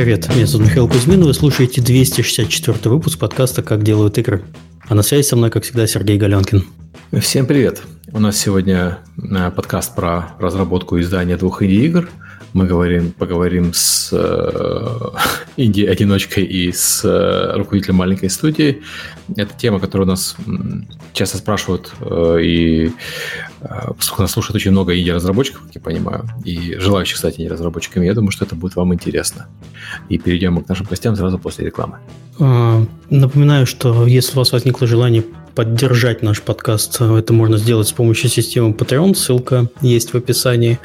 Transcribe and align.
Привет, 0.00 0.34
меня 0.34 0.46
зовут 0.46 0.68
Михаил 0.68 0.88
Кузьмин, 0.88 1.22
вы 1.24 1.34
слушаете 1.34 1.82
264 1.82 2.78
выпуск 2.84 3.18
подкаста 3.18 3.62
«Как 3.62 3.82
делают 3.82 4.16
игры». 4.16 4.42
А 4.88 4.94
на 4.94 5.02
связи 5.02 5.26
со 5.26 5.36
мной, 5.36 5.50
как 5.50 5.62
всегда, 5.62 5.86
Сергей 5.86 6.16
Галенкин. 6.16 6.64
Всем 7.20 7.44
привет! 7.44 7.82
У 8.10 8.18
нас 8.18 8.38
сегодня 8.38 9.00
э, 9.18 9.50
подкаст 9.50 9.94
про 9.94 10.36
разработку 10.38 10.96
и 10.96 11.02
издание 11.02 11.36
двух 11.36 11.62
инди-игр– 11.62 12.08
мы 12.52 12.66
говорим, 12.66 13.12
поговорим 13.12 13.72
с 13.72 14.10
э, 14.12 15.10
инди-одиночкой 15.56 16.44
и 16.44 16.72
с 16.72 17.04
э, 17.04 17.56
руководителем 17.56 17.96
маленькой 17.96 18.30
студии. 18.30 18.82
Это 19.36 19.54
тема, 19.56 19.78
которую 19.78 20.08
нас 20.08 20.36
часто 21.12 21.38
спрашивают, 21.38 21.92
э, 22.00 22.38
и 22.42 22.86
э, 22.88 22.92
поскольку 23.96 24.22
нас 24.22 24.32
слушает 24.32 24.56
очень 24.56 24.72
много 24.72 24.98
инди-разработчиков, 24.98 25.62
как 25.62 25.74
я 25.74 25.80
понимаю, 25.80 26.28
и 26.44 26.76
желающих 26.78 27.18
стать 27.18 27.38
инди-разработчиками, 27.38 28.06
я 28.06 28.14
думаю, 28.14 28.32
что 28.32 28.44
это 28.44 28.56
будет 28.56 28.76
вам 28.76 28.94
интересно. 28.94 29.46
И 30.08 30.18
перейдем 30.18 30.54
мы 30.54 30.62
к 30.62 30.68
нашим 30.68 30.86
гостям 30.86 31.14
сразу 31.16 31.38
после 31.38 31.66
рекламы. 31.66 31.98
А, 32.40 32.84
напоминаю, 33.10 33.66
что 33.66 34.06
если 34.06 34.34
у 34.34 34.38
вас 34.38 34.52
возникло 34.52 34.86
желание 34.86 35.24
поддержать 35.54 36.22
наш 36.22 36.42
подкаст, 36.42 37.00
это 37.00 37.32
можно 37.32 37.58
сделать 37.58 37.88
с 37.88 37.92
помощью 37.92 38.30
системы 38.30 38.72
Patreon, 38.72 39.14
ссылка 39.14 39.68
есть 39.82 40.12
в 40.12 40.16
описании. 40.16 40.78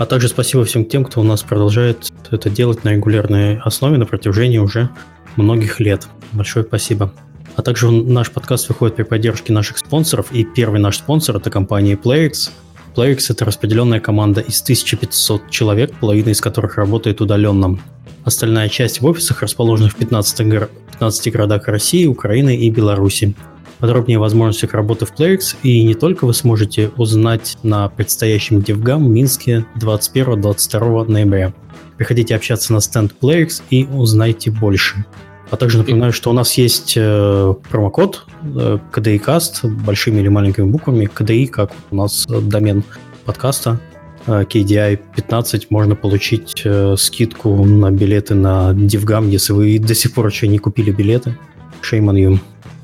А 0.00 0.06
также 0.06 0.28
спасибо 0.28 0.64
всем 0.64 0.86
тем, 0.86 1.04
кто 1.04 1.20
у 1.20 1.24
нас 1.24 1.42
продолжает 1.42 2.10
это 2.30 2.48
делать 2.48 2.84
на 2.84 2.94
регулярной 2.94 3.58
основе 3.58 3.98
на 3.98 4.06
протяжении 4.06 4.56
уже 4.56 4.88
многих 5.36 5.78
лет. 5.78 6.08
Большое 6.32 6.64
спасибо. 6.64 7.12
А 7.54 7.60
также 7.60 7.90
наш 7.90 8.30
подкаст 8.30 8.70
выходит 8.70 8.96
при 8.96 9.02
поддержке 9.02 9.52
наших 9.52 9.76
спонсоров, 9.76 10.32
и 10.32 10.44
первый 10.44 10.80
наш 10.80 10.96
спонсор– 10.96 11.36
это 11.36 11.50
компания 11.50 11.96
PlayX. 12.02 12.48
PlayX– 12.96 13.26
это 13.28 13.44
распределенная 13.44 14.00
команда 14.00 14.40
из 14.40 14.62
1500 14.62 15.50
человек, 15.50 15.92
половина 16.00 16.30
из 16.30 16.40
которых 16.40 16.78
работает 16.78 17.20
удаленно. 17.20 17.78
Остальная 18.24 18.70
часть 18.70 19.02
в 19.02 19.06
офисах 19.06 19.42
расположена 19.42 19.90
в 19.90 19.96
15, 19.96 20.48
гор- 20.48 20.70
15 20.92 21.30
городах 21.30 21.68
России, 21.68 22.06
Украины 22.06 22.56
и 22.56 22.70
Беларуси 22.70 23.34
подробнее 23.80 24.18
о 24.18 24.20
возможностях 24.20 24.74
работы 24.74 25.06
в 25.06 25.12
PlayX, 25.12 25.56
и 25.62 25.82
не 25.82 25.94
только 25.94 26.26
вы 26.26 26.34
сможете 26.34 26.90
узнать 26.96 27.56
на 27.62 27.88
предстоящем 27.88 28.58
DevGam 28.58 28.98
в 28.98 29.08
Минске 29.08 29.64
21-22 29.76 31.10
ноября. 31.10 31.52
Приходите 31.96 32.36
общаться 32.36 32.72
на 32.72 32.80
стенд 32.80 33.14
PlayX 33.20 33.62
и 33.70 33.84
узнайте 33.84 34.50
больше. 34.50 35.04
А 35.50 35.56
также 35.56 35.78
напоминаю, 35.78 36.12
что 36.12 36.30
у 36.30 36.32
нас 36.32 36.54
есть 36.54 36.94
э, 36.96 37.54
промокод 37.70 38.24
э, 38.42 38.78
KDICast 38.92 39.66
большими 39.68 40.20
или 40.20 40.28
маленькими 40.28 40.66
буквами. 40.66 41.10
KDI, 41.12 41.48
как 41.48 41.72
у 41.90 41.96
нас 41.96 42.26
домен 42.26 42.84
подкаста, 43.24 43.80
э, 44.26 44.44
KDI 44.44 45.00
15, 45.16 45.70
можно 45.70 45.96
получить 45.96 46.62
э, 46.64 46.94
скидку 46.96 47.64
на 47.64 47.90
билеты 47.90 48.34
на 48.34 48.72
DevGam, 48.72 49.28
если 49.28 49.52
вы 49.52 49.78
до 49.80 49.94
сих 49.94 50.12
пор 50.14 50.28
еще 50.28 50.46
не 50.46 50.58
купили 50.58 50.92
билеты. 50.92 51.36
Shame 51.82 52.04
on 52.04 52.14
you. 52.14 52.38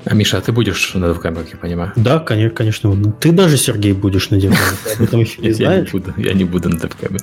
А 0.09 0.13
Миша, 0.13 0.37
а 0.37 0.41
ты 0.41 0.53
будешь 0.53 0.93
на 0.93 1.07
вебкаме, 1.07 1.37
как 1.37 1.49
я 1.51 1.57
понимаю? 1.57 1.91
Да, 1.97 2.19
конечно, 2.19 2.55
конечно. 2.55 3.13
Ты 3.19 3.33
даже, 3.33 3.57
Сергей, 3.57 3.91
будешь 3.91 4.29
на 4.29 4.35
вебкаме. 4.35 4.77
Об 4.95 5.01
этом 5.01 5.19
еще 5.19 5.41
не 5.41 5.51
знаешь? 5.51 5.89
Я 5.91 5.93
не 5.93 5.99
буду, 5.99 6.13
я 6.17 6.33
не 6.33 6.43
буду 6.45 6.69
на 6.69 6.77
вебкаме. 6.77 7.19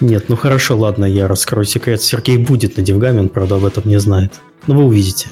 Нет, 0.00 0.26
ну 0.28 0.36
хорошо, 0.36 0.78
ладно, 0.78 1.04
я 1.04 1.26
раскрою 1.26 1.64
секрет. 1.64 2.00
Сергей 2.00 2.38
будет 2.38 2.76
на 2.76 2.84
девгаме, 2.84 3.20
он, 3.20 3.28
правда, 3.28 3.56
об 3.56 3.64
этом 3.64 3.82
не 3.86 3.98
знает. 3.98 4.34
Но 4.68 4.76
вы 4.76 4.84
увидите. 4.84 5.28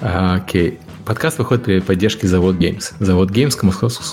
А, 0.00 0.36
окей. 0.36 0.80
Подкаст 1.06 1.38
выходит 1.38 1.64
при 1.64 1.80
поддержке 1.80 2.26
Завод 2.26 2.56
Games. 2.56 2.92
Завод 2.98 3.30
Games 3.30 3.56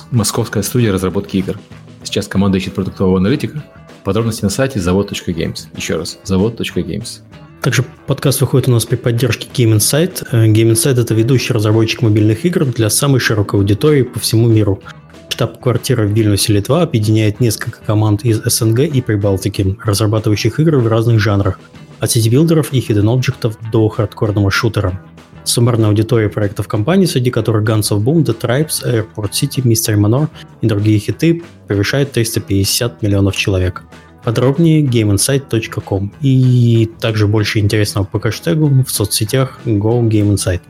–московская 0.12 0.62
студия 0.62 0.94
разработки 0.94 1.38
игр. 1.38 1.58
Сейчас 2.03 2.28
команда 2.28 2.59
ищет 2.59 2.75
продуктового 2.75 3.17
аналитика. 3.17 3.64
Подробности 4.03 4.44
на 4.44 4.52
сайте 4.52 4.80
завод.games. 4.80 5.67
Еще 5.75 5.96
раз, 5.97 6.19
завод.games. 6.24 7.22
Также 7.66 7.84
подкаст 8.06 8.42
выходит 8.42 8.68
у 8.68 8.72
нас 8.74 8.86
при 8.86 8.96
поддержке 8.96 9.48
Game 9.52 9.76
Insight. 9.76 10.24
Э, 10.31 10.46
Game 10.46 10.74
Insight– 10.74 11.00
это 11.02 11.16
ведущий 11.16 11.52
разработчик 11.52 12.03
мобильных 12.03 12.46
игр 12.46 12.64
для 12.64 12.92
самой 12.92 13.20
широкой 13.20 13.59
аудитории 13.59 14.03
по 14.03 14.20
всему 14.20 14.48
миру. 14.48 14.84
Штаб-квартира 15.30 16.04
в 16.04 16.12
Вильнюсе, 16.12 16.54
Литва 16.54 16.84
объединяет 16.84 17.40
несколько 17.40 17.80
команд 17.80 18.24
из 18.24 18.40
СНГ 18.44 18.81
и 18.81 19.02
Прибалтики, 19.02 19.75
разрабатывающих 19.84 20.59
игры 20.59 20.78
в 20.78 20.86
разных 20.86 21.20
жанрах, 21.20 21.59
от 22.00 22.12
city-builder 22.12 22.63
ов 22.63 22.72
и 22.72 22.81
hidden 22.81 23.12
объектов 23.12 23.58
до 23.72 23.90
хардкорного 23.90 24.52
шутера. 24.52 25.02
Суммарная 25.44 25.88
аудитория 25.88 26.30
проектов 26.30 26.68
компании, 26.68 27.08
среди 27.08 27.31
которых 27.31 27.68
Guns 27.68 27.90
of 27.92 28.04
Boom, 28.04 28.24
The 28.24 28.40
Tribes, 28.40 28.86
Airport 28.86 29.31
City, 29.31 29.64
Mystery 29.64 29.98
Manor 29.98 30.30
и 30.62 30.68
другие 30.68 31.00
хиты, 31.00 31.42
превышает 31.68 32.12
350 32.12 33.02
миллионов 33.02 33.36
человек– 33.36 33.81
Подробнее 34.25 34.81
gameinsight.com 34.81 36.12
и 36.19 36.90
также 37.00 37.28
больше 37.28 37.59
интересного 37.59 38.06
по 38.06 38.19
хэштегу 38.19 38.84
в 38.84 38.90
соцсетях 38.90 39.59
GoGameInsight. 39.66 40.62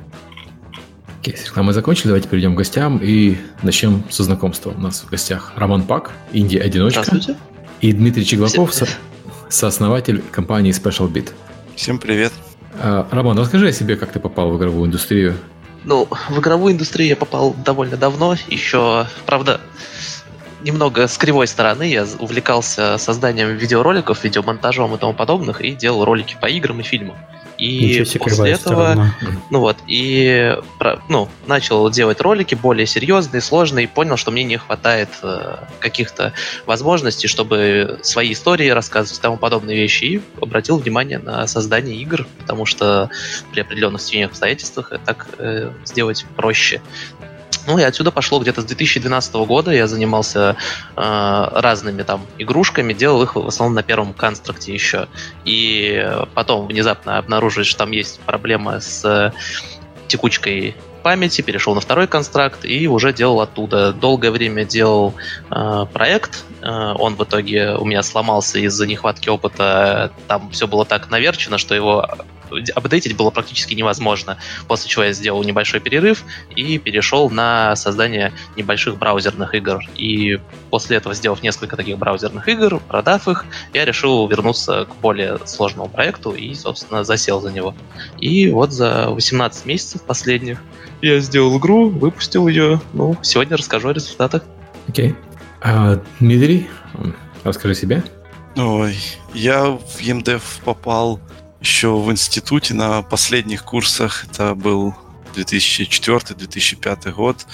Окей, 1.21 1.35
okay, 1.35 1.61
мы 1.61 1.71
закончили, 1.71 2.07
давайте 2.07 2.27
перейдем 2.27 2.53
к 2.53 2.57
гостям 2.57 2.99
и 3.01 3.37
начнем 3.63 4.03
со 4.09 4.23
знакомства. 4.23 4.73
У 4.77 4.81
нас 4.81 4.99
в 5.01 5.09
гостях 5.09 5.53
Роман 5.55 5.83
Пак, 5.83 6.11
Индия-одиночка. 6.33 7.17
И 7.79 7.93
Дмитрий 7.93 8.25
Чеглаков, 8.25 8.73
со- 8.73 8.87
сооснователь 9.47 10.21
компании 10.31 10.73
Special 10.73 11.09
Bit. 11.09 11.31
Всем 11.77 11.97
привет. 11.97 12.33
А, 12.77 13.07
Роман, 13.09 13.39
расскажи 13.39 13.69
о 13.69 13.71
себе, 13.71 13.95
как 13.95 14.11
ты 14.11 14.19
попал 14.19 14.51
в 14.51 14.57
игровую 14.57 14.87
индустрию. 14.87 15.35
Ну, 15.85 16.09
в 16.29 16.39
игровую 16.39 16.73
индустрию 16.73 17.07
я 17.07 17.15
попал 17.15 17.55
довольно 17.63 17.95
давно, 17.95 18.35
еще, 18.49 19.07
правда, 19.25 19.61
немного 20.65 21.07
с 21.07 21.17
кривой 21.17 21.47
стороны. 21.47 21.83
Я 21.83 22.05
увлекался 22.19 22.97
созданием 22.97 23.55
видеороликов, 23.55 24.23
видеомонтажом 24.23 24.93
и 24.95 24.97
тому 24.97 25.13
подобных, 25.13 25.61
и 25.61 25.71
делал 25.71 26.03
ролики 26.03 26.35
по 26.41 26.47
играм 26.47 26.79
и 26.79 26.83
фильмам. 26.83 27.15
И 27.57 28.03
после 28.19 28.51
этого, 28.51 28.91
сторона. 28.91 29.15
ну 29.49 29.59
вот, 29.61 29.77
и 29.87 30.57
ну, 31.07 31.29
начал 31.47 31.89
делать 31.89 32.19
ролики 32.19 32.53
более 32.53 32.85
серьезные, 32.85 33.39
сложные, 33.39 33.85
и 33.85 33.87
понял, 33.87 34.17
что 34.17 34.31
мне 34.31 34.43
не 34.43 34.57
хватает 34.57 35.07
э, 35.23 35.59
каких-то 35.79 36.33
возможностей, 36.65 37.29
чтобы 37.29 37.99
свои 38.01 38.33
истории 38.33 38.67
рассказывать 38.67 39.19
и 39.19 39.21
тому 39.21 39.37
подобные 39.37 39.77
вещи, 39.77 40.03
и 40.03 40.21
обратил 40.41 40.79
внимание 40.79 41.17
на 41.17 41.47
создание 41.47 41.95
игр, 41.95 42.27
потому 42.39 42.65
что 42.65 43.09
при 43.53 43.61
определенных 43.61 44.01
стечениях 44.01 44.31
обстоятельствах 44.31 44.91
так 45.05 45.27
э, 45.37 45.71
сделать 45.85 46.25
проще. 46.35 46.81
Ну 47.67 47.77
и 47.77 47.83
отсюда 47.83 48.11
пошло 48.11 48.39
где-то 48.39 48.61
с 48.61 48.65
2012 48.65 49.33
года. 49.35 49.71
Я 49.71 49.87
занимался 49.87 50.55
э, 50.95 51.47
разными 51.53 52.03
там 52.03 52.25
игрушками, 52.37 52.93
делал 52.93 53.23
их 53.23 53.35
в 53.35 53.47
основном 53.47 53.75
на 53.75 53.83
первом 53.83 54.13
конструкте 54.13 54.73
еще. 54.73 55.07
И 55.45 56.07
потом 56.33 56.67
внезапно 56.67 57.17
обнаружили, 57.17 57.63
что 57.63 57.79
там 57.79 57.91
есть 57.91 58.19
проблема 58.21 58.79
с 58.79 59.33
текучкой 60.07 60.75
памяти, 61.05 61.41
перешел 61.41 61.75
на 61.75 61.81
второй 61.81 62.07
констракт 62.07 62.65
и 62.65 62.87
уже 62.87 63.13
делал 63.13 63.41
оттуда. 63.41 63.93
Долгое 63.93 64.31
время 64.31 64.65
делал 64.65 65.13
э, 65.51 65.85
проект. 65.93 66.45
Э, 66.61 66.93
он 66.97 67.15
в 67.15 67.23
итоге 67.23 67.75
у 67.75 67.85
меня 67.85 68.01
сломался 68.01 68.57
из-за 68.59 68.87
нехватки 68.87 69.29
опыта. 69.29 70.11
Там 70.27 70.49
все 70.49 70.67
было 70.67 70.83
так 70.83 71.11
наверчено, 71.11 71.59
что 71.59 71.75
его 71.75 72.07
апдейтить 72.75 73.15
было 73.15 73.29
практически 73.29 73.73
невозможно. 73.73 74.37
После 74.67 74.89
чего 74.89 75.03
я 75.03 75.13
сделал 75.13 75.43
небольшой 75.43 75.79
перерыв 75.79 76.23
и 76.55 76.77
перешел 76.77 77.29
на 77.29 77.75
создание 77.75 78.33
небольших 78.55 78.97
браузерных 78.97 79.53
игр. 79.55 79.79
И 79.95 80.39
после 80.69 80.97
этого, 80.97 81.15
сделав 81.15 81.43
несколько 81.43 81.75
таких 81.75 81.97
браузерных 81.97 82.47
игр, 82.47 82.79
продав 82.79 83.27
их, 83.27 83.45
я 83.73 83.85
решил 83.85 84.27
вернуться 84.27 84.85
к 84.85 84.95
более 85.01 85.39
сложному 85.45 85.89
проекту 85.89 86.31
и, 86.31 86.53
собственно, 86.53 87.03
засел 87.03 87.41
за 87.41 87.51
него. 87.51 87.75
И 88.19 88.49
вот 88.49 88.71
за 88.71 89.09
18 89.09 89.65
месяцев 89.65 90.01
последних 90.01 90.61
я 91.01 91.19
сделал 91.19 91.57
игру, 91.59 91.89
выпустил 91.89 92.47
ее. 92.47 92.81
Ну, 92.93 93.17
сегодня 93.21 93.57
расскажу 93.57 93.89
о 93.89 93.93
результатах. 93.93 94.43
Окей. 94.87 95.09
Okay. 95.09 95.15
А, 95.61 95.99
Дмитрий, 96.19 96.67
расскажи 97.43 97.73
себе. 97.73 98.03
Ой, 98.55 98.95
я 99.33 99.63
в 99.65 99.99
EMDev 99.99 100.41
попал 100.63 101.19
еще 101.65 101.97
в 101.97 102.11
институте 102.11 102.75
на 102.75 103.01
последних 103.01 103.63
курсах. 103.63 104.25
Это 104.25 104.53
был 104.53 104.93
2004-2005 105.35 107.11
год. 107.11 107.47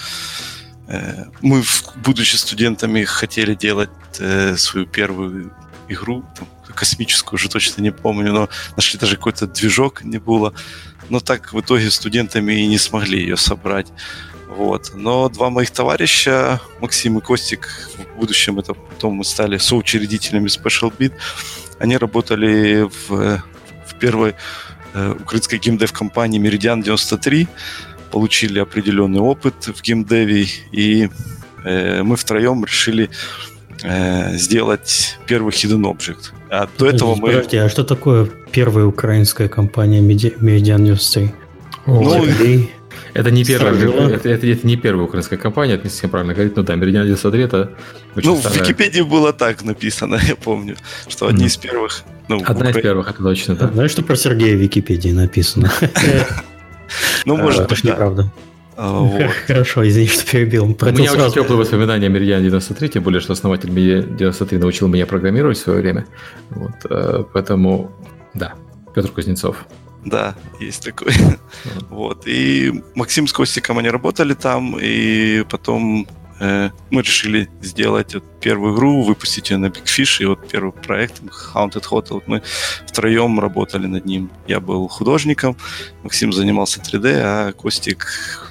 Э, 0.86 1.24
мы, 1.40 1.64
будучи 2.04 2.36
студентами, 2.36 3.04
хотели 3.04 3.54
делать 3.54 3.90
э, 4.18 4.56
свою 4.58 4.86
первую 4.86 5.50
игру, 5.88 6.24
там, 6.36 6.46
космическую, 6.74 7.36
уже 7.36 7.48
точно 7.48 7.80
не 7.80 7.90
помню, 7.90 8.32
но 8.34 8.48
нашли 8.76 8.98
даже 8.98 9.16
какой-то 9.16 9.46
движок, 9.46 10.04
не 10.04 10.18
было. 10.18 10.52
Но 11.08 11.20
так 11.20 11.54
в 11.54 11.60
итоге 11.60 11.90
студентами 11.90 12.52
и 12.52 12.66
не 12.66 12.78
смогли 12.78 13.18
ее 13.18 13.38
собрать. 13.38 13.86
Вот. 14.48 14.92
Но 14.94 15.30
два 15.30 15.48
моих 15.48 15.70
товарища, 15.70 16.60
Максим 16.80 17.16
и 17.16 17.22
Костик, 17.22 17.66
в 17.96 18.18
будущем 18.18 18.58
это 18.58 18.74
потом 18.74 19.14
мы 19.14 19.24
стали 19.24 19.56
соучредителями 19.56 20.48
Special 20.48 20.94
Beat, 20.94 21.14
они 21.78 21.96
работали 21.96 22.86
в 23.08 23.42
первой 24.02 24.34
э, 24.94 25.14
украинской 25.22 25.58
геймдев-компании 25.58 26.40
Meridian 26.40 26.82
93, 26.82 27.46
получили 28.10 28.58
определенный 28.58 29.20
опыт 29.20 29.54
в 29.68 29.80
геймдеве, 29.82 30.46
и 30.72 31.08
э, 31.64 32.02
мы 32.02 32.16
втроем 32.16 32.64
решили 32.64 33.08
э, 33.84 34.36
сделать 34.36 35.18
первый 35.26 35.52
Hidden 35.52 35.82
Object. 35.92 36.32
А 36.50 36.68
до 36.78 36.86
этого 36.86 37.14
мы... 37.14 37.28
Подожди, 37.28 37.56
а 37.58 37.68
что 37.68 37.84
такое 37.84 38.26
первая 38.50 38.86
украинская 38.86 39.48
компания 39.48 40.00
Medi- 40.00 40.36
Median 40.40 40.82
News 40.82 41.12
3? 41.14 41.30
Ну? 41.86 42.26
Это 43.14 43.30
не 43.30 43.44
первая, 43.44 43.74
это, 43.74 44.28
это- 44.28 44.46
это 44.46 44.66
не 44.66 44.76
первая 44.76 45.04
украинская 45.06 45.38
компания, 45.38 45.74
это 45.74 45.84
не 45.84 45.90
совсем 45.90 46.10
правильно 46.10 46.34
говорить, 46.34 46.56
но 46.56 46.62
да, 46.62 46.74
Меридиан 46.76 47.04
93 47.04 47.42
это 47.44 47.70
ну, 48.14 48.34
в 48.34 48.40
старая- 48.40 48.58
Википедии 48.60 49.02
было 49.02 49.32
так 49.32 49.62
написано, 49.64 50.18
я 50.28 50.34
помню, 50.34 50.76
что 51.08 51.26
одни 51.26 51.40
Мгм. 51.40 51.46
из 51.46 51.56
первых... 51.56 52.02
Ну, 52.38 52.44
Одна 52.44 52.52
из 52.52 52.70
Украине. 52.70 52.82
первых, 52.82 53.10
это 53.10 53.22
точно, 53.22 53.54
да. 53.54 53.68
Знаешь, 53.68 53.90
что 53.90 54.02
про 54.02 54.16
Сергея 54.16 54.56
в 54.56 54.60
Википедии 54.60 55.10
написано? 55.10 55.72
Ну, 57.24 57.38
может 57.38 57.60
Это 57.60 57.74
быть, 57.74 57.84
неправда. 57.84 58.30
А, 58.76 59.00
вот. 59.00 59.22
Хорошо, 59.46 59.88
извини, 59.88 60.08
что 60.08 60.30
перебил. 60.30 60.64
У 60.64 60.68
меня 60.68 61.12
очень 61.12 61.32
теплые 61.32 61.58
воспоминания 61.58 62.06
о 62.06 62.10
Меридиане 62.10 62.44
93, 62.44 62.88
тем 62.90 63.02
более, 63.02 63.20
что 63.20 63.32
основатель 63.32 63.70
Meridian 63.70 64.16
93 64.16 64.58
научил 64.58 64.88
меня 64.88 65.06
программировать 65.06 65.56
в 65.58 65.62
свое 65.62 65.80
время. 65.80 66.06
Вот, 66.50 66.72
э, 66.90 67.24
поэтому, 67.32 67.90
да, 68.34 68.54
Петр 68.94 69.10
Кузнецов. 69.10 69.64
Да, 70.04 70.34
есть 70.60 70.84
такой. 70.84 71.12
Вот. 71.90 72.26
И 72.26 72.82
Максим 72.94 73.26
с 73.26 73.32
Костиком 73.32 73.78
они 73.78 73.88
работали 73.88 74.34
там, 74.34 74.76
и 74.80 75.44
потом 75.48 76.06
мы 76.90 77.02
решили 77.02 77.48
сделать 77.60 78.14
вот 78.14 78.24
первую 78.40 78.74
игру, 78.74 79.02
выпустить 79.02 79.50
ее 79.50 79.58
на 79.58 79.66
Big 79.66 79.84
Fish, 79.84 80.20
и 80.22 80.26
вот 80.26 80.48
первый 80.48 80.72
проект 80.72 81.22
Haunted 81.54 81.84
Hotel, 81.88 82.22
мы 82.26 82.42
втроем 82.86 83.38
работали 83.38 83.86
над 83.86 84.04
ним. 84.06 84.30
Я 84.48 84.58
был 84.58 84.88
художником, 84.88 85.56
Максим 86.02 86.32
занимался 86.32 86.80
3D, 86.80 87.20
а 87.22 87.52
Костик 87.52 88.08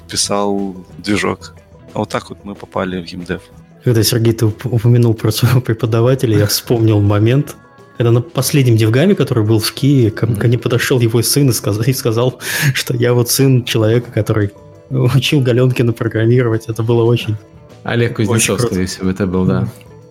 писал 0.10 0.76
движок. 1.00 1.56
А 1.94 2.00
вот 2.00 2.10
так 2.10 2.30
вот 2.30 2.46
мы 2.46 2.56
попали 2.56 3.02
в 3.02 3.06
геймдев. 3.06 3.42
Когда, 3.84 4.04
Сергей, 4.04 4.34
ты 4.34 4.46
уп- 4.46 4.70
упомянул 4.70 5.14
про 5.14 5.32
своего 5.32 5.60
преподавателя, 5.70 6.38
я 6.38 6.48
вспомнил 6.48 7.02
момент, 7.02 7.56
когда 7.98 8.12
на 8.12 8.22
последнем 8.22 8.78
девгаме, 8.78 9.16
который 9.16 9.44
был 9.44 9.60
в 9.60 9.72
Киеве, 9.74 10.12
ко, 10.12 10.28
ко 10.28 10.48
мне 10.48 10.58
подошел 10.58 11.00
его 11.00 11.22
сын 11.22 11.50
и 11.50 11.54
сказал, 11.54 11.84
и 11.84 11.94
сказал, 11.94 12.40
что 12.74 12.96
я 12.96 13.14
вот 13.14 13.30
сын 13.30 13.66
человека, 13.66 14.12
который 14.12 14.52
учил 14.90 15.42
Галенкина 15.42 15.94
программировать. 15.94 16.66
Это 16.68 16.84
было 16.84 17.04
очень... 17.04 17.36
Олег 17.84 18.16
Кузнецов, 18.16 18.62
скорее 18.62 18.86
всего, 18.86 19.10
это 19.10 19.28
был, 19.28 19.46
да. 19.46 19.68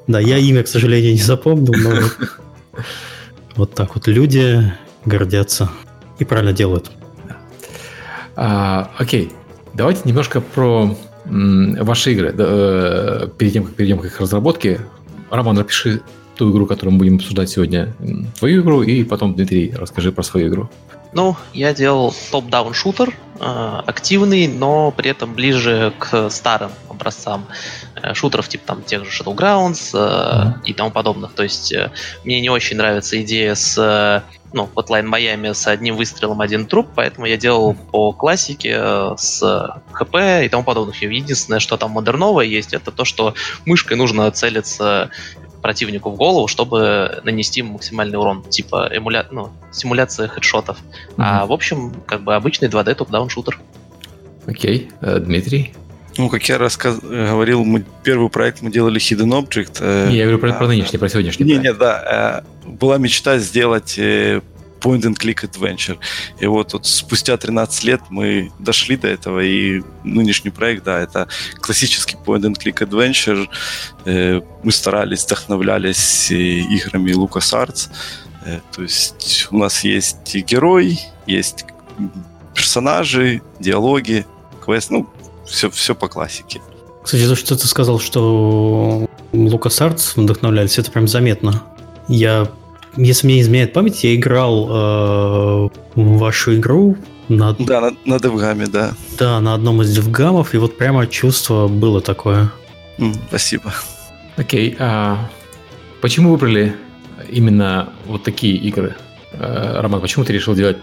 Да, 0.07 0.19
я 0.19 0.39
имя, 0.39 0.63
к 0.63 0.69
сожалению, 0.69 1.13
не 1.13 1.21
запомнил, 1.21 1.73
но 1.73 2.83
вот, 3.55 3.75
так 3.75 3.95
вот 3.95 4.09
люди 4.09 4.73
гордятся 5.05 5.71
и 6.19 6.25
правильно 6.25 6.53
делают. 6.53 6.91
А, 8.37 8.91
окей, 8.99 9.31
давайте 9.75 10.03
немножко 10.05 10.41
про 10.41 10.97
ваши 11.27 12.13
игры. 12.13 12.35
Э, 12.37 13.29
перед 13.39 13.53
тем, 13.53 13.65
как 13.65 13.75
перейдем 13.75 13.99
к 13.99 14.05
их 14.05 14.21
разработке, 14.21 14.81
Роман, 15.31 15.57
напиши 15.57 16.01
ту 16.35 16.51
игру, 16.51 16.67
которую 16.67 16.93
мы 16.95 16.99
будем 16.99 17.17
обсуждать 17.17 17.51
сегодня, 17.51 17.95
твою 18.39 18.63
игру, 18.63 18.83
и 18.83 19.05
потом, 19.05 19.35
Дмитрий, 19.35 19.73
расскажи 19.77 20.11
про 20.11 20.23
свою 20.23 20.49
игру. 20.49 20.71
Ну, 21.13 21.37
я 21.53 21.75
делал 21.75 22.15
топ-даун 22.31 22.73
шутер, 22.73 23.17
э, 23.41 23.81
активный, 23.87 24.47
но 24.47 24.93
при 24.93 25.11
этом 25.11 25.35
ближе 25.35 25.93
к 25.99 26.31
старым 26.31 26.71
образцам 26.89 27.47
э, 27.97 28.15
шутеров, 28.15 28.49
типа 28.49 28.65
там 28.67 28.83
тех 28.83 29.05
же 29.05 29.11
Shadowgrounds 29.11 29.91
Мгм. 29.93 30.61
и 30.63 30.73
тому 30.73 30.91
подобных. 30.91 31.33
То 31.33 31.43
есть 31.43 31.75
мне 32.25 32.41
не 32.41 32.49
очень 32.49 32.77
нравится 32.77 33.21
идея 33.23 33.55
с 33.55 34.25
ну, 34.53 34.69
Hotline 34.75 35.09
Miami 35.09 35.55
с 35.55 35.67
одним 35.67 35.97
выстрелом 35.97 36.41
один 36.41 36.67
труп, 36.67 36.89
поэтому 36.95 37.27
я 37.27 37.37
делал 37.37 37.75
по 37.75 38.13
классике 38.13 38.81
с 39.17 39.41
ХП 39.93 40.17
и 40.43 40.49
тому 40.49 40.65
подобных. 40.65 41.03
Единственное, 41.03 41.61
что 41.61 41.77
там 41.77 41.93
модерновое 41.93 42.47
есть, 42.47 42.73
это 42.75 42.91
то, 42.91 43.05
что 43.05 43.35
мышкой 43.65 43.97
нужно 43.97 44.31
целиться 44.31 45.11
противнику 45.63 46.11
в 46.11 46.17
голову, 46.17 46.49
чтобы 46.49 47.21
нанести 47.25 47.63
максимальный 47.63 48.19
урон, 48.19 48.43
типа 48.43 48.91
эмуля... 48.93 49.27
ну, 49.31 49.51
симуляция 49.73 50.29
хедшотов. 50.29 50.79
А 51.17 51.47
в 51.47 51.53
общем, 51.53 51.93
как 52.07 52.23
бы 52.23 52.35
обычный 52.35 52.69
2D 52.69 52.95
топ-даун 52.95 53.29
шутер. 53.29 53.59
Окей, 54.47 54.91
э, 55.01 55.19
Дмитрий. 55.19 55.73
Ну, 56.17 56.29
как 56.29 56.43
я 56.49 56.59
рассказ... 56.59 56.99
говорил, 57.01 57.65
мы 57.65 57.85
первый 58.03 58.29
проект 58.31 58.63
мы 58.63 58.71
делали 58.71 59.01
Hidden 59.01 59.31
Object. 59.43 59.79
э, 59.81 60.09
Не, 60.09 60.17
я 60.17 60.25
говорю 60.25 60.39
про, 60.39 60.51
а, 60.51 60.59
про 60.59 60.67
нынешний, 60.67 60.99
про 60.99 61.09
сегодняшний. 61.09 61.47
Не, 61.47 61.55
проект. 61.55 61.73
не, 61.73 61.79
да. 61.79 62.43
э, 62.65 62.69
Была 62.69 62.99
мечта 62.99 63.39
сделать 63.39 63.99
э, 64.81 64.89
point 64.89 65.03
and 65.03 65.17
click 65.17 65.45
adventure. 65.45 65.99
И 66.39 66.47
вот, 66.47 66.73
вот 66.73 66.87
спустя 66.87 67.37
13 67.37 67.85
лет 67.85 68.01
мы 68.11 68.51
дошли 68.59 68.97
до 68.97 69.09
этого, 69.09 69.41
и 69.41 69.83
нынешний 70.05 70.51
проект, 70.51 70.85
да, 70.85 71.01
это 71.01 71.29
классический 71.61 72.17
point 72.17 72.43
and 72.43 72.57
click 72.57 72.79
adventure. 72.87 73.49
Э, 74.05 74.41
Мы 74.63 74.73
старались, 74.73 75.25
вдохновлялись 75.25 76.31
э, 76.31 76.35
играми 76.35 77.13
LucasArts. 77.13 77.89
Э, 78.45 78.61
То 78.75 78.83
есть 78.83 79.49
у 79.51 79.59
нас 79.59 79.85
есть 79.85 80.35
герой, 80.35 81.01
есть 81.27 81.65
персонажи, 82.55 83.43
диалоги, 83.59 84.27
квест, 84.65 84.91
ну, 84.91 85.09
все, 85.47 85.71
все 85.71 85.95
по 85.95 86.09
классике. 86.09 86.61
Кстати, 87.03 87.27
то, 87.27 87.35
что 87.35 87.57
ты 87.57 87.67
сказал, 87.67 87.99
что 87.99 89.09
LucasArts 89.33 90.13
вдохновлялись, 90.17 90.79
это 90.79 90.91
прям 90.91 91.09
заметно. 91.09 91.63
Я, 92.09 92.49
если 92.97 93.27
мне 93.27 93.37
не 93.37 93.41
изменяет 93.43 93.73
память, 93.73 94.03
я 94.05 94.15
играл 94.15 94.69
э, 94.69 95.69
в 95.95 96.19
вашу 96.19 96.57
игру 96.57 96.97
на, 97.29 97.53
Да, 97.59 97.81
на, 97.81 97.93
на 98.05 98.19
девгаме, 98.21 98.67
да. 98.67 98.93
да, 99.19 99.41
на 99.41 99.55
одном 99.55 99.83
из 99.83 99.95
девгамов, 99.95 100.55
и 100.55 100.59
вот 100.59 100.77
прямо 100.77 101.07
чувство 101.07 101.69
было 101.69 102.01
такое. 102.01 102.51
М, 102.99 103.15
Спасибо. 103.29 103.73
Окей, 104.37 104.77
а 104.79 105.29
почему 106.01 106.31
выбрали 106.33 106.75
именно 107.29 107.91
вот 108.07 108.23
такие 108.25 108.55
игры? 108.57 108.97
Э, 109.33 109.81
Роман, 109.81 110.01
почему 110.01 110.25
ты 110.25 110.33
решил 110.33 110.55
делать 110.55 110.79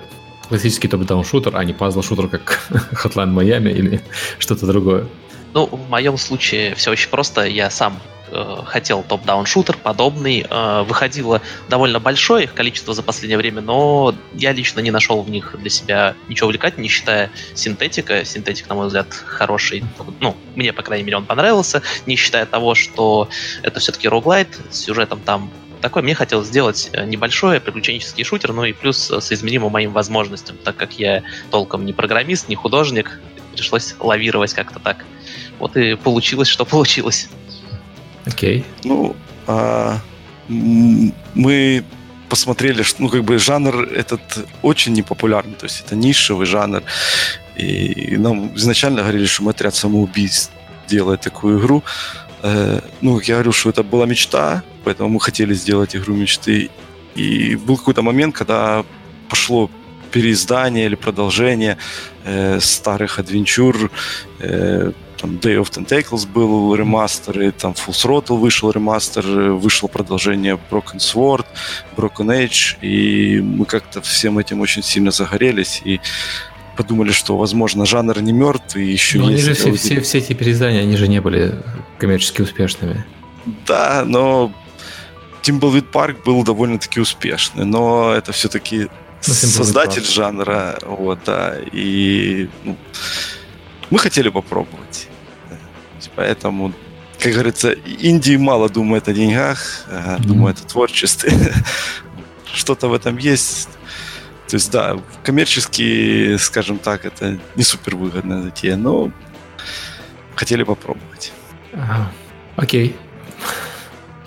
классический 0.47 0.87
топ-даун 0.87 1.25
шутер, 1.25 1.55
а 1.57 1.63
не 1.65 1.73
пазл-шутер, 1.73 2.29
как 2.29 2.59
Hotline 3.03 3.33
Miami 3.33 3.71
или 3.73 4.01
что-то 4.39 4.65
другое? 4.65 5.05
Ну, 5.53 5.65
в 5.65 5.89
моем 5.89 6.17
случае 6.17 6.75
все 6.75 6.91
очень 6.91 7.09
просто. 7.09 7.45
Я 7.45 7.69
сам 7.69 7.97
э, 8.31 8.57
хотел 8.65 9.03
топ-даун 9.03 9.45
шутер 9.45 9.77
подобный. 9.77 10.45
Э, 10.49 10.83
выходило 10.83 11.41
довольно 11.69 11.99
большое 11.99 12.45
их 12.45 12.53
количество 12.53 12.93
за 12.93 13.03
последнее 13.03 13.37
время, 13.37 13.61
но 13.61 14.13
я 14.33 14.51
лично 14.51 14.79
не 14.79 14.91
нашел 14.91 15.21
в 15.21 15.29
них 15.29 15.55
для 15.59 15.69
себя 15.69 16.15
ничего 16.27 16.47
увлекательного, 16.47 16.83
не 16.83 16.89
считая 16.89 17.31
синтетика. 17.53 18.25
Синтетик, 18.25 18.69
на 18.69 18.75
мой 18.75 18.87
взгляд, 18.87 19.07
хороший. 19.11 19.83
Ну, 20.19 20.35
мне, 20.55 20.73
по 20.73 20.83
крайней 20.83 21.03
мере, 21.03 21.17
он 21.17 21.25
понравился. 21.25 21.81
Не 22.05 22.15
считая 22.15 22.45
того, 22.45 22.75
что 22.75 23.29
это 23.63 23.79
все-таки 23.79 24.07
роглайт 24.07 24.49
с 24.69 24.79
сюжетом 24.79 25.19
там 25.19 25.51
такой 25.81 26.01
мне 26.01 26.15
хотелось 26.15 26.47
сделать 26.47 26.89
э, 26.93 27.05
небольшой 27.05 27.59
приключенческий 27.59 28.23
шутер, 28.23 28.53
ну 28.53 28.65
и 28.65 28.73
плюс 28.73 29.11
э, 29.11 29.21
соизмеримо 29.21 29.69
моим 29.69 29.91
возможностям, 29.93 30.57
так 30.57 30.75
как 30.75 30.93
я 30.93 31.23
толком 31.51 31.85
не 31.85 31.93
программист, 31.93 32.49
не 32.49 32.55
художник, 32.55 33.19
пришлось 33.53 33.95
лавировать 33.99 34.53
как-то 34.53 34.79
так. 34.79 35.05
Вот 35.59 35.75
и 35.77 35.95
получилось, 35.95 36.47
что 36.47 36.65
получилось. 36.65 37.29
Окей. 38.27 38.63
Ну, 38.83 39.15
а, 39.47 39.99
мы 40.47 41.83
посмотрели, 42.29 42.83
что, 42.83 43.01
ну, 43.03 43.09
как 43.09 43.23
бы 43.23 43.37
жанр 43.37 43.83
этот 43.83 44.21
очень 44.61 44.93
непопулярный, 44.93 45.55
то 45.55 45.65
есть 45.65 45.83
это 45.85 45.95
нишевый 45.95 46.45
жанр. 46.45 46.83
И 47.55 48.17
нам 48.17 48.55
изначально 48.55 49.01
говорили, 49.01 49.25
что 49.25 49.43
мы 49.43 49.51
отряд 49.51 49.75
самоубийц 49.75 50.51
делает 50.87 51.21
такую 51.21 51.59
игру. 51.59 51.83
Э, 52.43 52.81
ну, 53.01 53.17
как 53.17 53.27
я 53.27 53.35
говорю, 53.35 53.51
что 53.51 53.69
это 53.69 53.83
была 53.83 54.05
мечта, 54.05 54.63
поэтому 54.83 55.09
мы 55.09 55.19
хотели 55.19 55.53
сделать 55.53 55.95
игру 55.95 56.15
мечты. 56.15 56.69
И 57.15 57.55
был 57.55 57.77
какой-то 57.77 58.01
момент, 58.01 58.35
когда 58.35 58.85
пошло 59.29 59.69
переиздание 60.11 60.85
или 60.85 60.95
продолжение 60.95 61.77
э, 62.25 62.59
старых 62.59 63.19
адвенчур, 63.19 63.91
э, 64.39 64.91
там 65.17 65.31
Day 65.37 65.61
of 65.61 65.71
Tentacles 65.71 66.27
был 66.27 66.75
ремастер, 66.75 67.41
и 67.41 67.51
там 67.51 67.73
Full 67.73 67.93
Throttle 67.93 68.37
вышел 68.37 68.71
ремастер, 68.71 69.25
вышло 69.25 69.87
продолжение 69.87 70.59
Broken 70.69 70.97
Sword, 70.97 71.45
Broken 71.95 72.27
Age, 72.27 72.77
и 72.81 73.41
мы 73.41 73.65
как-то 73.65 74.01
всем 74.01 74.39
этим 74.39 74.61
очень 74.61 74.83
сильно 74.83 75.11
загорелись 75.11 75.81
и 75.83 75.99
подумали, 76.75 77.11
что, 77.11 77.37
возможно, 77.37 77.85
жанр 77.85 78.21
не 78.21 78.33
мертв, 78.33 78.75
и 78.75 78.85
еще 78.85 79.17
Но 79.17 79.25
они 79.25 79.33
есть... 79.33 79.45
же 79.45 79.53
все, 79.55 79.73
все, 79.73 80.01
все 80.01 80.17
эти 80.19 80.33
переиздания, 80.33 80.81
они 80.81 80.95
же 80.95 81.07
не 81.07 81.19
были 81.19 81.55
коммерчески 81.97 82.41
успешными. 82.41 83.03
Да, 83.65 84.03
но 84.05 84.51
Timberwolf 85.41 85.85
Park 85.91 86.17
был 86.23 86.43
довольно-таки 86.43 86.99
успешный, 86.99 87.65
но 87.65 88.13
это 88.13 88.31
все-таки 88.31 88.89
Ну, 89.27 89.33
создатель 89.33 90.05
жанра, 90.05 90.77
вот, 90.85 91.19
да, 91.25 91.55
и 91.71 92.49
ну, 92.63 92.77
мы 93.89 93.99
хотели 93.99 94.29
попробовать. 94.29 95.07
Поэтому, 96.15 96.73
как 97.19 97.33
говорится, 97.33 97.71
Индии 97.71 98.37
мало 98.37 98.69
думает 98.69 99.07
о 99.07 99.13
деньгах, 99.13 99.85
а 99.89 100.17
Мгм. 100.17 100.27
думает 100.27 100.59
о 100.59 100.67
творчестве. 100.67 101.31
Что-то 102.53 102.87
в 102.87 102.93
этом 102.93 103.17
есть. 103.17 103.69
То 104.47 104.55
есть, 104.55 104.71
да, 104.71 104.97
коммерчески, 105.23 106.37
скажем 106.37 106.77
так, 106.79 107.05
это 107.05 107.37
не 107.55 107.63
супер 107.63 107.95
выгодная 107.95 108.41
затея, 108.41 108.77
но 108.77 109.11
хотели 110.35 110.63
попробовать. 110.63 111.33
Ага. 111.73 112.11
Окей. 112.55 112.95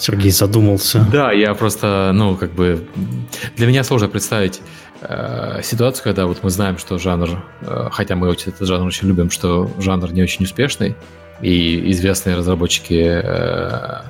Сергей 0.00 0.30
задумался. 0.30 1.06
Да, 1.12 1.30
я 1.30 1.54
просто, 1.54 2.10
ну, 2.14 2.36
как 2.36 2.52
бы... 2.52 2.88
Для 3.56 3.66
меня 3.66 3.84
сложно 3.84 4.08
представить 4.08 4.60
э, 5.02 5.60
ситуацию, 5.62 6.02
когда 6.04 6.26
вот 6.26 6.42
мы 6.42 6.48
знаем, 6.48 6.78
что 6.78 6.98
жанр, 6.98 7.44
э, 7.60 7.88
хотя 7.92 8.16
мы 8.16 8.28
очень, 8.28 8.50
этот 8.50 8.66
жанр 8.66 8.86
очень 8.86 9.08
любим, 9.08 9.30
что 9.30 9.70
жанр 9.78 10.10
не 10.12 10.22
очень 10.22 10.46
успешный, 10.46 10.96
и 11.42 11.90
известные 11.90 12.36
разработчики 12.36 13.22
э, 13.22 14.02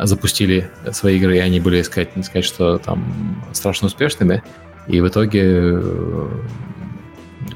запустили 0.00 0.70
свои 0.92 1.16
игры, 1.16 1.36
и 1.36 1.40
они 1.40 1.58
были, 1.58 1.80
сказать, 1.82 2.16
не 2.16 2.22
сказать, 2.22 2.44
что 2.44 2.78
там 2.78 3.42
страшно 3.52 3.86
успешными, 3.86 4.42
и 4.86 5.00
в 5.00 5.08
итоге 5.08 5.42
э, 5.42 6.28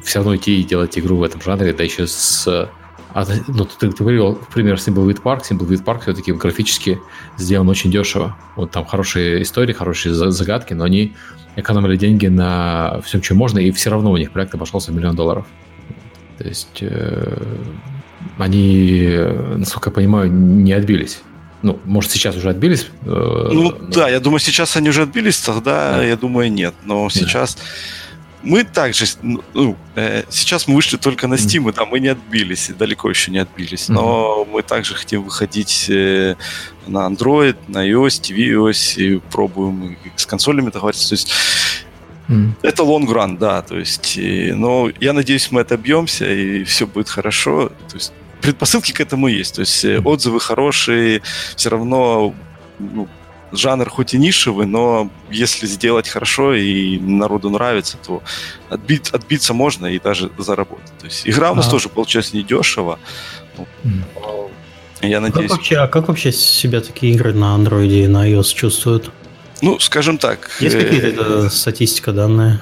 все 0.03 0.21
равно 0.21 0.37
идти 0.37 0.61
и 0.61 0.65
делать 0.65 0.99
игру 0.99 1.17
в 1.17 1.23
этом 1.23 1.43
жанре, 1.43 1.75
да 1.75 1.85
еще 1.85 2.07
с... 2.07 2.69
А, 3.15 3.25
ну, 3.47 3.65
ты, 3.65 3.93
ты 3.93 4.03
говорил, 4.03 4.41
пример 4.53 4.75
Simple 4.75 5.17
Park. 5.23 5.43
Simple 5.49 5.69
Park 5.85 6.03
все-таки 6.03 6.33
графически 6.33 7.01
сделан 7.39 7.69
очень 7.69 7.91
дешево. 7.91 8.37
Вот 8.57 8.73
там 8.73 8.85
хорошие 8.85 9.43
истории, 9.43 9.73
хорошие 9.73 10.13
загадки, 10.15 10.75
но 10.75 10.83
они 10.83 11.15
экономили 11.55 11.97
деньги 11.97 12.27
на 12.27 13.01
всем, 13.05 13.21
чем 13.21 13.37
можно, 13.37 13.61
и 13.61 13.71
все 13.71 13.91
равно 13.91 14.11
у 14.11 14.17
них 14.17 14.33
проект 14.33 14.55
обошелся 14.55 14.91
в 14.91 14.97
миллион 14.97 15.15
долларов. 15.15 15.47
То 16.39 16.49
есть 16.49 16.79
э, 16.81 17.43
они, 18.37 19.17
насколько 19.59 19.91
я 19.91 19.95
понимаю, 19.95 20.33
не 20.33 20.73
отбились. 20.73 21.21
Ну, 21.63 21.79
может, 21.85 22.11
сейчас 22.11 22.37
уже 22.37 22.51
отбились? 22.51 22.89
Э, 23.03 23.49
ну, 23.53 23.71
но... 23.71 23.87
да, 23.93 24.09
я 24.09 24.19
думаю, 24.19 24.41
сейчас 24.41 24.77
они 24.77 24.89
уже 24.89 25.03
отбились, 25.03 25.39
тогда, 25.39 25.99
да. 25.99 26.05
я 26.05 26.17
думаю, 26.17 26.53
нет. 26.53 26.75
Но 26.85 27.09
сейчас... 27.11 27.55
Да 27.55 27.63
мы 28.45 28.65
также, 28.65 29.07
ну, 29.23 29.77
э, 29.97 30.25
сейчас 30.29 30.69
мы 30.69 30.77
вышли 30.77 30.97
только 30.97 31.27
на 31.27 31.35
Steam, 31.35 31.69
и 31.69 31.73
там 31.73 31.89
мы 31.89 32.01
не 32.01 32.09
отбились, 32.09 32.71
далеко 32.79 33.09
еще 33.09 33.31
не 33.31 33.39
отбились, 33.39 33.89
но 33.89 34.45
mm-hmm. 34.47 34.53
мы 34.53 34.63
также 34.63 34.95
хотим 34.95 35.23
выходить 35.23 35.87
э, 35.89 36.37
на 36.87 37.09
Android, 37.09 37.57
на 37.69 37.89
iOS, 37.89 38.21
tvOS, 38.21 38.97
и 38.97 39.21
пробуем 39.31 39.97
с 40.17 40.27
консолями 40.27 40.71
договариваться, 40.71 41.09
то 41.09 41.15
есть 41.15 41.33
Mm. 42.27 42.53
Это 42.63 42.83
long 42.83 43.07
run, 43.07 43.37
да, 43.39 43.61
то 43.61 43.79
есть, 43.79 44.17
и, 44.17 44.53
но 44.53 44.91
я 44.99 45.13
надеюсь, 45.13 45.51
мы 45.51 45.61
отобьемся 45.61 46.25
и 46.25 46.65
все 46.65 46.87
будет 46.87 47.11
хорошо. 47.11 47.69
То 47.91 47.97
есть 47.97 48.15
предпосылки 48.41 48.93
к 48.93 49.01
этому 49.01 49.29
есть, 49.29 49.57
то 49.57 49.61
есть 49.61 49.85
mm. 49.85 50.03
отзывы 50.05 50.41
хорошие, 50.41 51.21
все 51.55 51.69
равно 51.69 52.35
ну, 52.79 53.09
жанр 53.57 53.89
хоть 53.89 54.15
и 54.15 54.19
нишевый, 54.19 54.67
но 54.67 55.11
если 55.31 55.67
сделать 55.67 56.09
хорошо 56.09 56.55
и 56.55 56.99
народу 56.99 57.51
нравится, 57.51 57.97
то 57.97 58.23
отбить, 58.69 59.11
отбиться 59.11 59.55
можно 59.55 59.87
и 59.87 59.99
даже 59.99 60.31
заработать. 60.39 60.93
То 60.99 61.07
есть 61.07 61.29
игра 61.29 61.53
у 61.53 61.55
нас 61.55 61.69
а. 61.69 61.71
тоже 61.71 61.89
получилась 61.89 62.33
недешево. 62.33 62.99
Ну, 63.57 63.67
я 65.03 65.21
надеюсь... 65.21 65.51
Как 65.51 65.59
вообще, 65.59 65.77
а 65.77 65.87
как 65.87 66.09
вообще 66.09 66.33
себя 66.33 66.81
такие 66.81 67.13
игры 67.13 67.35
на 67.35 67.57
Android 67.57 68.05
и 68.05 68.07
на 68.07 68.31
iOS 68.31 68.55
чувствуют? 68.55 69.11
Ну, 69.61 69.79
скажем 69.79 70.19
так. 70.19 70.51
Есть 70.61 70.77
какие-то 70.77 71.47
э, 71.47 71.51
статистика 71.51 72.13
данные? 72.13 72.61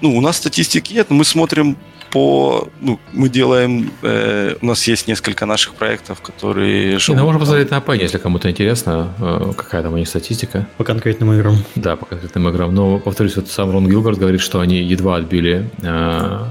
Ну, 0.00 0.16
у 0.16 0.20
нас 0.20 0.36
статистики 0.36 0.92
нет, 0.92 1.10
но 1.10 1.16
мы 1.16 1.24
смотрим 1.24 1.76
по... 2.10 2.68
Ну, 2.80 2.98
мы 3.12 3.28
делаем... 3.28 3.90
Э, 4.02 4.54
у 4.60 4.66
нас 4.66 4.86
есть 4.86 5.08
несколько 5.08 5.46
наших 5.46 5.74
проектов, 5.74 6.20
которые... 6.20 6.98
Ну, 7.08 7.14
можно 7.24 7.40
посмотреть 7.40 7.70
на 7.70 7.78
Penny, 7.78 8.02
если 8.02 8.18
кому-то 8.18 8.50
интересно, 8.50 9.14
э, 9.18 9.52
какая 9.56 9.82
там 9.82 9.94
у 9.94 9.96
них 9.96 10.08
статистика. 10.08 10.66
По 10.76 10.84
конкретным 10.84 11.32
играм. 11.32 11.56
Да, 11.74 11.96
по 11.96 12.06
конкретным 12.06 12.48
играм. 12.48 12.74
Но, 12.74 12.98
повторюсь, 12.98 13.36
вот 13.36 13.48
сам 13.48 13.70
Рон 13.70 13.88
Гилберт 13.88 14.18
говорит, 14.18 14.40
что 14.40 14.60
они 14.60 14.82
едва 14.82 15.16
отбили 15.16 15.70
э, 15.82 16.44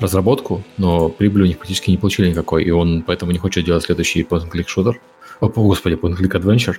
разработку, 0.00 0.64
но 0.76 1.08
прибыли 1.08 1.44
у 1.44 1.46
них 1.46 1.58
практически 1.58 1.90
не 1.90 1.98
получили 1.98 2.30
никакой, 2.30 2.64
и 2.64 2.70
он 2.70 3.02
поэтому 3.02 3.32
не 3.32 3.38
хочет 3.38 3.64
делать 3.64 3.84
следующий 3.84 4.22
point-and-click 4.22 4.66
шутер. 4.66 5.00
О, 5.40 5.48
господи, 5.48 5.94
point-and-click 5.94 6.40
adventure. 6.40 6.76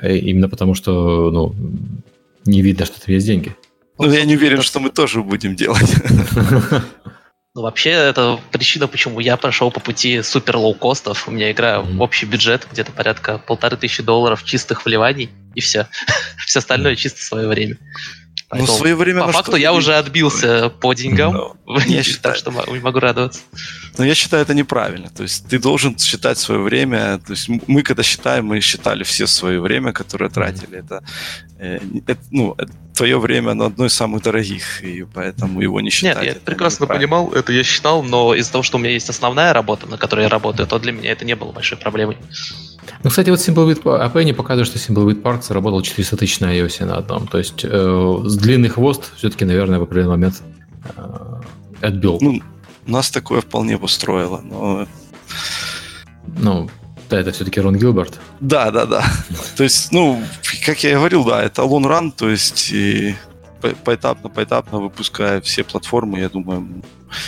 Э, 0.00 0.16
именно 0.16 0.48
потому, 0.48 0.74
что, 0.74 1.30
ну, 1.30 1.54
не 2.44 2.62
видно, 2.62 2.86
что 2.86 3.00
там 3.00 3.14
есть 3.14 3.26
деньги. 3.26 3.54
Ну, 3.98 4.10
я 4.10 4.24
не 4.24 4.36
уверен, 4.36 4.62
что 4.62 4.78
мы 4.80 4.90
тоже 4.90 5.22
будем 5.22 5.56
делать. 5.56 5.92
Ну, 7.54 7.62
вообще, 7.62 7.90
это 7.90 8.38
причина, 8.52 8.86
почему 8.86 9.20
я 9.20 9.36
прошел 9.36 9.70
по 9.70 9.80
пути 9.80 10.22
супер 10.22 10.56
лоу-костов. 10.56 11.26
У 11.26 11.30
меня 11.30 11.50
игра 11.50 11.76
mm-hmm. 11.78 11.98
общий 11.98 12.26
бюджет 12.26 12.66
где-то 12.70 12.92
порядка 12.92 13.38
полторы 13.38 13.76
тысячи 13.76 14.02
долларов 14.02 14.44
чистых 14.44 14.84
вливаний, 14.84 15.30
и 15.54 15.60
все. 15.60 15.88
все 16.46 16.58
остальное 16.60 16.94
чисто 16.94 17.22
свое 17.22 17.48
время. 17.48 17.76
Ну, 18.50 18.56
Поэтому, 18.56 18.72
ну, 18.72 18.78
свое 18.78 18.96
время 18.96 19.24
по 19.24 19.32
факту 19.32 19.56
я 19.56 19.74
уже 19.74 19.94
отбился 19.94 20.70
по 20.70 20.94
деньгам, 20.94 21.36
no. 21.66 21.82
я 21.86 22.02
считаю, 22.02 22.34
что 22.34 22.50
могу 22.50 22.98
радоваться. 22.98 23.40
Но 23.98 24.04
я 24.06 24.14
считаю 24.14 24.42
это 24.42 24.54
неправильно. 24.54 25.10
То 25.10 25.22
есть 25.22 25.46
ты 25.48 25.58
должен 25.58 25.98
считать 25.98 26.38
свое 26.38 26.62
время. 26.62 27.18
То 27.18 27.32
есть 27.32 27.50
мы 27.66 27.82
когда 27.82 28.02
считаем, 28.02 28.46
мы 28.46 28.60
считали 28.60 29.02
все 29.02 29.26
свое 29.26 29.60
время, 29.60 29.92
которое 29.92 30.30
тратили. 30.30 30.78
Это, 30.78 31.04
э, 31.58 31.78
это 32.06 32.20
ну, 32.30 32.56
твое 32.94 33.18
время, 33.20 33.50
оно 33.50 33.66
одно 33.66 33.84
из 33.84 33.92
самых 33.92 34.22
дорогих, 34.22 34.82
и 34.82 35.04
поэтому 35.04 35.60
его 35.60 35.82
не 35.82 35.90
считать. 35.90 36.22
Нет, 36.22 36.34
я 36.36 36.40
прекрасно 36.40 36.86
понимал, 36.86 37.30
это 37.34 37.52
я 37.52 37.62
считал, 37.62 38.02
но 38.02 38.34
из-за 38.34 38.52
того, 38.52 38.62
что 38.62 38.78
у 38.78 38.80
меня 38.80 38.92
есть 38.92 39.10
основная 39.10 39.52
работа, 39.52 39.86
на 39.86 39.98
которой 39.98 40.22
я 40.22 40.28
работаю, 40.30 40.66
то 40.66 40.78
для 40.78 40.92
меня 40.92 41.12
это 41.12 41.26
не 41.26 41.36
было 41.36 41.52
большой 41.52 41.76
проблемой. 41.76 42.16
Ну, 43.02 43.10
кстати, 43.10 43.30
вот 43.30 43.38
Simplebit 43.38 43.82
Apple 43.82 44.34
показывает, 44.34 44.68
что 44.68 44.78
Simplebit 44.78 45.22
Park 45.22 45.42
заработал 45.42 45.82
400 45.82 46.16
тысяч 46.16 46.40
на 46.40 46.56
iOS 46.56 46.84
на 46.84 46.96
одном. 46.96 47.26
То 47.26 47.38
есть 47.38 47.64
э, 47.64 48.22
с 48.24 48.36
длинный 48.36 48.68
хвост 48.68 49.12
все-таки, 49.16 49.44
наверное, 49.44 49.78
в 49.78 49.82
определенный 49.82 50.10
момент 50.10 50.42
э, 50.96 51.40
отбил. 51.80 52.18
Ну, 52.20 52.40
нас 52.86 53.10
такое 53.10 53.40
вполне 53.40 53.76
устроило, 53.76 54.40
но... 54.42 54.86
Ну, 56.36 56.68
да, 57.08 57.20
это 57.20 57.32
все-таки 57.32 57.60
Рон 57.60 57.76
Гилберт. 57.76 58.18
Да, 58.40 58.70
да, 58.70 58.86
да. 58.86 59.04
То 59.56 59.64
есть, 59.64 59.92
ну, 59.92 60.22
как 60.64 60.82
я 60.84 60.90
и 60.90 60.94
говорил, 60.94 61.24
да, 61.24 61.42
это 61.42 61.62
long 61.62 61.84
run, 61.84 62.12
то 62.16 62.28
есть 62.28 62.70
и 62.72 63.14
поэтапно, 63.84 64.28
поэтапно 64.28 64.78
выпуская 64.78 65.40
все 65.40 65.64
платформы, 65.64 66.20
я 66.20 66.28
думаю. 66.28 66.82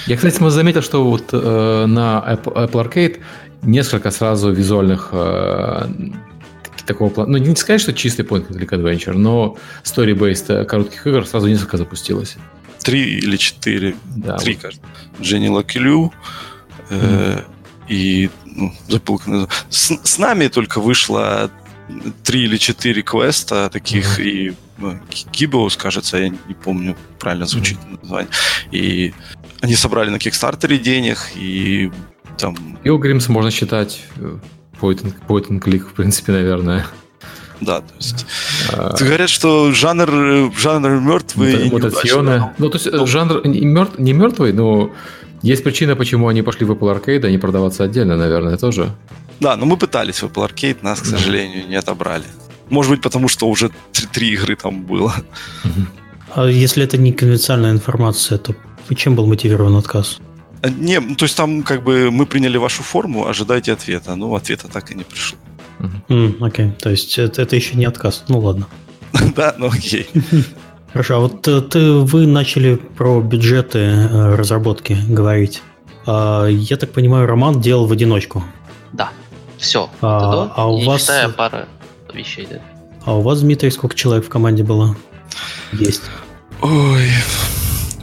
Я, 0.06 0.16
кстати, 0.16 0.36
заметил, 0.50 0.82
что 0.82 1.04
вот 1.04 1.30
э, 1.32 1.86
на 1.86 2.22
Apple 2.26 2.72
Arcade 2.72 3.20
несколько 3.62 4.10
сразу 4.10 4.52
визуальных 4.52 5.08
э, 5.12 5.88
такого 6.86 7.10
плана. 7.10 7.32
Ну, 7.32 7.38
не 7.38 7.56
сказать, 7.56 7.80
что 7.80 7.92
чистый 7.92 8.24
point 8.24 8.48
and 8.48 8.58
click 8.58 8.70
adventure, 8.70 9.12
но 9.12 9.56
story-based 9.84 10.64
коротких 10.64 11.06
игр 11.06 11.26
сразу 11.26 11.48
несколько 11.48 11.76
запустилось. 11.76 12.36
Три 12.82 13.18
или 13.18 13.36
четыре. 13.36 13.94
Да, 14.16 14.38
Три, 14.38 14.54
вот. 14.54 14.62
кажется. 14.62 14.86
Дженни 15.20 15.48
Лакилю 15.48 16.12
э, 16.88 16.94
mm. 16.94 17.44
и 17.88 18.30
ну, 18.44 18.72
забыл, 18.88 19.20
с, 19.68 19.92
с 20.02 20.18
нами 20.18 20.48
только 20.48 20.80
вышло 20.80 21.50
три 22.24 22.44
или 22.44 22.56
четыре 22.56 23.02
квеста 23.02 23.68
таких 23.70 24.18
mm-hmm. 24.18 24.24
и 24.24 24.54
ну, 24.78 24.98
Гибоус, 25.32 25.76
кажется, 25.76 26.16
я 26.16 26.28
не 26.28 26.54
помню, 26.54 26.96
правильно 27.18 27.46
звучит 27.46 27.78
mm-hmm. 27.78 28.00
название. 28.00 28.30
И 28.70 29.14
они 29.60 29.74
собрали 29.74 30.10
на 30.10 30.18
Кикстартере 30.18 30.78
денег, 30.78 31.18
и 31.36 31.90
там... 32.40 32.56
Pilgrims 32.84 33.30
можно 33.30 33.50
считать 33.50 34.00
э, 34.16 34.38
point 34.80 35.02
and, 35.02 35.14
point 35.28 35.48
and 35.48 35.60
click, 35.60 35.80
в 35.80 35.92
принципе, 35.92 36.32
наверное. 36.32 36.86
Да, 37.60 37.80
то 37.80 37.94
есть 37.98 38.26
а... 38.72 38.96
говорят, 38.98 39.28
что 39.28 39.72
жанр, 39.72 40.52
жанр 40.58 41.00
мертвый. 41.00 41.70
Мутационы. 41.70 42.52
Ну, 42.58 42.70
то 42.70 42.78
есть 42.78 42.90
ну, 42.90 43.06
жанр 43.06 43.46
не, 43.46 43.60
мертв, 43.60 43.98
не 43.98 44.12
мертвый, 44.12 44.52
но 44.52 44.90
есть 45.42 45.62
причина, 45.62 45.96
почему 45.96 46.28
они 46.28 46.42
пошли 46.42 46.66
в 46.66 46.72
Apple 46.72 46.94
Arcade, 46.94 47.26
а 47.26 47.30
не 47.30 47.38
продаваться 47.38 47.84
отдельно, 47.84 48.16
наверное, 48.16 48.56
тоже. 48.56 48.90
Да, 49.40 49.56
но 49.56 49.66
мы 49.66 49.76
пытались 49.76 50.22
в 50.22 50.24
Apple 50.24 50.48
Arcade, 50.48 50.78
нас, 50.82 51.00
к 51.00 51.06
сожалению, 51.06 51.68
не 51.68 51.76
отобрали. 51.76 52.24
Может 52.68 52.92
быть, 52.92 53.02
потому 53.02 53.28
что 53.28 53.48
уже 53.48 53.70
три, 53.92 54.06
три 54.06 54.32
игры 54.32 54.56
там 54.56 54.82
было. 54.82 55.14
А 56.34 56.46
если 56.46 56.84
это 56.84 56.96
не 56.96 57.12
конвенциальная 57.12 57.72
информация, 57.72 58.38
то 58.38 58.54
чем 58.94 59.16
был 59.16 59.26
мотивирован 59.26 59.76
отказ? 59.76 60.20
Не, 60.62 61.00
ну, 61.00 61.14
то 61.14 61.24
есть 61.24 61.36
там 61.36 61.62
как 61.62 61.82
бы 61.82 62.10
мы 62.10 62.26
приняли 62.26 62.58
вашу 62.58 62.82
форму, 62.82 63.26
ожидайте 63.26 63.72
ответа. 63.72 64.14
Но 64.16 64.34
ответа 64.34 64.68
так 64.68 64.90
и 64.90 64.94
не 64.94 65.04
пришло. 65.04 65.38
Окей, 65.78 66.16
mm, 66.16 66.38
okay. 66.38 66.72
то 66.76 66.90
есть 66.90 67.18
это, 67.18 67.42
это 67.42 67.56
еще 67.56 67.76
не 67.76 67.86
отказ. 67.86 68.24
Ну 68.28 68.38
ладно. 68.40 68.66
да, 69.36 69.54
ну 69.56 69.68
окей. 69.68 70.08
Хорошо, 70.92 71.16
а 71.16 71.18
вот 71.20 71.46
э, 71.46 71.60
ты, 71.60 71.92
вы 71.92 72.26
начали 72.26 72.74
про 72.74 73.20
бюджеты 73.20 73.78
э, 73.78 74.34
разработки 74.34 74.96
говорить. 75.08 75.62
А, 76.06 76.46
я 76.46 76.76
так 76.76 76.92
понимаю, 76.92 77.26
Роман 77.26 77.60
делал 77.60 77.86
в 77.86 77.92
одиночку. 77.92 78.42
Да, 78.92 79.10
все. 79.56 79.88
А, 80.00 80.52
а 80.56 80.66
у 80.66 80.84
вас... 80.84 81.10
пара 81.36 81.68
вещей, 82.12 82.46
да. 82.50 82.60
А 83.04 83.16
у 83.16 83.22
вас, 83.22 83.40
Дмитрий, 83.40 83.70
сколько 83.70 83.94
человек 83.94 84.26
в 84.26 84.28
команде 84.28 84.64
было? 84.64 84.96
Есть. 85.72 86.02
Ой, 86.60 87.08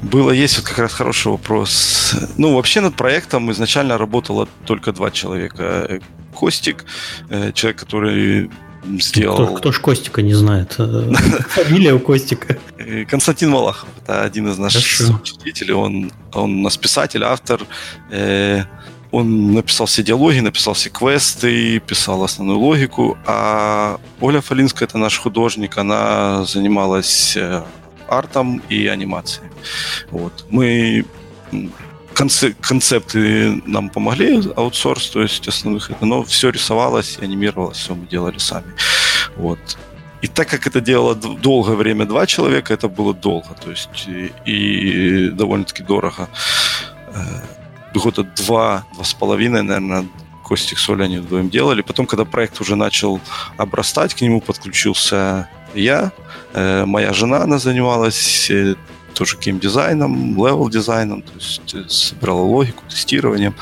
было, 0.01 0.32
есть 0.32 0.58
вот 0.58 0.68
как 0.68 0.80
раз 0.80 0.94
хороший 0.94 1.32
вопрос. 1.32 2.16
Ну, 2.38 2.56
вообще 2.56 2.82
над 2.82 2.96
проектом 2.96 3.51
изначально 3.51 3.98
работало 3.98 4.48
только 4.66 4.92
два 4.92 5.12
человека. 5.12 6.00
Костик, 6.34 6.86
э, 7.30 7.51
человек, 7.54 7.80
который 7.80 8.51
сделал... 9.00 9.36
Кто, 9.36 9.56
кто 9.56 9.72
ж 9.72 9.80
Костика 9.80 10.22
не 10.22 10.36
знает? 10.36 10.75
Э, 10.77 11.12
фамилия 11.50 11.94
у 11.94 12.00
Костика. 12.00 12.58
Э, 12.77 13.06
Константин 13.06 13.50
Малахов. 13.50 13.89
Это 14.04 14.24
один 14.24 14.48
из 14.48 14.58
наших 14.58 14.84
учителей. 15.22 15.74
Он, 15.74 16.12
он 16.34 16.60
у 16.60 16.62
нас 16.62 16.77
писатель, 16.77 17.24
автор. 17.24 17.62
он 19.12 19.54
написал 19.54 19.88
все 19.88 20.04
диалоги, 20.04 20.39
написал 20.39 20.75
все 20.75 20.89
квесты, 20.92 21.80
писал 21.80 22.24
основную 22.24 22.60
логику, 22.60 23.18
а 23.25 24.00
Оля 24.22 24.42
Фалинская, 24.42 24.88
это 24.88 25.00
наш 25.00 25.18
художник, 25.18 25.77
она 25.77 26.46
занималась 26.46 27.36
артом 28.08 28.62
и 28.70 28.88
анимацией. 28.88 29.50
Вот. 30.12 30.46
Мы 30.50 31.06
концепты 32.62 33.62
нам 33.66 33.90
помогли, 33.90 34.42
аутсорс, 34.56 35.10
то 35.10 35.22
есть 35.22 35.48
основных, 35.48 35.92
но 36.02 36.24
все 36.24 36.50
рисовалось 36.50 37.20
и 37.22 37.24
анимировалось, 37.24 37.78
все 37.78 37.94
мы 37.94 38.08
делали 38.08 38.40
сами. 38.40 38.74
Вот. 39.36 39.60
И 40.22 40.28
так 40.28 40.50
как 40.50 40.66
это 40.66 40.82
делало 40.82 41.14
долгое 41.16 41.76
время 41.76 42.06
два 42.06 42.26
человека, 42.26 42.74
это 42.74 42.88
было 42.88 43.14
долго, 43.14 43.54
то 43.54 43.70
есть 43.70 44.08
и, 44.08 44.32
и 44.46 45.30
довольно-таки 45.30 45.84
дорого. 45.84 46.28
Э, 47.14 47.42
года 47.94 48.24
два, 48.24 48.86
два 48.96 49.04
с 49.04 49.14
половиной, 49.14 49.62
наверное, 49.62 50.08
Костик 50.44 50.80
с 50.80 50.84
Олей 50.84 51.04
они 51.04 51.20
вдвоем 51.20 51.50
делали. 51.50 51.82
Потом, 51.82 52.06
когда 52.06 52.26
проект 52.26 52.62
уже 52.62 52.76
начал 52.76 53.20
обрастать, 53.58 54.16
к 54.16 54.22
нему 54.22 54.42
подключился 54.42 55.50
я, 55.79 56.12
э, 56.53 56.86
моя 56.86 57.13
жена, 57.13 57.43
она 57.43 57.60
занималась 57.60 58.50
э, 58.50 58.75
тоже 59.13 59.38
геймдизайном, 59.38 60.36
level-дизайном, 60.36 61.22
то 61.22 61.34
есть 61.34 61.74
э, 61.74 61.89
собирала 61.89 62.41
логику, 62.41 62.84
тестированием. 62.88 63.55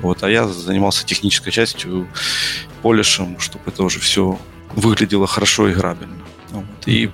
Вот, 0.00 0.22
а 0.22 0.30
я 0.30 0.46
занимался 0.48 1.04
технической 1.04 1.52
частью, 1.52 2.08
polish 2.82 3.19
ем, 3.19 3.38
чтобы 3.38 3.64
это 3.66 3.82
уже 3.82 4.00
все 4.00 4.38
выглядело 4.74 5.26
хорошо 5.26 5.68
и 5.68 5.72
играбельно. 5.72 6.24
Вот. 6.50 6.64
И 6.86 7.10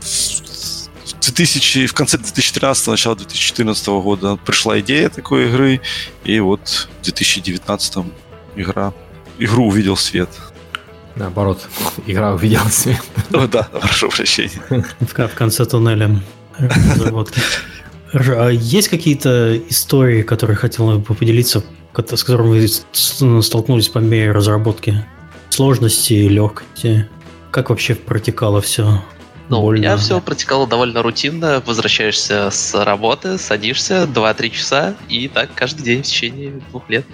в, 0.00 1.20
2000, 1.20 1.86
в 1.86 1.94
конце 1.94 2.18
2013 2.18 2.88
начало 2.88 3.16
2014 3.16 3.86
года 3.86 4.36
пришла 4.36 4.80
идея 4.80 5.08
такой 5.08 5.48
игры, 5.48 5.80
и 6.24 6.40
вот 6.40 6.88
в 7.00 7.04
2019 7.04 7.98
игра, 8.56 8.92
игру 9.38 9.68
увидел 9.68 9.96
свет. 9.96 10.30
Наоборот, 11.16 11.68
игра 12.06 12.32
увидела 12.32 12.68
свет. 12.68 13.02
О, 13.32 13.46
да, 13.46 13.64
прошу 13.64 14.08
прощения. 14.08 14.62
В, 15.00 15.28
в 15.28 15.34
конце 15.34 15.64
туннеля. 15.64 16.22
А 18.14 18.48
есть 18.48 18.88
какие-то 18.88 19.58
истории, 19.68 20.22
которые 20.22 20.56
хотел 20.56 20.98
бы 20.98 21.14
поделиться, 21.14 21.62
с 21.94 22.24
которыми 22.24 22.68
вы 23.20 23.42
столкнулись 23.42 23.88
по 23.88 23.98
мере 23.98 24.32
разработки? 24.32 25.04
Сложности, 25.50 26.14
легкости? 26.14 27.08
Как 27.50 27.70
вообще 27.70 27.94
протекало 27.94 28.60
все? 28.60 29.02
Ну, 29.48 29.60
Больно. 29.60 29.78
у 29.78 29.82
меня 29.82 29.96
все 29.98 30.20
протекало 30.20 30.66
довольно 30.66 31.02
рутинно. 31.02 31.62
Возвращаешься 31.66 32.50
с 32.50 32.84
работы, 32.84 33.36
садишься 33.38 34.04
2-3 34.04 34.50
часа, 34.50 34.94
и 35.08 35.28
так 35.28 35.50
каждый 35.54 35.82
день 35.82 36.02
в 36.02 36.06
течение 36.06 36.52
двух 36.70 36.88
лет. 36.88 37.04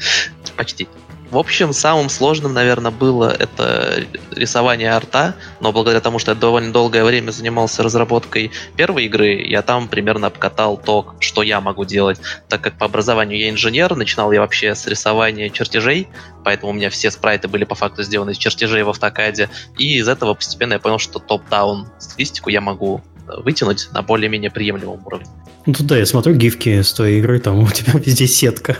Почти. 0.56 0.86
В 1.30 1.36
общем, 1.36 1.74
самым 1.74 2.08
сложным, 2.08 2.54
наверное, 2.54 2.90
было 2.90 3.30
это 3.30 4.02
рисование 4.30 4.90
арта, 4.90 5.34
но 5.60 5.72
благодаря 5.72 6.00
тому, 6.00 6.18
что 6.18 6.30
я 6.30 6.34
довольно 6.34 6.72
долгое 6.72 7.04
время 7.04 7.32
занимался 7.32 7.82
разработкой 7.82 8.50
первой 8.76 9.04
игры, 9.04 9.34
я 9.46 9.60
там 9.60 9.88
примерно 9.88 10.28
обкатал 10.28 10.78
то, 10.78 11.14
что 11.20 11.42
я 11.42 11.60
могу 11.60 11.84
делать. 11.84 12.18
Так 12.48 12.62
как 12.62 12.78
по 12.78 12.86
образованию 12.86 13.38
я 13.38 13.50
инженер, 13.50 13.94
начинал 13.94 14.32
я 14.32 14.40
вообще 14.40 14.74
с 14.74 14.86
рисования 14.86 15.50
чертежей, 15.50 16.08
поэтому 16.44 16.72
у 16.72 16.74
меня 16.74 16.88
все 16.88 17.10
спрайты 17.10 17.46
были 17.46 17.64
по 17.64 17.74
факту 17.74 18.02
сделаны 18.02 18.30
из 18.30 18.38
чертежей 18.38 18.82
в 18.82 18.88
автокаде, 18.88 19.50
и 19.76 19.98
из 19.98 20.08
этого 20.08 20.32
постепенно 20.32 20.74
я 20.74 20.78
понял, 20.78 20.98
что 20.98 21.18
топ-даун 21.18 21.88
стилистику 21.98 22.48
я 22.48 22.62
могу 22.62 23.02
вытянуть 23.38 23.88
на 23.92 24.02
более-менее 24.02 24.50
приемлемом 24.50 25.06
уровне. 25.06 25.26
Ну 25.66 25.74
да, 25.80 25.96
я 25.96 26.06
смотрю 26.06 26.34
гифки 26.34 26.82
с 26.82 26.92
твоей 26.92 27.18
игры, 27.18 27.40
там 27.40 27.58
у 27.64 27.68
тебя 27.68 27.92
везде 27.98 28.26
сетка. 28.26 28.76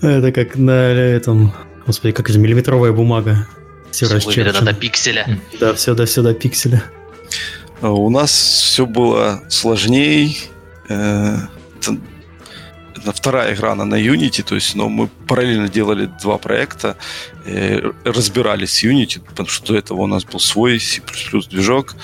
Это 0.00 0.32
как 0.32 0.56
на 0.56 0.70
этом... 0.70 1.52
Господи, 1.86 2.12
как 2.12 2.30
это, 2.30 2.38
миллиметровая 2.38 2.92
бумага. 2.92 3.46
Все, 3.90 4.06
все 4.06 4.26
выверено 4.26 4.62
до 4.62 4.72
пикселя. 4.72 5.38
Да, 5.60 5.74
все 5.74 5.94
до, 5.94 6.06
все 6.06 6.22
до 6.22 6.32
пикселя. 6.32 6.82
А 7.80 7.90
у 7.90 8.08
нас 8.10 8.30
все 8.30 8.86
было 8.86 9.42
сложнее. 9.48 10.34
Вторая 13.04 13.54
игра 13.54 13.72
она 13.72 13.84
на 13.84 14.00
Unity, 14.00 14.42
то 14.42 14.54
есть, 14.54 14.74
но 14.74 14.88
мы 14.88 15.08
параллельно 15.26 15.68
делали 15.68 16.08
два 16.22 16.38
проекта, 16.38 16.96
э, 17.44 17.90
разбирались 18.04 18.72
с 18.72 18.84
Unity, 18.84 19.20
потому 19.20 19.48
что 19.48 19.72
до 19.72 19.78
этого 19.78 20.02
у 20.02 20.06
нас 20.06 20.24
был 20.24 20.38
свой 20.38 20.78
C++ 20.78 21.00
движок, 21.50 21.96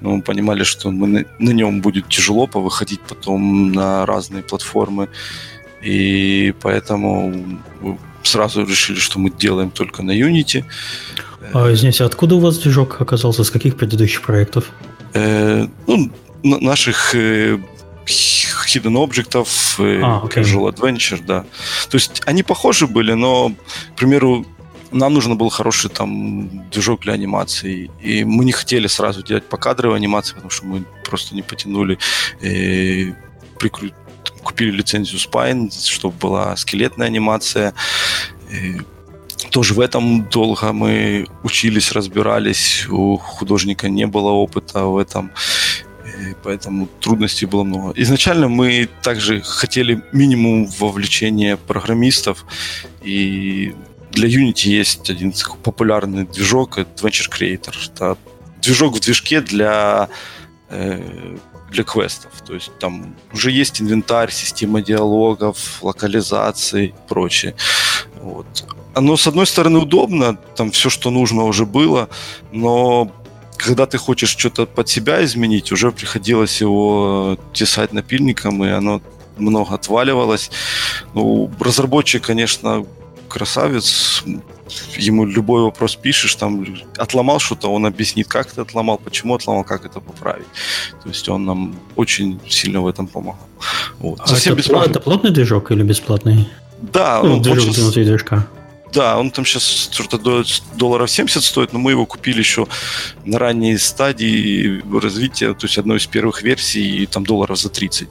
но 0.00 0.16
мы 0.16 0.22
понимали, 0.22 0.62
что 0.64 0.90
мы 0.90 1.06
на, 1.06 1.24
на 1.38 1.50
нем 1.50 1.80
будет 1.80 2.08
тяжело 2.08 2.46
повыходить 2.46 3.00
потом 3.00 3.72
на 3.72 4.06
разные 4.06 4.42
платформы, 4.42 5.08
и 5.82 6.54
поэтому 6.62 7.60
сразу 8.22 8.64
решили, 8.64 8.98
что 8.98 9.18
мы 9.18 9.30
делаем 9.30 9.70
только 9.70 10.02
на 10.02 10.12
Unity. 10.12 10.64
А, 11.52 11.72
извините, 11.72 12.04
откуда 12.04 12.36
у 12.36 12.40
вас 12.40 12.58
движок 12.58 13.00
оказался? 13.00 13.44
С 13.44 13.50
каких 13.50 13.76
предыдущих 13.76 14.22
проектов? 14.22 14.70
Э, 15.14 15.66
ну, 15.86 16.10
наших 16.42 17.14
э, 17.14 17.58
hidden 18.74 19.02
объектов, 19.02 19.76
э, 19.78 20.00
а, 20.02 20.22
okay. 20.24 20.42
casual 20.42 20.72
adventure, 20.72 21.22
да. 21.24 21.44
То 21.90 21.96
есть 21.96 22.22
они 22.26 22.42
похожи 22.42 22.86
были, 22.86 23.12
но, 23.12 23.52
к 23.92 23.96
примеру, 23.96 24.46
нам 24.90 25.14
нужен 25.14 25.36
был 25.36 25.48
хороший 25.48 25.90
там 25.90 26.68
движок 26.70 27.00
для 27.00 27.14
анимации, 27.14 27.90
и 28.00 28.24
мы 28.24 28.44
не 28.44 28.52
хотели 28.52 28.86
сразу 28.86 29.22
делать 29.22 29.44
покадровую 29.44 29.96
анимацию, 29.96 30.36
потому 30.36 30.50
что 30.50 30.66
мы 30.66 30.84
просто 31.04 31.34
не 31.34 31.42
потянули 31.42 31.98
э, 32.40 33.12
прикру 33.58 33.88
купили 34.44 34.70
лицензию 34.70 35.18
Spine, 35.18 35.70
чтобы 35.72 36.14
была 36.18 36.56
скелетная 36.56 37.06
анимация. 37.06 37.72
И 38.50 38.76
тоже 39.50 39.74
в 39.74 39.80
этом 39.80 40.28
долго 40.28 40.72
мы 40.72 41.26
учились, 41.42 41.92
разбирались. 41.92 42.86
У 42.88 43.16
художника 43.16 43.88
не 43.88 44.06
было 44.06 44.30
опыта 44.30 44.84
в 44.84 44.98
этом. 44.98 45.30
Поэтому 46.42 46.88
трудностей 47.00 47.46
было 47.46 47.64
много. 47.64 47.92
Изначально 47.96 48.48
мы 48.48 48.88
также 49.02 49.40
хотели 49.40 50.02
минимум 50.12 50.66
вовлечения 50.66 51.56
программистов. 51.56 52.44
И 53.02 53.74
для 54.12 54.28
Unity 54.28 54.68
есть 54.68 55.10
один 55.10 55.32
популярный 55.62 56.24
движок, 56.24 56.78
Adventure 56.78 57.30
Creator. 57.30 57.74
Это 57.92 58.16
движок 58.62 58.96
в 58.96 59.00
движке 59.00 59.40
для 59.40 60.08
э, 60.68 61.36
для 61.74 61.84
квестов. 61.84 62.30
То 62.46 62.54
есть 62.54 62.70
там 62.78 63.14
уже 63.32 63.50
есть 63.50 63.82
инвентарь, 63.82 64.30
система 64.30 64.80
диалогов, 64.80 65.82
локализации 65.82 66.86
и 66.86 66.94
прочее. 67.08 67.54
Вот. 68.22 68.46
Оно, 68.94 69.16
с 69.16 69.26
одной 69.26 69.46
стороны, 69.46 69.78
удобно, 69.80 70.36
там 70.56 70.70
все, 70.70 70.88
что 70.88 71.10
нужно, 71.10 71.42
уже 71.44 71.66
было, 71.66 72.08
но 72.52 73.10
когда 73.56 73.86
ты 73.86 73.98
хочешь 73.98 74.30
что-то 74.30 74.66
под 74.66 74.88
себя 74.88 75.24
изменить, 75.24 75.72
уже 75.72 75.90
приходилось 75.90 76.60
его 76.60 77.38
тесать 77.52 77.92
напильником, 77.92 78.64
и 78.64 78.68
оно 78.68 79.00
много 79.38 79.74
отваливалось. 79.74 80.50
Ну, 81.14 81.50
разработчик, 81.60 82.24
конечно, 82.26 82.84
красавец, 83.28 84.24
ему 84.96 85.26
любой 85.26 85.62
вопрос 85.62 85.96
пишешь, 85.96 86.34
там 86.36 86.64
отломал 86.96 87.40
что-то, 87.40 87.68
он 87.68 87.86
объяснит, 87.86 88.28
как 88.28 88.50
ты 88.52 88.60
отломал, 88.60 88.98
почему 88.98 89.34
отломал, 89.34 89.64
как 89.64 89.84
это 89.84 90.00
поправить. 90.00 90.46
То 91.02 91.08
есть 91.08 91.28
он 91.28 91.44
нам 91.44 91.74
очень 91.96 92.40
сильно 92.48 92.80
в 92.80 92.86
этом 92.86 93.06
помогал. 93.06 93.48
Вот. 93.98 94.20
А 94.20 94.26
Совсем 94.26 94.52
это, 94.52 94.62
бесплатно. 94.62 94.90
это 94.90 95.00
платный 95.00 95.30
движок 95.30 95.72
или 95.72 95.82
бесплатный? 95.82 96.48
Да, 96.80 97.20
ну, 97.22 97.34
он 97.34 97.42
движок 97.42 97.64
сейчас... 97.64 97.78
внутри 97.78 98.04
движка. 98.04 98.46
Да, 98.94 99.18
он 99.18 99.30
там 99.30 99.44
сейчас 99.44 99.90
что-то 99.90 100.44
долларов 100.76 101.10
70 101.10 101.42
стоит, 101.42 101.72
но 101.72 101.78
мы 101.78 101.90
его 101.90 102.06
купили 102.06 102.38
еще 102.38 102.66
на 103.24 103.38
ранней 103.38 103.76
стадии 103.76 104.82
развития, 105.00 105.54
то 105.54 105.66
есть 105.66 105.78
одной 105.78 105.98
из 105.98 106.06
первых 106.06 106.42
версий, 106.42 107.02
и 107.02 107.06
там 107.06 107.24
долларов 107.24 107.58
за 107.58 107.70
30, 107.70 108.08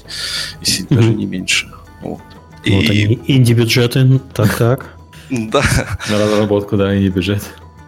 если 0.61 0.85
mm-hmm. 0.85 0.95
даже 0.95 1.09
не 1.13 1.25
меньше. 1.25 1.71
Вот. 2.01 2.21
И... 2.65 2.71
Вот 2.71 2.89
они, 2.89 3.19
инди-бюджеты, 3.27 4.19
так-так. 4.33 4.89
Да. 5.29 5.63
На 6.09 6.19
разработку, 6.19 6.77
да, 6.77 6.93
и 6.93 7.07
бюджет. 7.07 7.43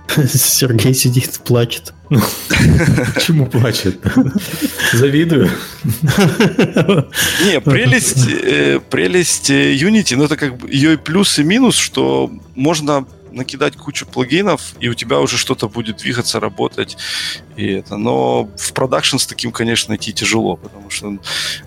Сергей 0.33 0.93
сидит, 0.93 1.39
плачет. 1.43 1.93
Почему 3.13 3.47
плачет? 3.47 3.99
Завидую. 4.93 5.49
Не, 7.43 7.59
прелесть, 7.63 8.27
э, 8.27 8.79
прелесть 8.79 9.49
э, 9.49 9.75
Unity, 9.75 10.15
ну 10.15 10.25
это 10.25 10.37
как 10.37 10.57
бы 10.57 10.69
ее 10.69 10.93
и 10.93 10.97
плюс, 10.97 11.39
и 11.39 11.43
минус, 11.43 11.75
что 11.75 12.31
можно 12.55 13.05
накидать 13.31 13.75
кучу 13.75 14.05
плагинов, 14.05 14.75
и 14.79 14.87
у 14.87 14.93
тебя 14.93 15.19
уже 15.19 15.37
что-то 15.37 15.67
будет 15.67 15.97
двигаться, 15.97 16.39
работать. 16.39 16.97
И 17.57 17.67
это. 17.67 17.97
Но 17.97 18.49
в 18.57 18.73
продакшн 18.73 19.17
с 19.17 19.27
таким, 19.27 19.51
конечно, 19.51 19.95
идти 19.95 20.13
тяжело, 20.13 20.55
потому 20.55 20.89
что 20.89 21.17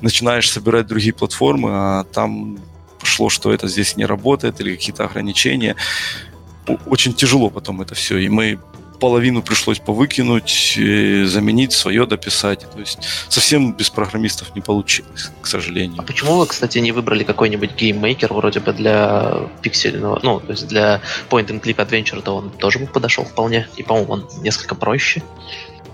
начинаешь 0.01 0.51
собирать 0.51 0.87
другие 0.87 1.13
платформы, 1.13 1.71
а 1.73 2.05
там 2.05 2.59
пошло, 2.99 3.29
что 3.29 3.53
это 3.53 3.69
здесь 3.69 3.97
не 3.97 4.07
работает 4.07 4.61
или 4.61 4.75
какие-то 4.75 5.05
ограничения. 5.05 5.77
Очень 6.87 7.15
тяжело 7.15 7.51
потом 7.51 7.81
это 7.81 7.95
все. 7.95 8.19
И 8.19 8.29
мы 8.29 8.59
половину 9.01 9.43
пришлось 9.43 9.79
повыкинуть, 9.79 10.75
заменить, 10.77 11.73
свое 11.73 12.05
дописать. 12.05 12.67
То 12.71 12.81
есть 12.81 12.99
совсем 13.29 13.73
без 13.73 13.91
программистов 13.91 14.55
не 14.55 14.61
получилось, 14.61 15.31
к 15.41 15.47
сожалению. 15.47 16.01
А 16.01 16.03
почему 16.03 16.37
вы, 16.37 16.47
кстати, 16.47 16.79
не 16.79 16.93
выбрали 16.93 17.23
какой-нибудь 17.23 17.77
GameMaker 17.77 18.33
вроде 18.33 18.61
бы 18.61 18.73
для 18.73 19.49
пиксельного, 19.63 20.19
ну, 20.23 20.41
то 20.41 20.51
есть 20.51 20.67
для 20.67 21.01
point-and-click 21.31 21.77
adventure, 21.77 22.23
то 22.23 22.37
он 22.37 22.51
тоже 22.51 22.81
бы 22.81 22.87
подошел 22.87 23.25
вполне. 23.25 23.69
И, 23.77 23.83
по-моему, 23.83 24.13
он 24.13 24.29
несколько 24.43 24.75
проще. 24.75 25.23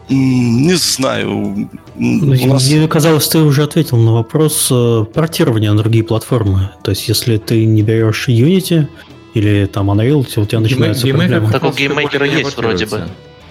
Не 0.09 0.75
знаю. 0.75 1.69
У 1.97 2.01
нас... 2.01 2.69
Мне 2.69 2.89
казалось, 2.89 3.27
ты 3.29 3.39
уже 3.39 3.63
ответил 3.63 3.97
на 3.97 4.13
вопрос 4.13 4.69
э, 4.71 5.05
портирования 5.15 5.73
на 5.73 5.79
другие 5.79 6.05
платформы. 6.05 6.71
То 6.83 6.91
есть, 6.91 7.09
если 7.09 7.39
ты 7.39 7.65
не 7.65 7.83
берешь 7.83 8.29
Unity 8.29 8.87
или 9.35 9.67
там 9.67 9.91
Unreal, 9.91 10.25
у 10.37 10.47
тебя 10.47 10.61
начинается 10.61 11.05
Game, 11.05 11.19
проблема. 11.19 11.51
Так 11.51 11.65
у 11.65 11.71
GameMaker 11.73 12.21
а 12.21 12.27
есть 12.27 12.57
вроде 12.57 12.87
бы. 12.87 13.09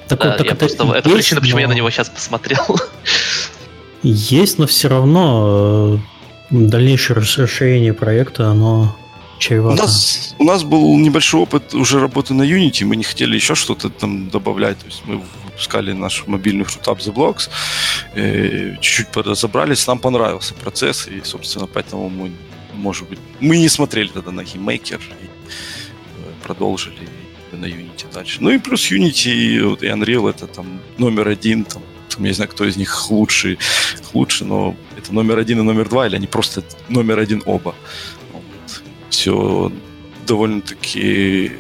Так, 0.08 0.20
да, 0.20 0.32
так 0.32 0.46
я 0.46 0.52
это 0.52 0.56
просто, 0.56 0.84
это 0.84 1.10
есть, 1.10 1.16
причина, 1.16 1.42
почему 1.42 1.58
но... 1.58 1.62
я 1.62 1.68
на 1.68 1.74
него 1.74 1.90
сейчас 1.90 2.10
посмотрел. 2.10 2.66
Есть, 4.04 4.60
но 4.60 4.68
все 4.68 4.90
равно 4.90 5.98
э, 6.52 6.58
дальнейшее 6.68 7.16
расширение 7.16 7.94
проекта, 7.94 8.48
оно 8.48 8.98
чревато. 9.40 9.82
У 9.82 9.86
нас, 9.86 10.36
у 10.40 10.44
нас 10.44 10.64
был 10.64 10.98
небольшой 10.98 11.42
опыт 11.42 11.74
уже 11.74 12.02
работы 12.02 12.34
на 12.34 12.44
Unity, 12.44 12.84
мы 12.84 12.98
не 12.98 13.04
хотели 13.04 13.36
еще 13.36 13.56
что-то 13.56 13.90
там 13.90 14.30
добавлять, 14.30 14.78
то 14.80 14.86
есть 14.88 15.04
мы 15.06 15.22
выпускали 15.46 15.94
наш 15.94 16.28
мобильный 16.28 16.66
Fruit 16.66 16.84
The 16.84 17.14
Blocks, 17.14 17.50
э, 18.16 18.76
чуть-чуть 18.82 19.26
разобрались, 19.26 19.88
нам 19.88 20.00
понравился 20.00 20.54
процесс, 20.54 21.08
и, 21.08 21.22
собственно, 21.24 21.68
поэтому 21.68 22.10
мы, 22.10 22.32
может 22.74 23.08
быть, 23.08 23.20
мы 23.40 23.58
не 23.58 23.70
смотрели 23.70 24.10
тогда 24.10 24.32
на 24.32 24.42
GameMaker, 24.42 25.00
и 25.00 25.30
продолжили 26.44 27.08
на 27.52 27.66
Unity 27.66 28.12
дальше. 28.14 28.38
Ну 28.42 28.50
и 28.50 28.58
плюс 28.58 28.92
Unity 28.92 29.32
и 29.32 29.60
Unreal 29.88 30.30
это 30.30 30.48
там 30.48 30.80
номер 30.98 31.28
один, 31.28 31.64
там, 31.66 31.82
я 32.18 32.28
не 32.28 32.34
знаю, 32.34 32.50
кто 32.50 32.66
из 32.66 32.78
них 32.78 33.12
лучший, 33.12 33.58
лучше, 34.14 34.46
но 34.46 34.76
это 34.98 35.14
номер 35.14 35.38
один 35.38 35.60
и 35.60 35.64
номер 35.64 35.90
два, 35.90 36.08
или 36.08 36.16
они 36.16 36.28
просто 36.28 36.64
номер 36.90 37.20
один 37.20 37.42
оба. 37.46 37.76
Вот. 38.32 38.82
Все 39.10 39.72
довольно-таки 40.28 41.52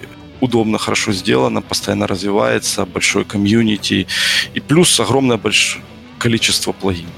удобно, 0.42 0.78
хорошо 0.78 1.14
сделано, 1.14 1.62
постоянно 1.62 2.08
развивается, 2.08 2.86
большой 2.86 3.24
комьюнити 3.24 4.08
и 4.54 4.60
плюс 4.60 5.00
огромное 5.00 5.38
большое 5.38 5.84
количество 6.20 6.72
плагинов. 6.72 7.14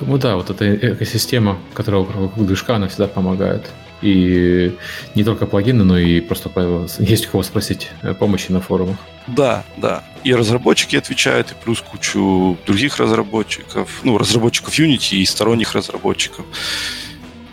Ну 0.00 0.18
да, 0.18 0.36
вот 0.36 0.50
эта 0.50 0.74
экосистема, 0.74 1.58
которая 1.74 2.02
вокруг 2.02 2.46
движка, 2.46 2.76
она 2.76 2.88
всегда 2.88 3.06
помогает. 3.06 3.70
И 4.02 4.76
не 5.14 5.24
только 5.24 5.46
плагины, 5.46 5.84
но 5.84 5.98
и 5.98 6.20
просто 6.20 6.50
есть 6.98 7.26
у 7.28 7.30
кого 7.30 7.42
спросить 7.42 7.88
помощи 8.18 8.52
на 8.52 8.60
форумах. 8.60 8.98
Да, 9.26 9.64
да. 9.76 10.04
И 10.22 10.34
разработчики 10.34 10.96
отвечают, 10.96 11.52
и 11.52 11.54
плюс 11.64 11.80
кучу 11.80 12.58
других 12.66 12.98
разработчиков, 12.98 14.00
ну, 14.04 14.18
разработчиков 14.18 14.78
Unity 14.78 15.16
и 15.16 15.24
сторонних 15.24 15.74
разработчиков. 15.74 16.44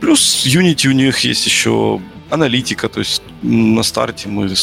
Плюс 0.02 0.46
Unity 0.46 0.88
у 0.88 0.92
них 0.92 1.20
есть 1.20 1.46
еще 1.46 2.02
аналитика, 2.30 2.90
то 2.90 3.00
есть 3.00 3.22
на 3.42 3.84
старте 3.84 4.28
мы 4.28 4.54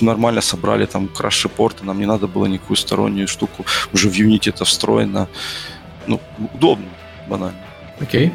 нормально 0.00 0.40
собрали 0.40 0.86
там 0.86 1.08
краш-репорты, 1.08 1.84
нам 1.84 1.98
не 1.98 2.06
надо 2.06 2.26
было 2.28 2.46
никакую 2.46 2.76
стороннюю 2.76 3.26
штуку, 3.26 3.66
уже 3.92 4.08
в 4.08 4.14
Unity 4.14 4.50
это 4.50 4.64
встроено, 4.64 5.28
ну, 6.06 6.20
удобно, 6.54 6.88
банально. 7.26 7.58
Окей. 8.00 8.28
Okay. 8.28 8.32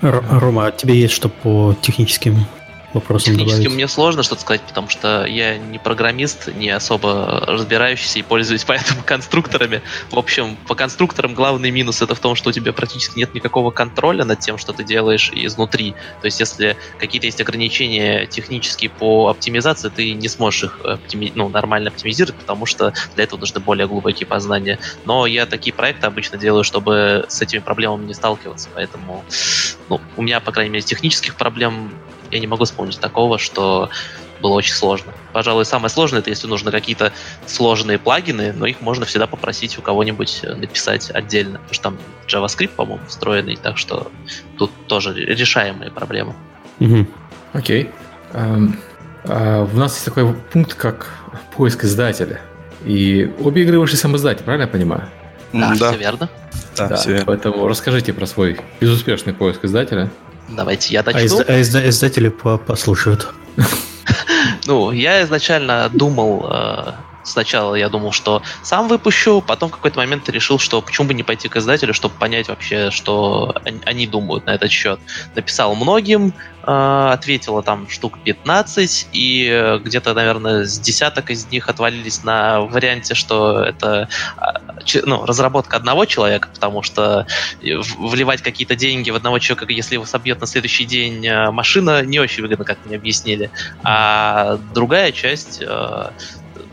Рома, 0.00 0.66
а 0.66 0.72
тебе 0.72 0.94
есть 0.98 1.14
что 1.14 1.28
по 1.28 1.74
техническим 1.80 2.46
вопросам 2.94 3.34
Технически 3.34 3.58
добавить? 3.58 3.74
мне 3.74 3.88
сложно 3.88 4.22
что-то 4.22 4.40
сказать, 4.40 4.62
потому 4.62 4.88
что 4.88 5.24
я 5.26 5.58
не 5.58 5.78
программист, 5.78 6.48
не 6.54 6.70
особо 6.70 7.44
разбирающийся 7.46 8.20
и 8.20 8.22
пользуюсь 8.22 8.64
поэтому 8.66 9.02
конструкторами. 9.04 9.82
В 10.10 10.18
общем, 10.18 10.56
по 10.68 10.74
конструкторам 10.74 11.34
главный 11.34 11.70
минус 11.70 12.02
это 12.02 12.14
в 12.14 12.20
том, 12.20 12.34
что 12.34 12.50
у 12.50 12.52
тебя 12.52 12.72
практически 12.72 13.18
нет 13.18 13.34
никакого 13.34 13.70
контроля 13.70 14.24
над 14.24 14.40
тем, 14.40 14.58
что 14.58 14.72
ты 14.72 14.84
делаешь 14.84 15.30
изнутри. 15.34 15.92
То 16.20 16.26
есть, 16.26 16.40
если 16.40 16.76
какие-то 16.98 17.26
есть 17.26 17.40
ограничения 17.40 18.26
технические 18.26 18.90
по 18.90 19.28
оптимизации, 19.28 19.88
ты 19.88 20.12
не 20.12 20.28
сможешь 20.28 20.64
их 20.64 20.80
оптими... 20.84 21.32
ну, 21.34 21.48
нормально 21.48 21.90
оптимизировать, 21.90 22.38
потому 22.40 22.66
что 22.66 22.92
для 23.14 23.24
этого 23.24 23.40
нужны 23.40 23.60
более 23.60 23.86
глубокие 23.86 24.26
познания. 24.26 24.78
Но 25.04 25.26
я 25.26 25.46
такие 25.46 25.74
проекты 25.74 26.06
обычно 26.06 26.38
делаю, 26.38 26.64
чтобы 26.64 27.26
с 27.28 27.40
этими 27.42 27.60
проблемами 27.60 28.06
не 28.06 28.14
сталкиваться. 28.14 28.68
Поэтому 28.74 29.24
ну, 29.88 30.00
у 30.16 30.22
меня, 30.22 30.40
по 30.40 30.52
крайней 30.52 30.70
мере, 30.70 30.82
технических 30.82 31.36
проблем 31.36 31.92
я 32.34 32.40
не 32.40 32.46
могу 32.46 32.64
вспомнить 32.64 32.98
такого, 33.00 33.38
что 33.38 33.90
было 34.42 34.52
очень 34.52 34.74
сложно. 34.74 35.12
Пожалуй, 35.32 35.64
самое 35.64 35.88
сложное, 35.88 36.20
это 36.20 36.30
если 36.30 36.46
нужны 36.46 36.70
какие-то 36.70 37.12
сложные 37.46 37.98
плагины, 37.98 38.52
но 38.52 38.66
их 38.66 38.80
можно 38.80 39.06
всегда 39.06 39.26
попросить 39.26 39.78
у 39.78 39.82
кого-нибудь 39.82 40.40
э, 40.42 40.54
написать 40.54 41.10
отдельно, 41.10 41.58
потому 41.58 41.74
что 41.74 41.82
там 41.82 41.98
JavaScript, 42.28 42.74
по-моему, 42.76 43.04
встроенный, 43.06 43.56
так 43.56 43.78
что 43.78 44.10
тут 44.58 44.70
тоже 44.86 45.14
решаемые 45.14 45.90
проблемы. 45.90 46.34
Окей. 47.52 47.90
Эм, 48.32 48.76
а, 49.24 49.64
у 49.64 49.76
нас 49.76 49.94
есть 49.94 50.04
такой 50.04 50.34
пункт, 50.34 50.74
как 50.74 51.08
поиск 51.56 51.84
издателя. 51.84 52.40
И 52.84 53.32
обе 53.40 53.62
игры 53.62 53.78
вышли 53.78 53.96
сам 53.96 54.16
издатель, 54.16 54.44
правильно 54.44 54.64
я 54.64 54.68
понимаю? 54.68 55.08
Да, 55.52 55.74
да. 55.78 55.90
все 55.90 55.96
верно. 55.96 56.28
Да, 56.76 56.88
да, 56.88 56.96
все 56.96 57.10
верно. 57.10 57.26
Поэтому 57.26 57.68
расскажите 57.68 58.12
про 58.12 58.26
свой 58.26 58.58
безуспешный 58.80 59.32
поиск 59.32 59.64
издателя. 59.64 60.10
Давайте 60.48 60.92
я 60.94 61.02
начну. 61.02 61.20
А, 61.20 61.24
изда- 61.24 61.44
а 61.48 61.60
изда- 61.60 61.88
издатели 61.88 62.28
послушают. 62.28 63.32
Ну, 64.66 64.92
я 64.92 65.22
изначально 65.24 65.90
думал, 65.92 66.46
э, 66.50 66.92
сначала 67.24 67.74
я 67.74 67.88
думал, 67.88 68.12
что 68.12 68.42
сам 68.62 68.88
выпущу, 68.88 69.42
потом 69.46 69.70
в 69.70 69.72
какой-то 69.72 69.98
момент 69.98 70.28
решил, 70.28 70.58
что 70.58 70.80
почему 70.82 71.08
бы 71.08 71.14
не 71.14 71.22
пойти 71.22 71.48
к 71.48 71.56
издателю, 71.56 71.94
чтобы 71.94 72.14
понять 72.16 72.48
вообще, 72.48 72.90
что 72.90 73.54
они 73.84 74.06
думают 74.06 74.46
на 74.46 74.50
этот 74.50 74.70
счет. 74.70 75.00
Написал 75.34 75.74
многим, 75.74 76.34
э, 76.62 77.08
ответила 77.12 77.62
там 77.62 77.88
штук 77.88 78.18
15, 78.24 79.08
и 79.12 79.78
где-то, 79.82 80.14
наверное, 80.14 80.64
с 80.64 80.78
десяток 80.78 81.30
из 81.30 81.46
них 81.46 81.68
отвалились 81.68 82.24
на 82.24 82.60
варианте, 82.60 83.14
что 83.14 83.62
это 83.64 84.08
а, 84.36 84.60
ну, 85.04 85.24
разработка 85.24 85.76
одного 85.76 86.04
человека, 86.04 86.48
потому 86.52 86.82
что 86.82 87.26
вливать 87.60 88.42
какие-то 88.42 88.76
деньги 88.76 89.10
в 89.10 89.16
одного 89.16 89.38
человека, 89.38 89.72
если 89.72 89.94
его 89.94 90.04
собьет 90.04 90.40
на 90.40 90.46
следующий 90.46 90.84
день 90.84 91.26
э, 91.26 91.50
машина, 91.50 92.02
не 92.02 92.18
очень 92.18 92.42
выгодно, 92.42 92.64
как 92.64 92.78
мне 92.84 92.96
объяснили. 92.96 93.50
А 93.82 94.58
другая 94.74 95.12
часть 95.12 95.62
э, 95.62 96.10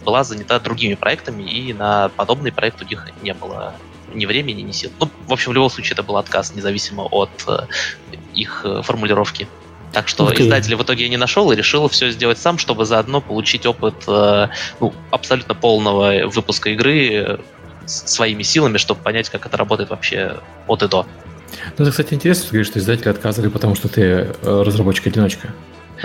была 0.03 0.23
занята 0.23 0.59
другими 0.59 0.95
проектами, 0.95 1.43
и 1.43 1.73
на 1.73 2.09
подобный 2.09 2.51
проект 2.51 2.81
у 2.81 2.85
них 2.85 3.07
не 3.21 3.33
было 3.33 3.73
ни 4.13 4.25
времени, 4.25 4.61
ни 4.61 4.71
сил. 4.71 4.91
Ну, 4.99 5.09
в 5.27 5.33
общем, 5.33 5.51
в 5.51 5.53
любом 5.53 5.69
случае 5.69 5.93
это 5.93 6.03
был 6.03 6.17
отказ, 6.17 6.53
независимо 6.55 7.03
от 7.03 7.29
э, 7.47 7.65
их 8.33 8.61
э, 8.63 8.81
формулировки. 8.83 9.47
Так 9.93 10.07
что 10.07 10.29
okay. 10.29 10.41
издателя 10.41 10.77
в 10.77 10.83
итоге 10.83 11.03
я 11.03 11.09
не 11.09 11.17
нашел 11.17 11.51
и 11.51 11.55
решил 11.55 11.87
все 11.89 12.11
сделать 12.11 12.37
сам, 12.37 12.57
чтобы 12.57 12.85
заодно 12.85 13.21
получить 13.21 13.65
опыт 13.65 13.95
э, 14.07 14.47
ну, 14.79 14.93
абсолютно 15.11 15.53
полного 15.53 16.27
выпуска 16.27 16.69
игры 16.69 17.39
своими 17.85 18.43
силами, 18.43 18.77
чтобы 18.77 19.01
понять, 19.01 19.29
как 19.29 19.45
это 19.45 19.57
работает 19.57 19.89
вообще 19.89 20.37
от 20.67 20.83
и 20.83 20.87
до. 20.87 21.05
Ну, 21.77 21.83
это, 21.83 21.91
кстати, 21.91 22.13
интересно, 22.13 22.43
что 22.43 22.51
говоришь, 22.53 22.67
что 22.67 22.79
издатели 22.79 23.09
отказывали, 23.09 23.49
потому 23.49 23.75
что 23.75 23.89
ты 23.89 24.33
разработчик-одиночка. 24.41 25.53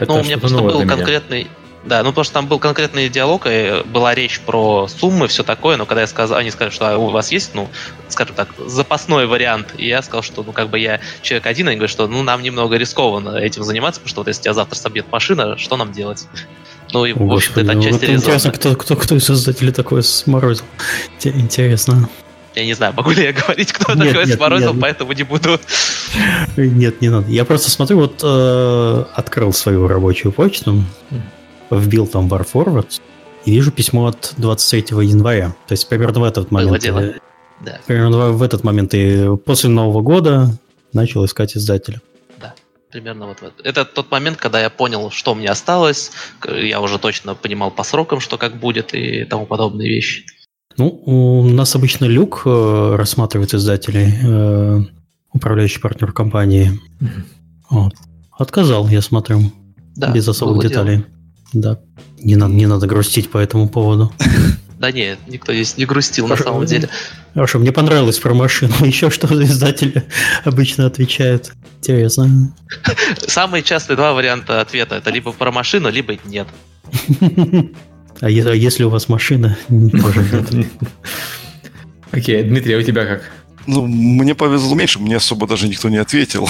ну, 0.07 0.15
у 0.17 0.25
меня 0.25 0.39
просто 0.39 0.59
был 0.59 0.87
конкретный... 0.87 1.49
Да, 1.87 2.03
ну 2.03 2.11
потому 2.11 2.25
что 2.25 2.35
там 2.35 2.49
был 2.49 2.59
конкретный 2.59 3.09
диалог, 3.09 3.47
и 3.49 3.83
была 3.87 4.13
речь 4.13 4.41
про 4.41 4.89
суммы, 4.89 5.29
все 5.29 5.45
такое, 5.45 5.77
но 5.77 5.87
когда 5.87 6.01
я 6.01 6.09
сказал, 6.09 6.37
они 6.37 6.51
сказали, 6.51 6.73
что 6.73 6.89
а 6.89 6.99
у 6.99 7.11
вас 7.11 7.31
есть, 7.31 7.53
ну, 7.55 7.69
скажем 8.09 8.35
так, 8.35 8.49
запасной 8.67 9.27
вариант, 9.27 9.75
и 9.79 9.87
я 9.87 10.03
сказал, 10.03 10.23
что, 10.23 10.43
ну, 10.43 10.51
как 10.51 10.69
бы 10.69 10.81
я 10.81 11.01
человек 11.23 11.47
один, 11.47 11.69
они 11.69 11.77
говорят, 11.77 11.93
что, 11.93 12.09
ну, 12.09 12.25
нам 12.25 12.43
немного 12.43 12.77
рискованно 12.77 13.37
этим 13.37 13.63
заниматься, 13.63 14.01
потому 14.01 14.11
что 14.11 14.21
вот 14.23 14.29
если 14.29 14.43
тебя 14.43 14.55
завтра 14.55 14.77
собьет 14.77 15.07
машина, 15.13 15.57
что 15.59 15.77
нам 15.77 15.93
делать? 15.93 16.27
Ну 16.93 17.05
и, 17.05 17.13
в 17.13 17.33
общем-то, 17.33 17.61
это 17.61 17.73
отчасти 17.73 18.07
ну, 18.07 18.15
Интересно, 18.15 18.51
кто, 18.51 18.75
кто, 18.75 18.97
кто 18.97 19.15
из 19.15 19.25
создателей 19.25 19.73
такое 19.73 20.03
сморозил. 20.03 20.65
Интересно. 21.23 22.09
Я 22.57 22.65
не 22.65 22.75
знаю, 22.75 22.95
могу 22.97 23.11
ли 23.11 23.23
я 23.23 23.33
говорить, 23.33 23.73
кто 23.73 23.93
нет, 23.95 24.09
такой 24.09 24.27
нет, 24.27 24.37
сморозил, 24.37 24.73
нет. 24.73 24.81
поэтому 24.81 25.13
не 25.13 25.23
буду. 25.25 25.61
Нет, 26.57 27.01
не 27.01 27.11
надо. 27.11 27.31
Я 27.31 27.45
просто 27.45 27.71
смотрю, 27.71 27.99
вот 27.99 28.21
э, 28.23 29.05
открыл 29.15 29.53
свою 29.53 29.87
рабочую 29.87 30.33
почту, 30.33 30.83
вбил 31.71 32.07
там 32.07 32.29
War 32.29 32.47
Forward 32.51 33.01
и 33.45 33.53
вижу 33.53 33.71
письмо 33.71 34.07
от 34.07 34.35
23 34.37 35.07
января. 35.07 35.55
То 35.67 35.73
есть 35.73 35.89
примерно 35.89 36.21
в 36.21 36.25
этот 36.25 36.51
момент. 36.51 36.85
Было 36.87 37.15
Да. 37.65 37.79
Примерно 37.87 38.33
в 38.33 38.43
этот 38.43 38.65
момент 38.65 38.95
и 38.95 39.37
после 39.45 39.71
Нового 39.71 40.03
года 40.03 40.51
начал 40.93 41.25
искать 41.25 41.57
издателя. 41.57 42.01
Да, 42.41 42.55
примерно 42.91 43.27
вот, 43.27 43.41
вот. 43.41 43.55
Это 43.65 43.85
тот 43.85 44.11
момент, 44.11 44.37
когда 44.37 44.61
я 44.61 44.69
понял, 44.69 45.11
что 45.11 45.35
мне 45.35 45.49
осталось. 45.49 46.11
Я 46.47 46.81
уже 46.81 46.99
точно 46.99 47.35
понимал 47.35 47.71
по 47.71 47.85
срокам, 47.85 48.21
что 48.21 48.37
как 48.37 48.59
будет 48.59 48.95
и 48.95 49.25
тому 49.25 49.47
подобные 49.47 49.89
вещи. 49.89 50.25
Ну, 50.77 50.89
у 50.89 51.45
нас 51.45 51.75
обычно 51.75 52.05
Люк 52.05 52.43
э, 52.45 52.97
рассматривает 52.97 53.55
издателей, 53.55 54.13
э, 54.23 54.81
управляющий 55.33 55.81
партнер 55.81 56.13
компании. 56.13 56.79
Mm-hmm. 57.01 57.23
Вот. 57.71 57.95
Отказал, 58.37 58.87
я 58.89 59.01
смотрю, 59.01 59.41
да, 59.95 60.13
без 60.13 60.29
особых 60.29 60.69
деталей. 60.69 60.97
Дело. 60.97 61.07
Да. 61.61 61.79
Не 62.19 62.37
надо, 62.37 62.55
не 62.55 62.67
надо 62.67 62.87
грустить 62.87 63.31
по 63.31 63.39
этому 63.39 63.69
поводу. 63.69 64.13
Да 64.79 64.93
нет, 64.93 65.19
никто 65.27 65.55
здесь 65.55 65.79
не 65.79 65.87
грустил 65.87 66.27
Хорошо, 66.27 66.45
на 66.45 66.51
самом 66.51 66.67
деле. 66.67 66.91
Хорошо, 67.33 67.59
мне 67.59 67.73
понравилось 67.73 68.19
про 68.19 68.35
машину. 68.35 68.75
Еще 68.85 69.09
что 69.09 69.27
издатели 69.43 70.05
обычно 70.45 70.85
отвечают. 70.85 71.55
Интересно. 71.79 72.55
Самые 73.27 73.63
частые 73.63 73.97
два 73.97 74.13
варианта 74.13 74.61
ответа 74.61 74.97
это 74.97 75.09
либо 75.09 75.33
про 75.33 75.51
машину, 75.51 75.91
либо 75.91 76.19
нет. 76.27 76.47
А, 78.21 78.27
а 78.27 78.29
если 78.29 78.85
у 78.85 78.91
вас 78.91 79.09
машина, 79.09 79.57
тоже 79.69 80.47
нет. 80.53 80.67
Окей, 82.13 82.43
Дмитрий, 82.43 82.75
а 82.75 82.79
у 82.79 82.83
тебя 82.83 83.07
как? 83.07 83.23
Ну, 83.67 83.87
мне 83.87 84.35
повезло 84.35 84.75
меньше, 84.75 84.99
мне 84.99 85.17
особо 85.17 85.47
даже 85.47 85.69
никто 85.69 85.89
не 85.89 85.97
ответил. 85.97 86.47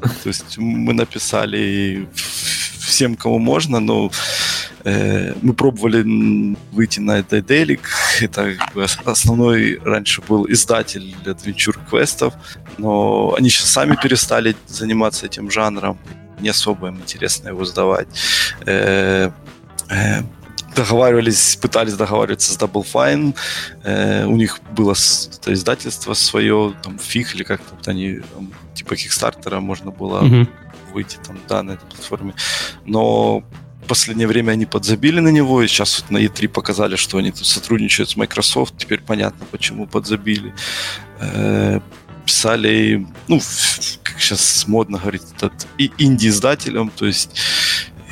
То 0.00 0.28
есть 0.28 0.58
мы 0.58 0.92
написали 0.92 2.08
всем, 2.84 3.16
кому 3.16 3.38
можно, 3.38 3.80
но 3.80 4.10
э, 4.84 5.34
мы 5.42 5.54
пробовали 5.54 6.56
выйти 6.72 7.00
на 7.00 7.20
Daedalic. 7.20 7.80
Это 8.20 8.54
как 8.54 8.74
бы, 8.74 8.84
основной 9.04 9.78
раньше 9.84 10.22
был 10.22 10.46
издатель 10.50 11.14
адвенчур 11.26 11.78
квестов, 11.90 12.34
но 12.78 13.34
они 13.38 13.48
сейчас 13.50 13.70
сами 13.70 13.96
перестали 14.02 14.56
заниматься 14.66 15.26
этим 15.26 15.50
жанром. 15.50 15.98
Не 16.40 16.50
особо 16.50 16.88
им 16.88 16.96
интересно 16.96 17.48
его 17.48 17.64
сдавать. 17.64 18.08
Э, 18.66 19.30
э, 19.90 20.22
договаривались, 20.74 21.56
пытались 21.56 21.94
договариваться 21.94 22.52
с 22.52 22.58
Double 22.58 22.84
Fine. 22.84 23.34
Э, 23.84 24.24
у 24.26 24.36
них 24.36 24.60
было 24.72 24.92
это 24.92 25.52
издательство 25.52 26.14
свое, 26.14 26.74
там, 26.82 26.98
фиг 26.98 27.34
или 27.34 27.44
как-то 27.44 27.74
вот 27.74 27.86
они, 27.88 28.20
там, 28.34 28.52
типа 28.74 28.96
Кикстартера 28.96 29.60
можно 29.60 29.90
было 29.90 30.22
mm-hmm. 30.22 30.48
Выйти 30.94 31.18
там, 31.26 31.38
да, 31.48 31.62
на 31.62 31.72
этой 31.72 31.86
платформе. 31.86 32.34
Но 32.86 33.44
в 33.84 33.86
последнее 33.86 34.26
время 34.26 34.52
они 34.52 34.64
подзабили 34.64 35.20
на 35.20 35.28
него, 35.28 35.62
и 35.62 35.66
сейчас 35.66 36.00
вот 36.00 36.10
на 36.10 36.18
E3 36.18 36.48
показали, 36.48 36.96
что 36.96 37.18
они 37.18 37.32
сотрудничают 37.34 38.08
с 38.10 38.16
Microsoft. 38.16 38.78
Теперь 38.78 39.00
понятно, 39.00 39.44
почему 39.50 39.86
подзабили. 39.86 40.54
Э, 41.20 41.80
писали, 42.24 43.06
ну, 43.28 43.40
как 44.02 44.20
сейчас 44.20 44.66
модно 44.66 44.98
говорить, 44.98 45.22
этот, 45.36 45.66
и 45.76 45.90
инди-издателем, 45.98 46.90
то 46.90 47.04
есть 47.06 47.38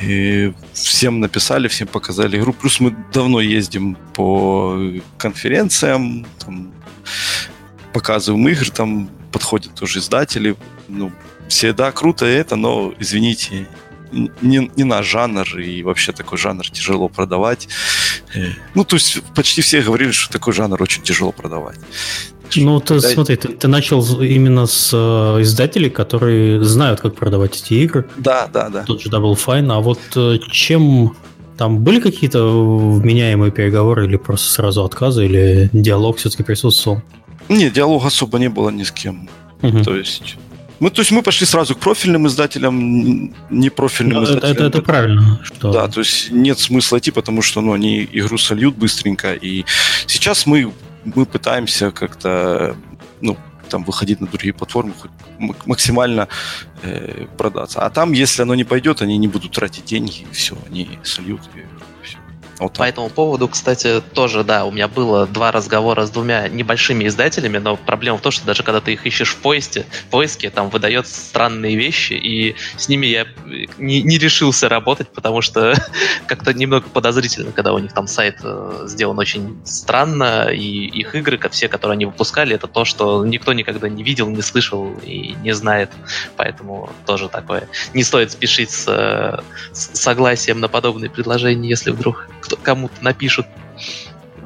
и 0.01 0.53
всем 0.73 1.19
написали, 1.19 1.67
всем 1.67 1.87
показали 1.87 2.37
игру. 2.37 2.53
Плюс 2.53 2.79
мы 2.79 2.95
давно 3.13 3.39
ездим 3.39 3.95
по 4.13 4.77
конференциям, 5.17 6.25
там, 6.39 6.73
показываем 7.93 8.47
игры, 8.49 8.69
там 8.69 9.09
подходят 9.31 9.73
тоже 9.75 9.99
издатели. 9.99 10.55
Ну, 10.87 11.11
все, 11.47 11.73
да, 11.73 11.91
круто 11.91 12.25
это, 12.25 12.55
но, 12.55 12.93
извините, 12.99 13.67
не, 14.41 14.71
не 14.75 14.83
наш 14.83 15.07
жанр, 15.07 15.59
и 15.59 15.83
вообще 15.83 16.11
такой 16.11 16.37
жанр 16.37 16.69
тяжело 16.69 17.09
продавать. 17.09 17.67
Э, 18.35 18.49
ну, 18.75 18.83
то 18.83 18.95
есть 18.95 19.21
почти 19.35 19.61
все 19.61 19.81
говорили, 19.81 20.11
что 20.11 20.31
такой 20.31 20.53
жанр 20.53 20.81
очень 20.81 21.01
тяжело 21.01 21.31
продавать. 21.31 21.77
Ну, 22.55 22.79
ты, 22.79 22.99
да. 22.99 23.09
смотри, 23.09 23.35
ты, 23.35 23.47
ты 23.47 23.67
начал 23.67 24.21
именно 24.21 24.67
с 24.67 24.91
э, 24.93 25.41
издателей, 25.41 25.89
которые 25.89 26.63
знают, 26.63 27.01
как 27.01 27.15
продавать 27.15 27.59
эти 27.59 27.73
игры. 27.75 28.07
Да, 28.17 28.47
да, 28.47 28.69
да. 28.69 28.83
Тот 28.83 29.01
же 29.01 29.09
Double 29.09 29.35
Fine. 29.35 29.71
А 29.71 29.79
вот 29.79 29.99
э, 30.15 30.37
чем 30.51 31.15
там 31.57 31.79
были 31.79 31.99
какие-то 31.99 32.43
вменяемые 32.97 33.51
переговоры 33.51 34.05
или 34.05 34.17
просто 34.17 34.49
сразу 34.49 34.83
отказы, 34.83 35.25
или 35.25 35.69
диалог 35.73 36.17
все-таки 36.17 36.43
присутствовал? 36.43 37.01
Нет, 37.49 37.73
диалога 37.73 38.07
особо 38.07 38.37
не 38.37 38.49
было 38.49 38.69
ни 38.69 38.83
с 38.83 38.91
кем. 38.91 39.29
Угу. 39.61 39.83
То 39.83 39.95
есть 39.95 40.37
мы, 40.83 40.89
то 40.89 41.01
есть 41.01 41.11
мы 41.11 41.21
пошли 41.21 41.47
сразу 41.47 41.75
к 41.75 41.79
профильным 41.79 42.27
издателям, 42.27 43.33
не 43.49 43.69
профильным 43.69 44.23
да, 44.23 44.23
издателям. 44.23 44.51
Это, 44.51 44.63
это, 44.63 44.77
это 44.77 44.81
правильно. 44.81 45.39
Что... 45.43 45.71
Да, 45.71 45.87
то 45.87 46.01
есть 46.01 46.31
нет 46.31 46.59
смысла 46.59 46.97
идти, 46.97 47.11
потому 47.11 47.41
что 47.41 47.61
ну, 47.61 47.71
они 47.71 48.07
игру 48.11 48.37
сольют 48.37 48.75
быстренько. 48.75 49.33
И 49.33 49.65
сейчас 50.07 50.45
мы 50.45 50.73
мы 51.05 51.25
пытаемся 51.25 51.91
как-то, 51.91 52.75
ну, 53.21 53.37
там 53.69 53.83
выходить 53.83 54.21
на 54.21 54.27
другие 54.27 54.53
платформы, 54.53 54.93
максимально 55.65 56.27
э, 56.83 57.25
продаться. 57.37 57.79
А 57.79 57.89
там, 57.89 58.13
если 58.13 58.43
оно 58.43 58.55
не 58.55 58.63
пойдет, 58.63 59.01
они 59.01 59.17
не 59.17 59.27
будут 59.27 59.51
тратить 59.51 59.85
деньги, 59.85 60.25
и 60.31 60.33
все, 60.33 60.55
они 60.67 60.99
сольют, 61.03 61.41
и 61.55 61.72
вот 62.59 62.77
По 62.77 62.83
этому 62.83 63.09
поводу, 63.09 63.47
кстати, 63.47 64.01
тоже, 64.13 64.43
да, 64.43 64.65
у 64.65 64.71
меня 64.71 64.87
было 64.87 65.25
два 65.25 65.51
разговора 65.51 66.05
с 66.05 66.11
двумя 66.11 66.47
небольшими 66.47 67.07
издателями, 67.07 67.57
но 67.57 67.75
проблема 67.75 68.17
в 68.17 68.21
том, 68.21 68.31
что 68.31 68.45
даже 68.45 68.63
когда 68.63 68.79
ты 68.79 68.93
их 68.93 69.05
ищешь 69.05 69.31
в 69.31 69.37
поиске, 69.37 69.85
поиске 70.11 70.49
там 70.49 70.69
выдает 70.69 71.07
странные 71.07 71.75
вещи, 71.75 72.13
и 72.13 72.55
с 72.77 72.87
ними 72.87 73.07
я 73.07 73.25
не, 73.77 74.01
не 74.03 74.17
решился 74.17 74.69
работать, 74.69 75.09
потому 75.09 75.41
что 75.41 75.73
как-то 76.27 76.53
немного 76.53 76.87
подозрительно, 76.89 77.51
когда 77.51 77.73
у 77.73 77.79
них 77.79 77.93
там 77.93 78.07
сайт 78.07 78.37
э, 78.43 78.83
сделан 78.85 79.17
очень 79.17 79.59
странно, 79.65 80.49
и 80.49 80.85
их 80.85 81.15
игры, 81.15 81.39
все, 81.49 81.67
которые 81.67 81.95
они 81.95 82.05
выпускали, 82.05 82.55
это 82.55 82.67
то, 82.67 82.85
что 82.85 83.25
никто 83.25 83.53
никогда 83.53 83.89
не 83.89 84.03
видел, 84.03 84.29
не 84.29 84.41
слышал 84.41 84.93
и 85.03 85.35
не 85.41 85.53
знает, 85.53 85.89
поэтому 86.37 86.89
тоже 87.05 87.29
такое. 87.29 87.67
Не 87.93 88.03
стоит 88.03 88.31
спешить 88.31 88.69
с, 88.71 88.85
э, 88.87 89.41
с 89.73 89.99
согласием 89.99 90.59
на 90.59 90.67
подобные 90.67 91.09
предложения, 91.09 91.67
если 91.67 91.91
вдруг 91.91 92.29
кто, 92.43 92.57
кому-то 92.57 92.95
напишут. 93.01 93.45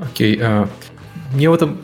Окей. 0.02 0.40
А, 0.42 0.70
мне 1.34 1.50
в 1.50 1.54
этом... 1.54 1.80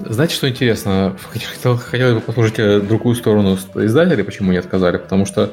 Знаете, 0.00 0.34
что 0.34 0.48
интересно? 0.48 1.16
Хотел, 1.32 1.76
хотел 1.78 2.14
бы 2.16 2.20
послушать 2.20 2.58
э, 2.58 2.80
другую 2.80 3.14
сторону 3.14 3.56
издателей, 3.76 4.24
почему 4.24 4.50
не 4.50 4.58
отказали. 4.58 4.96
Потому 4.96 5.26
что 5.26 5.52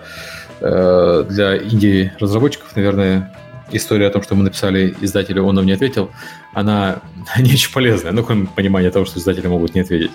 э, 0.61 1.25
для 1.29 1.57
инди-разработчиков, 1.57 2.75
наверное, 2.75 3.35
история 3.71 4.07
о 4.07 4.09
том, 4.09 4.23
что 4.23 4.33
мы 4.33 4.43
написали 4.43 4.95
издателю, 5.01 5.43
он 5.43 5.55
нам 5.55 5.65
не 5.65 5.73
ответил, 5.73 6.09
она 6.53 7.01
не 7.37 7.53
очень 7.53 7.71
полезная. 7.71 8.11
Ну, 8.11 8.23
кроме 8.23 8.47
понимания 8.47 8.89
того, 8.89 9.05
что 9.05 9.19
издатели 9.19 9.47
могут 9.47 9.75
не 9.75 9.81
ответить. 9.81 10.11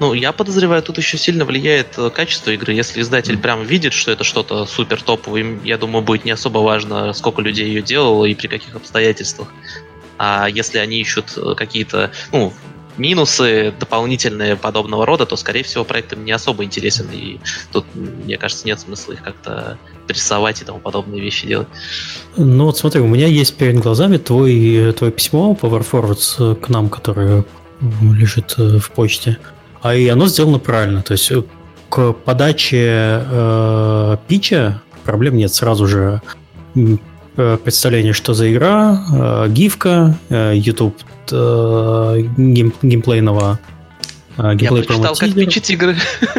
Ну, 0.00 0.14
я 0.14 0.32
подозреваю, 0.32 0.82
тут 0.82 0.98
еще 0.98 1.18
сильно 1.18 1.44
влияет 1.44 1.98
э, 1.98 2.10
качество 2.10 2.50
игры. 2.50 2.72
Если 2.72 3.00
издатель 3.00 3.38
прям 3.38 3.64
видит, 3.64 3.92
что 3.92 4.10
это 4.10 4.24
что-то 4.24 4.64
супер 4.66 5.02
топовое, 5.02 5.58
я 5.64 5.76
думаю, 5.76 6.02
будет 6.02 6.24
не 6.24 6.30
особо 6.30 6.58
важно, 6.58 7.12
сколько 7.12 7.42
людей 7.42 7.66
ее 7.66 7.82
делало 7.82 8.24
и 8.24 8.34
при 8.34 8.46
каких 8.46 8.74
обстоятельствах. 8.74 9.48
А 10.18 10.48
если 10.48 10.78
они 10.78 11.00
ищут 11.00 11.34
э, 11.36 11.54
какие-то, 11.54 12.10
ну, 12.32 12.52
минусы 12.96 13.72
дополнительные 13.78 14.56
подобного 14.56 15.06
рода, 15.06 15.26
то, 15.26 15.36
скорее 15.36 15.62
всего, 15.62 15.84
проект 15.84 16.12
им 16.12 16.24
не 16.24 16.32
особо 16.32 16.64
интересен. 16.64 17.06
И 17.12 17.38
тут, 17.72 17.84
мне 17.94 18.36
кажется, 18.36 18.66
нет 18.66 18.80
смысла 18.80 19.12
их 19.12 19.22
как-то 19.22 19.78
прессовать 20.06 20.62
и 20.62 20.64
тому 20.64 20.80
подобные 20.80 21.20
вещи 21.20 21.46
делать. 21.46 21.68
Ну 22.36 22.64
вот 22.64 22.78
смотри, 22.78 23.00
у 23.00 23.06
меня 23.06 23.26
есть 23.26 23.56
перед 23.56 23.76
глазами 23.76 24.16
твой, 24.16 24.92
твое 24.92 25.12
письмо 25.12 25.56
Power 25.60 25.86
Forwards 25.88 26.56
к 26.56 26.68
нам, 26.68 26.88
которое 26.88 27.44
лежит 27.80 28.54
э, 28.58 28.78
в 28.78 28.90
почте. 28.90 29.38
А 29.82 29.94
и 29.94 30.08
оно 30.08 30.26
сделано 30.26 30.58
правильно. 30.58 31.02
То 31.02 31.12
есть 31.12 31.30
э, 31.30 31.42
к 31.88 32.12
подаче 32.12 33.22
э, 33.24 34.16
pitch 34.26 34.73
а 34.73 34.82
проблем 35.04 35.36
нет. 35.36 35.52
Сразу 35.52 35.86
же 35.86 36.20
представление, 37.34 38.12
что 38.12 38.34
за 38.34 38.52
игра, 38.52 39.00
э, 39.12 39.48
гифка, 39.48 40.18
э, 40.28 40.54
YouTube 40.56 40.96
э, 41.30 42.22
гейм, 42.36 42.72
геймплейного 42.82 43.60
э, 44.36 44.54
геймплей 44.54 44.82
Я 44.82 44.86
прочитал, 44.86 45.16
как 45.16 45.34
pitch 45.34 45.57
ить 45.57 45.70
игры. 45.70 45.96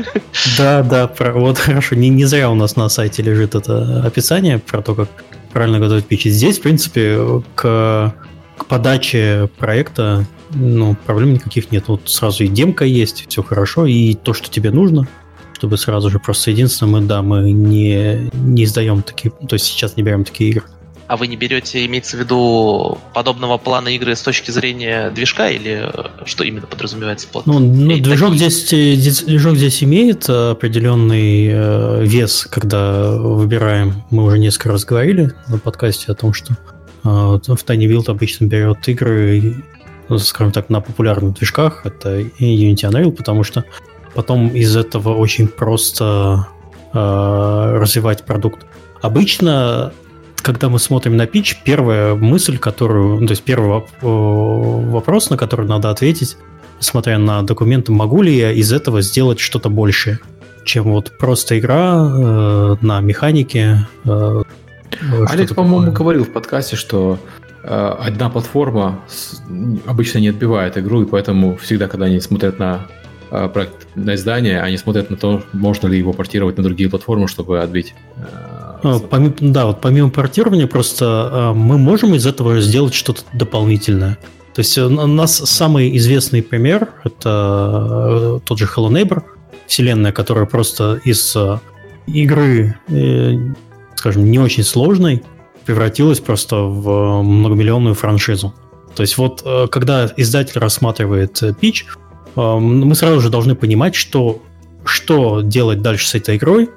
Да, 0.58 0.84
да, 0.84 1.08
про, 1.08 1.34
вот 1.34 1.58
хорошо. 1.58 1.96
Не, 1.96 2.10
не 2.10 2.26
зря 2.26 2.50
у 2.50 2.56
нас 2.56 2.76
на 2.76 2.88
сайте 2.90 3.22
лежит 3.22 3.56
это 3.56 4.04
описание 4.06 4.60
про 4.60 4.82
то, 4.82 4.96
как 4.96 5.10
правильно 5.52 5.80
готовить 5.80 6.06
pitch 6.06 6.21
ить. 6.21 6.34
Здесь, 6.34 6.60
в 6.60 6.62
принципе, 6.62 7.42
к, 7.56 8.14
к 8.58 8.66
подаче 8.66 9.50
проекта 9.58 10.26
ну, 10.52 10.96
проблем 11.06 11.34
никаких 11.34 11.72
нет. 11.72 11.86
Вот 11.88 12.10
сразу 12.10 12.44
и 12.44 12.48
демка 12.48 12.86
есть, 12.86 13.26
все 13.28 13.44
хорошо, 13.44 13.86
и 13.86 14.14
то, 14.14 14.34
что 14.34 14.50
тебе 14.50 14.72
нужно, 14.72 15.08
чтобы 15.54 15.78
сразу 15.78 16.10
же 16.10 16.20
просто 16.20 16.52
единственное, 16.52 17.02
мы, 17.02 17.08
да, 17.08 17.22
мы 17.22 17.52
не, 17.52 18.30
не 18.34 18.64
издаем 18.64 19.02
такие, 19.02 19.32
то 19.32 19.54
есть 19.54 19.66
сейчас 19.66 19.98
не 19.98 20.04
берем 20.04 20.24
такие 20.24 20.52
игры. 20.52 20.64
А 21.10 21.18
вы 21.18 21.26
не 21.26 21.36
берете, 21.36 21.84
имеется 21.88 22.18
в 22.18 22.20
виду, 22.20 23.00
подобного 23.16 23.58
плана 23.58 23.90
игры 23.90 24.16
с 24.16 24.22
точки 24.22 24.52
зрения 24.52 25.10
движка 25.10 25.50
или 25.50 25.92
что 26.26 26.44
именно 26.44 26.68
подразумевается 26.68 27.28
под? 27.28 27.48
Ну, 27.48 27.58
ну 27.58 27.98
движок, 27.98 28.36
здесь, 28.36 28.70
здесь, 28.70 29.24
движок 29.24 29.56
здесь 29.56 29.84
имеет 29.84 30.30
определенный 30.30 31.48
э, 31.52 32.06
вес, 32.06 32.48
когда 32.50 33.12
выбираем, 33.12 34.04
мы 34.12 34.24
уже 34.24 34.38
несколько 34.38 34.70
раз 34.70 34.86
говорили 34.86 35.34
на 35.48 35.58
подкасте 35.58 36.12
о 36.12 36.14
том, 36.14 36.32
что 36.32 36.54
э, 37.04 37.08
в 37.08 37.40
Tiny 37.66 37.88
Build 37.88 38.06
обычно 38.12 38.46
берет 38.46 38.88
игры 38.88 39.56
скажем 40.18 40.52
так, 40.52 40.70
на 40.70 40.82
популярных 40.82 41.36
движках, 41.36 41.86
это 41.86 42.20
Unity 42.20 42.90
Unreal, 42.90 43.12
потому 43.12 43.44
что 43.44 43.66
потом 44.16 44.50
из 44.50 44.76
этого 44.76 45.16
очень 45.16 45.48
просто 45.48 46.48
э, 46.94 47.78
развивать 47.80 48.26
продукт. 48.26 48.66
Обычно, 49.02 49.94
когда 50.38 50.70
мы 50.70 50.80
смотрим 50.80 51.16
на 51.16 51.28
пич, 51.28 51.62
первая 51.64 52.16
мысль, 52.16 52.58
которую, 52.58 53.22
ну, 53.22 53.28
то 53.28 53.32
есть 53.32 53.44
первый 53.44 53.84
вопрос, 54.02 55.30
на 55.30 55.38
который 55.38 55.68
надо 55.68 55.90
ответить, 55.90 56.38
смотря 56.80 57.18
на 57.18 57.44
документы, 57.44 57.92
могу 57.92 58.22
ли 58.22 58.36
я 58.36 58.52
из 58.52 58.74
этого 58.74 59.02
сделать 59.02 59.40
что-то 59.40 59.70
большее, 59.70 60.20
чем 60.66 60.92
вот 60.92 61.18
просто 61.18 61.60
игра 61.60 61.96
э, 61.96 62.76
на 62.82 63.00
механике. 63.02 63.88
Э, 64.06 64.42
Алекс, 65.28 65.54
по-моему, 65.54 65.92
говорил 65.92 66.26
в 66.26 66.32
подкасте, 66.32 66.76
что 66.76 67.20
одна 67.70 68.30
платформа 68.30 69.02
обычно 69.86 70.20
не 70.20 70.30
отбивает 70.30 70.78
игру, 70.78 71.04
и 71.04 71.06
поэтому 71.06 71.56
всегда, 71.58 71.88
когда 71.88 72.06
они 72.06 72.20
смотрят 72.20 72.58
на 72.58 72.88
э, 73.30 73.48
проект, 73.48 73.88
на 73.96 74.16
издание, 74.16 74.62
они 74.62 74.78
смотрят 74.78 75.10
на 75.10 75.18
то, 75.18 75.44
можно 75.54 75.88
ли 75.88 75.98
его 75.98 76.14
портировать 76.14 76.58
на 76.58 76.64
другие 76.64 76.90
платформы, 76.90 77.28
чтобы 77.28 77.62
отбить. 77.62 77.94
А, 78.18 79.00
помимо, 79.10 79.34
да, 79.40 79.68
вот 79.68 79.82
помимо 79.82 80.10
портирования 80.10 80.66
просто 80.66 81.54
мы 81.56 81.78
можем 81.78 82.16
из 82.16 82.26
этого 82.26 82.60
сделать 82.60 82.94
что-то 82.96 83.22
дополнительное. 83.34 84.18
То 84.56 84.62
есть 84.62 84.78
у 84.78 84.90
нас 84.90 85.38
самый 85.38 85.96
известный 85.98 86.42
пример 86.42 86.90
это 87.04 88.42
тот 88.44 88.58
же 88.58 88.66
Hello 88.66 88.90
Neighbor, 88.90 89.22
вселенная, 89.68 90.12
которая 90.12 90.46
просто 90.46 91.00
из 91.04 91.36
игры, 92.08 92.76
скажем, 93.96 94.26
не 94.32 94.40
очень 94.40 94.64
сложной, 94.64 95.24
превратилась 95.70 96.20
просто 96.20 96.56
в 96.56 97.22
многомиллионную 97.22 97.94
франшизу. 97.94 98.56
То 98.96 99.04
есть 99.04 99.20
вот 99.20 99.44
э, 99.46 99.68
когда 99.70 100.12
издатель 100.18 100.58
рассматривает 100.58 101.44
э, 101.44 101.54
пич, 101.54 101.86
э, 102.36 102.42
мы 102.42 102.96
сразу 102.96 103.22
же 103.22 103.30
должны 103.30 103.54
понимать, 103.54 103.94
что, 103.94 104.42
что 104.84 105.42
делать 105.42 105.84
дальше 105.84 106.08
с 106.08 106.16
этой 106.16 106.38
игрой, 106.38 106.72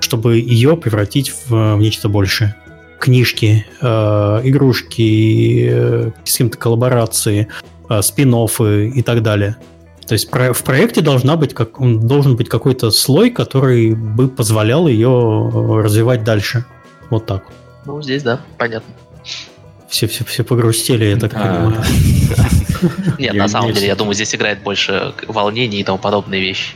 чтобы 0.00 0.36
ее 0.36 0.76
превратить 0.76 1.32
в 1.48 1.78
нечто 1.78 2.10
большее. 2.10 2.56
Книжки, 3.00 3.66
игрушки, 3.80 6.12
с 6.24 6.36
кем-то 6.36 6.58
коллаборации, 6.58 7.48
спин 8.02 8.34
и 8.34 9.02
так 9.02 9.22
далее. 9.22 9.56
То 10.06 10.12
есть 10.12 10.30
в 10.30 10.62
проекте 10.62 11.00
должна 11.00 11.36
быть 11.36 11.54
как, 11.54 11.78
должен 11.78 12.36
быть 12.36 12.48
какой-то 12.48 12.90
слой, 12.90 13.30
который 13.30 13.94
бы 13.94 14.28
позволял 14.28 14.88
ее 14.88 15.50
развивать 15.82 16.24
дальше. 16.24 16.64
Вот 17.10 17.26
так. 17.26 17.44
Ну, 17.84 18.02
здесь, 18.02 18.22
да, 18.22 18.40
понятно. 18.58 18.94
Все, 19.88 20.06
все, 20.06 20.24
все 20.24 20.42
погрустили, 20.42 21.04
я 21.04 21.16
так 21.16 21.32
понимаю. 21.32 21.82
Нет, 23.18 23.34
на 23.34 23.48
самом 23.48 23.72
деле, 23.72 23.86
я 23.86 23.94
думаю, 23.94 24.14
здесь 24.14 24.34
играет 24.34 24.62
больше 24.62 25.14
волнений 25.28 25.80
и 25.80 25.84
тому 25.84 25.98
подобные 25.98 26.40
вещи. 26.40 26.74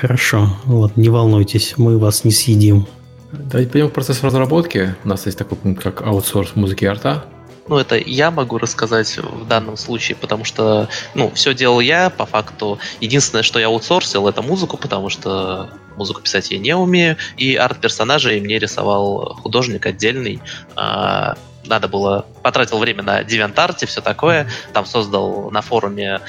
Хорошо, 0.00 0.56
вот, 0.64 0.96
не 0.96 1.08
волнуйтесь, 1.08 1.74
мы 1.76 1.98
вас 1.98 2.24
не 2.24 2.30
съедим. 2.30 2.86
Давайте 3.32 3.70
пойдем 3.70 3.88
в 3.88 3.92
процесс 3.92 4.22
разработки. 4.22 4.94
У 5.04 5.08
нас 5.08 5.26
есть 5.26 5.38
такой 5.38 5.58
пункт, 5.58 5.82
как 5.82 6.02
аутсорс 6.02 6.54
музыки 6.54 6.84
и 6.84 6.86
арта. 6.86 7.24
Ну, 7.68 7.78
это 7.78 7.96
я 7.96 8.30
могу 8.30 8.58
рассказать 8.58 9.18
в 9.18 9.46
данном 9.46 9.76
случае, 9.76 10.16
потому 10.16 10.44
что, 10.44 10.88
ну, 11.14 11.30
все 11.32 11.52
делал 11.52 11.80
я, 11.80 12.10
по 12.10 12.24
факту. 12.24 12.78
Единственное, 13.00 13.42
что 13.42 13.58
я 13.58 13.66
аутсорсил, 13.66 14.28
это 14.28 14.42
музыку, 14.42 14.76
потому 14.76 15.08
что 15.08 15.70
музыку 15.96 16.20
писать 16.20 16.50
я 16.50 16.58
не 16.58 16.76
умею, 16.76 17.16
и 17.36 17.56
арт-персонажей 17.56 18.40
мне 18.40 18.58
рисовал 18.58 19.36
художник 19.42 19.86
отдельный. 19.86 20.40
А, 20.76 21.36
надо 21.64 21.88
было... 21.88 22.26
Потратил 22.42 22.78
время 22.78 23.02
на 23.02 23.22
DeviantArt, 23.22 23.84
все 23.86 24.00
такое. 24.00 24.48
Там 24.72 24.86
создал 24.86 25.50
на 25.50 25.60
форуме 25.60 26.20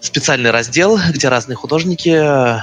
специальный 0.00 0.50
раздел, 0.50 0.98
где 1.10 1.28
разные 1.28 1.56
художники 1.56 2.60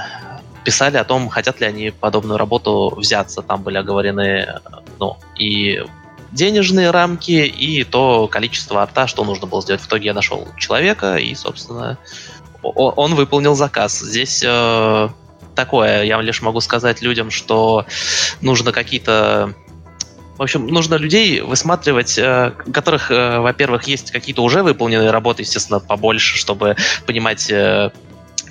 писали 0.64 0.96
о 0.96 1.04
том, 1.04 1.28
хотят 1.28 1.60
ли 1.60 1.66
они 1.66 1.90
подобную 1.90 2.38
работу 2.38 2.94
взяться. 2.96 3.42
Там 3.42 3.62
были 3.62 3.78
оговорены 3.78 4.60
ну, 4.98 5.18
и 5.36 5.84
денежные 6.32 6.90
рамки 6.90 7.46
и 7.46 7.84
то 7.84 8.26
количество 8.28 8.82
арта, 8.82 9.06
что 9.06 9.24
нужно 9.24 9.46
было 9.46 9.62
сделать. 9.62 9.82
В 9.82 9.86
итоге 9.86 10.06
я 10.06 10.14
нашел 10.14 10.48
человека, 10.58 11.16
и, 11.16 11.34
собственно, 11.34 11.98
он 12.62 13.14
выполнил 13.14 13.54
заказ. 13.54 14.00
Здесь 14.00 14.42
э, 14.44 15.08
такое, 15.54 16.04
я 16.04 16.20
лишь 16.20 16.42
могу 16.42 16.60
сказать 16.60 17.02
людям, 17.02 17.30
что 17.30 17.86
нужно 18.40 18.72
какие-то 18.72 19.54
в 20.38 20.42
общем, 20.42 20.66
нужно 20.66 20.94
людей 20.96 21.40
высматривать, 21.40 22.18
э, 22.18 22.52
которых, 22.72 23.10
э, 23.10 23.38
во-первых, 23.38 23.84
есть 23.84 24.10
какие-то 24.10 24.42
уже 24.42 24.62
выполненные 24.62 25.10
работы, 25.10 25.42
естественно, 25.42 25.78
побольше, 25.78 26.36
чтобы 26.38 26.74
понимать, 27.06 27.50
э, 27.50 27.90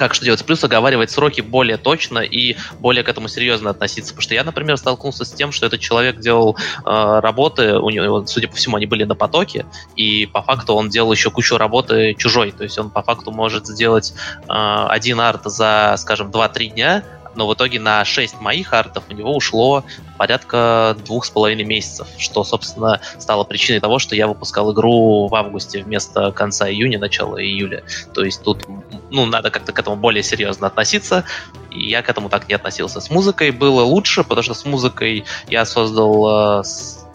как 0.01 0.15
что 0.15 0.25
делать. 0.25 0.43
Плюс 0.43 0.63
оговаривать 0.63 1.11
сроки 1.11 1.41
более 1.41 1.77
точно 1.77 2.19
и 2.19 2.55
более 2.79 3.03
к 3.03 3.09
этому 3.09 3.27
серьезно 3.27 3.69
относиться. 3.69 4.13
Потому 4.13 4.23
что 4.23 4.33
я, 4.33 4.43
например, 4.43 4.75
столкнулся 4.77 5.25
с 5.25 5.31
тем, 5.31 5.51
что 5.51 5.67
этот 5.67 5.79
человек 5.79 6.17
делал 6.19 6.57
э, 6.57 7.19
работы, 7.19 7.77
у 7.77 7.91
него, 7.91 8.25
судя 8.25 8.47
по 8.47 8.55
всему, 8.55 8.77
они 8.77 8.87
были 8.87 9.03
на 9.03 9.13
потоке, 9.13 9.67
и 9.95 10.25
по 10.25 10.41
факту 10.41 10.73
он 10.73 10.89
делал 10.89 11.11
еще 11.11 11.29
кучу 11.29 11.55
работы 11.55 12.15
чужой. 12.15 12.51
То 12.51 12.63
есть 12.63 12.79
он 12.79 12.89
по 12.89 13.03
факту 13.03 13.29
может 13.31 13.67
сделать 13.67 14.15
э, 14.49 14.53
один 14.89 15.19
арт 15.21 15.43
за, 15.45 15.93
скажем, 15.99 16.31
2-3 16.31 16.67
дня, 16.73 17.03
но 17.35 17.47
в 17.47 17.53
итоге 17.53 17.79
на 17.79 18.05
6 18.05 18.41
моих 18.41 18.73
артов 18.73 19.03
у 19.09 19.13
него 19.13 19.35
ушло 19.35 19.83
порядка 20.17 20.95
двух 21.05 21.25
с 21.25 21.29
половиной 21.29 21.63
месяцев, 21.63 22.07
что, 22.17 22.43
собственно, 22.43 23.01
стало 23.17 23.43
причиной 23.43 23.79
того, 23.79 23.99
что 23.99 24.15
я 24.15 24.27
выпускал 24.27 24.71
игру 24.73 25.27
в 25.27 25.35
августе 25.35 25.81
вместо 25.81 26.31
конца 26.31 26.69
июня, 26.69 26.99
начала 26.99 27.41
июля. 27.41 27.83
То 28.13 28.23
есть 28.23 28.43
тут, 28.43 28.65
ну, 29.09 29.25
надо 29.25 29.49
как-то 29.49 29.71
к 29.71 29.79
этому 29.79 29.95
более 29.95 30.23
серьезно 30.23 30.67
относиться, 30.67 31.23
и 31.71 31.89
я 31.89 32.01
к 32.01 32.09
этому 32.09 32.29
так 32.29 32.47
не 32.47 32.53
относился. 32.53 33.01
С 33.01 33.09
музыкой 33.09 33.51
было 33.51 33.81
лучше, 33.81 34.23
потому 34.23 34.43
что 34.43 34.53
с 34.53 34.65
музыкой 34.65 35.25
я 35.47 35.65
создал 35.65 36.59
э, 36.59 36.63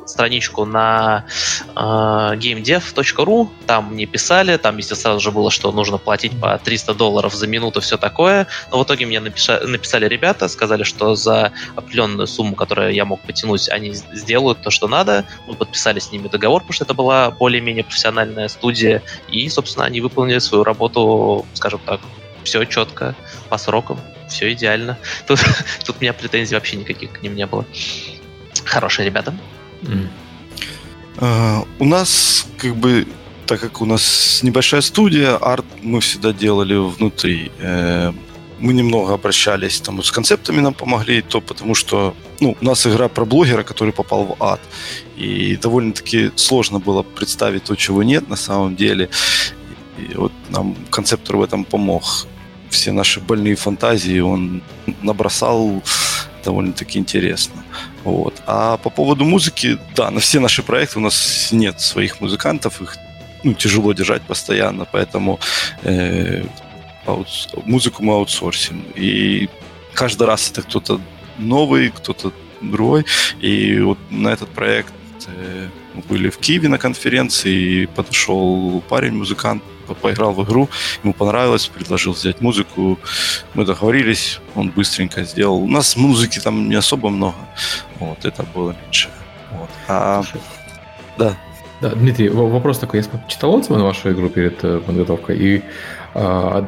страничку 0.07 0.65
на 0.65 1.25
э, 1.75 1.81
gamedev.ru, 1.81 3.49
там 3.67 3.93
мне 3.93 4.07
писали, 4.07 4.57
там 4.57 4.77
везде 4.77 4.95
сразу 4.95 5.21
же 5.21 5.31
было, 5.31 5.51
что 5.51 5.73
нужно 5.73 5.99
платить 5.99 6.39
по 6.41 6.59
300 6.59 6.95
долларов 6.95 7.35
за 7.35 7.47
минуту, 7.47 7.81
все 7.81 7.97
такое, 7.97 8.47
но 8.71 8.79
в 8.79 8.85
итоге 8.85 9.07
мне 9.07 9.19
напиша- 9.19 9.67
написали 9.67 10.07
ребята, 10.09 10.49
сказали, 10.49 10.83
что 10.83 11.15
за 11.15 11.53
определенную 11.75 12.27
сумму, 12.27 12.55
которую 12.55 12.95
я 12.95 13.05
мог 13.05 13.21
потянуть, 13.23 13.69
они 13.69 13.93
сделают 13.93 14.63
то, 14.63 14.71
что 14.71 14.89
надо, 14.89 15.25
мы 15.47 15.55
подписали 15.55 15.99
с 15.99 16.13
ними 16.13 16.29
договор, 16.29 16.63
потому 16.63 16.75
что 16.75 16.85
это 16.85 16.95
была 16.95 17.31
более-менее 17.31 17.85
профессиональная 17.85 18.49
студия, 18.49 19.03
и, 19.29 19.49
собственно, 19.49 19.87
они 19.87 20.01
выполнили 20.01 20.39
свою 20.39 20.65
работу, 20.65 21.47
скажем 21.55 21.81
так, 21.85 22.01
все 22.45 22.65
четко, 22.65 23.15
по 23.49 23.59
срокам, 23.59 24.01
все 24.29 24.53
идеально. 24.53 24.99
Тут, 25.27 25.41
тут 25.85 25.97
у 25.97 26.01
меня 26.01 26.13
претензий 26.13 26.55
вообще 26.55 26.77
никаких 26.77 27.13
к 27.13 27.23
ним 27.23 27.35
не 27.35 27.47
было. 27.47 27.65
Хорошие 28.65 29.07
ребята. 29.07 29.35
Uh, 31.19 31.67
у 31.79 31.85
нас, 31.87 32.47
как 32.59 32.77
бы, 32.77 33.07
так 33.47 33.61
как 33.61 33.81
у 33.81 33.87
нас 33.87 34.41
небольшая 34.43 34.83
студия, 34.83 35.37
арт 35.37 35.65
мы 35.83 36.01
всегда 36.01 36.33
делали 36.33 36.75
внутри. 36.75 37.51
Uh, 37.59 38.15
мы 38.59 38.73
немного 38.73 39.15
обращались 39.15 39.81
там 39.81 40.03
с 40.03 40.11
концептами 40.11 40.61
нам 40.61 40.75
помогли, 40.75 41.23
то 41.23 41.41
потому 41.41 41.75
что 41.75 42.15
ну, 42.41 42.57
у 42.61 42.65
нас 42.65 42.87
игра 42.87 43.09
про 43.09 43.25
блогера, 43.25 43.63
который 43.63 43.93
попал 43.93 44.25
в 44.25 44.43
ад. 44.43 44.61
И 45.17 45.57
довольно-таки 45.57 46.31
сложно 46.37 46.79
было 46.79 47.03
представить 47.03 47.65
то, 47.65 47.77
чего 47.77 48.03
нет 48.03 48.29
на 48.29 48.37
самом 48.37 48.77
деле. 48.77 49.09
И 49.99 50.15
вот 50.15 50.33
нам 50.49 50.77
концептор 50.91 51.37
в 51.37 51.43
этом 51.43 51.65
помог. 51.65 52.05
Все 52.71 52.93
наши 52.93 53.21
больные 53.21 53.57
фантазии 53.57 54.21
он 54.21 54.63
набросал 55.03 55.83
довольно-таки 56.47 56.99
интересно. 56.99 57.65
Вот. 58.05 58.41
А 58.47 58.77
по 58.77 58.91
поводу 58.91 59.25
музыки, 59.25 59.79
да, 59.97 60.11
на 60.11 60.21
все 60.21 60.39
наши 60.41 60.63
проекты 60.63 60.99
у 60.99 61.03
нас 61.03 61.49
нет 61.53 61.81
своих 61.81 62.21
музыкантов, 62.21 62.81
их 62.81 62.97
ну, 63.45 63.53
тяжело 63.55 63.93
держать 63.93 64.23
постоянно, 64.23 64.87
поэтому 64.93 65.41
э, 65.83 66.45
аут, 67.05 67.29
музыку 67.65 68.05
мы 68.05 68.15
аутсорсим. 68.15 68.85
И 68.95 69.49
каждый 69.93 70.27
раз 70.27 70.51
это 70.51 70.63
кто-то 70.63 71.01
новый, 71.39 71.91
кто-то 71.91 72.33
другой. 72.61 73.05
И 73.41 73.81
вот 73.81 73.99
на 74.11 74.29
этот 74.29 74.49
проект 74.49 74.95
э, 75.27 75.69
мы 75.95 76.03
были 76.03 76.31
в 76.31 76.39
Киеве 76.39 76.69
на 76.69 76.79
конференции, 76.79 77.83
и 77.83 77.87
подошел 77.87 78.81
парень-музыкант, 78.89 79.63
поиграл 79.95 80.33
в 80.33 80.45
игру, 80.45 80.69
ему 81.03 81.13
понравилось, 81.13 81.67
предложил 81.67 82.13
взять 82.13 82.41
музыку, 82.41 82.99
мы 83.55 83.65
договорились, 83.65 84.41
он 84.55 84.71
быстренько 84.71 85.25
сделал. 85.25 85.57
У 85.57 85.69
нас 85.69 85.97
музыки 85.97 86.39
там 86.39 86.69
не 86.69 86.75
особо 86.75 87.11
много, 87.11 87.37
вот, 88.01 88.25
это 88.25 88.43
было 88.55 88.75
меньше. 88.85 89.09
Вот. 89.53 89.71
А, 89.89 90.23
да. 91.19 91.37
Да, 91.81 91.91
Дмитрий, 91.91 92.31
вопрос 92.31 92.79
такой. 92.79 93.01
Я 93.01 93.29
читал 93.29 93.55
отзывы 93.55 93.79
на 93.79 93.85
вашу 93.85 94.11
игру 94.11 94.31
перед 94.31 94.65
э, 94.65 94.81
подготовкой, 94.81 95.39
и 95.39 95.63
а, 96.15 96.67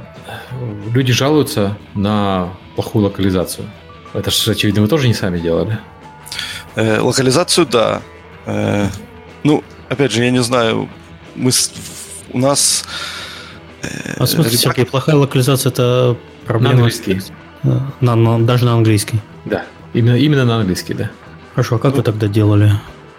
люди 0.93 1.13
жалуются 1.15 1.79
на 1.95 2.51
плохую 2.75 3.07
локализацию. 3.07 3.67
Это 4.13 4.31
же, 4.31 4.51
очевидно, 4.51 4.83
вы 4.83 4.89
тоже 4.89 5.09
не 5.09 5.15
сами 5.15 5.39
делали. 5.39 5.79
Э, 6.75 7.01
локализацию, 7.01 7.67
да. 7.67 8.03
Э, 8.47 8.89
ну, 9.45 9.65
опять 9.89 10.13
же, 10.13 10.23
я 10.25 10.31
не 10.31 10.43
знаю, 10.43 10.89
мы 11.35 11.53
у 12.33 12.39
нас... 12.39 12.85
Э, 13.83 14.15
а 14.19 14.25
в 14.25 14.27
смысле. 14.27 14.57
Сергей, 14.59 14.87
плохая 14.87 15.17
локализация 15.17 15.71
это 15.71 16.17
проблема? 16.47 16.75
На 16.75 16.79
английский. 16.79 17.23
На, 18.01 18.15
на, 18.15 18.39
даже 18.41 18.65
на 18.65 18.75
английский. 18.75 19.21
Да, 19.45 19.65
именно, 19.93 20.17
именно 20.17 20.45
на 20.45 20.57
английский, 20.61 20.95
да. 20.95 21.11
Хорошо, 21.55 21.77
а 21.77 21.79
как 21.79 21.93
ну, 21.93 21.99
вы 21.99 22.03
тогда 22.05 22.29
делали? 22.29 22.73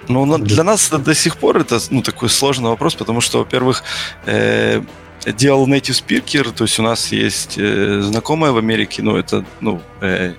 Ну, 0.08 0.38
для 0.38 0.64
нас 0.64 0.88
это 0.88 0.98
до 0.98 1.14
сих 1.14 1.38
пор 1.38 1.58
это 1.58 1.80
ну, 1.92 2.02
такой 2.02 2.30
сложный 2.30 2.70
вопрос, 2.70 2.96
потому 2.96 3.22
что, 3.22 3.40
во-первых, 3.40 3.84
э, 4.26 4.82
делал 5.26 5.68
native 5.68 6.04
speaker, 6.04 6.52
то 6.52 6.64
есть 6.64 6.80
у 6.80 6.84
нас 6.84 7.12
есть 7.12 7.58
э, 7.58 8.02
знакомая 8.02 8.52
в 8.52 8.58
Америке, 8.58 9.04
ну, 9.04 9.18
это, 9.18 9.46
ну, 9.62 9.82
э, 10.02 10.34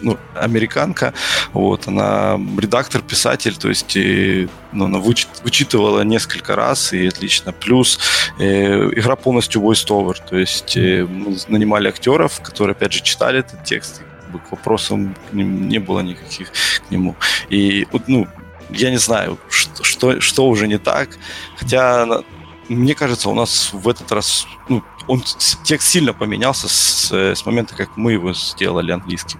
ну, 0.00 0.18
американка, 0.34 1.12
вот, 1.52 1.88
она 1.88 2.38
редактор, 2.58 3.02
писатель, 3.02 3.56
то 3.56 3.68
есть 3.68 3.96
и, 3.96 4.48
ну, 4.72 4.86
она 4.86 4.98
вычит, 4.98 5.28
вычитывала 5.42 6.02
несколько 6.02 6.56
раз 6.56 6.92
и 6.92 7.06
отлично. 7.06 7.52
Плюс 7.52 7.98
э, 8.38 8.90
игра 8.92 9.16
полностью 9.16 9.62
voice-over, 9.62 10.16
то 10.28 10.36
есть 10.36 10.76
э, 10.76 11.04
мы 11.04 11.36
нанимали 11.48 11.88
актеров, 11.88 12.40
которые, 12.40 12.72
опять 12.72 12.92
же, 12.92 13.02
читали 13.02 13.40
этот 13.40 13.64
текст, 13.64 14.02
бы 14.32 14.38
к 14.40 14.50
вопросам 14.50 15.14
не 15.32 15.78
было 15.78 16.00
никаких 16.00 16.50
к 16.88 16.90
нему. 16.90 17.14
И, 17.48 17.86
ну, 18.06 18.26
я 18.70 18.90
не 18.90 18.98
знаю, 18.98 19.38
что, 19.48 20.20
что 20.20 20.48
уже 20.48 20.66
не 20.66 20.78
так. 20.78 21.08
Хотя, 21.56 22.22
мне 22.68 22.94
кажется, 22.94 23.30
у 23.30 23.34
нас 23.34 23.70
в 23.72 23.88
этот 23.88 24.10
раз 24.12 24.46
ну, 24.68 24.82
он, 25.06 25.22
текст 25.64 25.88
сильно 25.88 26.12
поменялся 26.12 26.68
с, 26.68 27.12
с 27.12 27.46
момента, 27.46 27.74
как 27.76 27.96
мы 27.96 28.12
его 28.12 28.32
сделали 28.32 28.92
английским. 28.92 29.38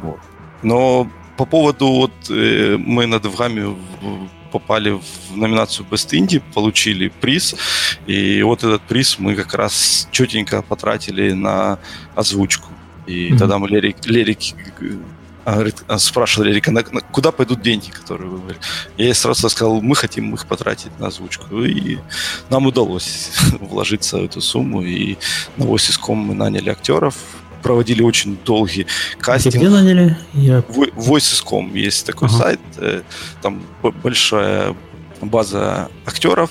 Вот. 0.00 0.20
Но 0.62 1.08
по 1.36 1.44
поводу 1.44 1.86
вот 1.88 2.12
э, 2.30 2.76
мы 2.78 3.06
над 3.06 3.26
вами 3.26 3.76
попали 4.52 4.90
в 4.90 5.36
номинацию 5.36 5.86
Best 5.90 6.12
Indie, 6.12 6.42
получили 6.54 7.08
приз, 7.08 7.56
и 8.06 8.42
вот 8.42 8.62
этот 8.62 8.82
приз 8.82 9.18
мы 9.18 9.34
как 9.34 9.52
раз 9.54 10.08
четенько 10.12 10.62
потратили 10.62 11.32
на 11.32 11.78
озвучку. 12.14 12.68
И 13.06 13.30
mm-hmm. 13.30 13.38
тогда 13.38 13.58
мы 13.58 13.68
Лерик, 13.68 13.96
Лерик 14.06 14.38
а, 15.44 15.64
а, 15.88 15.98
спрашивал 15.98 16.46
Лерика, 16.46 16.70
на, 16.70 16.82
на, 16.90 17.00
куда 17.00 17.32
пойдут 17.32 17.60
деньги, 17.60 17.90
которые 17.90 18.30
вы 18.30 18.38
говорили. 18.38 18.60
Я 18.96 19.06
ей 19.06 19.14
сразу 19.14 19.48
сказал, 19.50 19.80
мы 19.80 19.94
хотим 19.94 20.34
их 20.34 20.46
потратить 20.46 20.98
на 20.98 21.08
озвучку. 21.08 21.62
И 21.62 21.98
нам 22.50 22.66
удалось 22.66 23.30
вложиться 23.60 24.18
в 24.18 24.24
эту 24.24 24.40
сумму. 24.40 24.82
И 24.82 25.16
на 25.56 25.64
Voices.com 25.64 26.18
мы 26.18 26.34
наняли 26.34 26.70
актеров, 26.70 27.14
проводили 27.62 28.02
очень 28.02 28.38
долгий 28.44 28.86
кастинг. 29.18 29.56
Где 29.56 29.68
наняли? 29.68 30.16
Я... 30.32 30.58
Voices.com 30.60 31.74
есть 31.74 32.06
такой 32.06 32.28
ага. 32.28 32.36
сайт, 32.36 32.60
э, 32.76 33.02
там 33.42 33.62
большая 34.02 34.74
база 35.20 35.90
актеров, 36.06 36.50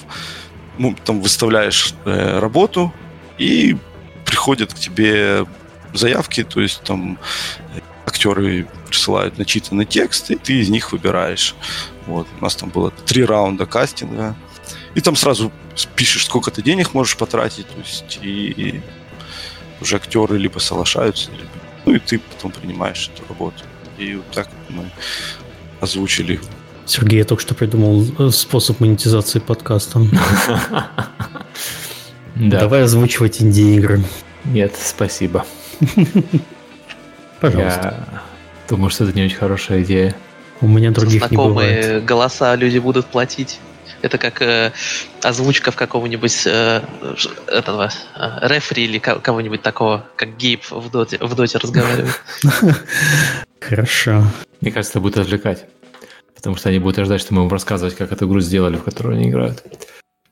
ну, 0.78 0.96
там 1.06 1.22
выставляешь 1.22 1.94
э, 2.06 2.40
работу, 2.40 2.92
и 3.38 3.78
приходят 4.26 4.74
к 4.74 4.80
тебе 4.80 5.46
заявки, 5.94 6.44
то 6.44 6.62
есть 6.62 6.82
там 6.84 7.20
актеры 8.06 8.68
присылают 8.94 9.40
начитанный 9.40 9.86
текст, 9.86 10.30
и 10.30 10.36
ты 10.36 10.54
из 10.62 10.70
них 10.70 10.92
выбираешь. 10.92 11.56
Вот. 12.06 12.28
У 12.40 12.44
нас 12.44 12.56
там 12.56 12.70
было 12.70 12.92
три 12.92 13.26
раунда 13.26 13.66
кастинга. 13.66 14.36
И 14.94 15.02
там 15.02 15.16
сразу 15.16 15.52
пишешь, 15.96 16.26
сколько 16.26 16.52
ты 16.52 16.62
денег 16.62 16.94
можешь 16.94 17.18
потратить, 17.18 17.68
то 17.68 17.80
есть 17.80 18.20
и, 18.22 18.52
и 18.52 18.82
уже 19.82 19.96
актеры 19.96 20.38
либо 20.38 20.60
соглашаются, 20.60 21.32
либо, 21.32 21.50
ну 21.86 21.96
и 21.96 22.00
ты 22.00 22.20
потом 22.20 22.52
принимаешь 22.52 23.10
эту 23.12 23.28
работу. 23.28 23.64
И 23.98 24.14
вот 24.14 24.30
так 24.32 24.48
мы 24.70 24.92
озвучили. 25.82 26.40
Сергей, 26.86 27.18
я 27.18 27.26
только 27.26 27.42
что 27.42 27.56
придумал 27.56 28.32
способ 28.32 28.80
монетизации 28.80 29.40
подкаста. 29.40 30.02
Давай 32.36 32.84
озвучивать 32.84 33.42
инди-игры. 33.42 34.04
Нет, 34.46 34.76
спасибо. 34.80 35.46
Пожалуйста. 37.42 38.24
Думаю, 38.70 38.90
что 38.90 39.04
это 39.04 39.14
не 39.14 39.26
очень 39.26 39.38
хорошая 39.38 39.84
идея. 39.84 40.16
У 40.62 40.68
меня 40.68 40.92
других 40.92 41.30
не 41.30 41.38
бывает. 41.38 42.06
голоса 42.06 42.56
люди 42.56 42.78
будут 42.78 43.06
платить. 43.08 43.60
Это 44.02 44.18
как 44.18 44.42
э, 44.42 44.74
озвучка 45.22 45.72
в 45.72 45.76
какого-нибудь 45.76 46.46
э, 46.46 46.82
этого 47.48 47.90
э, 48.16 48.48
рефери 48.48 48.84
или 48.84 49.00
кого-нибудь 49.00 49.62
такого, 49.62 50.06
как 50.18 50.36
Гейб 50.38 50.64
в 50.70 50.90
доте, 50.92 51.18
в 51.20 51.36
доте 51.36 51.58
разговаривает. 51.58 52.22
Хорошо. 53.62 54.24
Мне 54.60 54.72
кажется, 54.72 54.94
это 54.94 55.00
будет 55.00 55.18
отвлекать. 55.18 55.66
Потому 56.36 56.58
что 56.58 56.68
они 56.68 56.80
будут 56.80 57.06
ждать, 57.06 57.22
что 57.22 57.34
мы 57.34 57.44
им 57.44 57.50
рассказывать, 57.50 57.96
как 57.96 58.12
эту 58.12 58.28
игру 58.28 58.42
сделали, 58.42 58.76
в 58.76 58.84
которую 58.84 59.16
они 59.16 59.30
играют. 59.30 59.64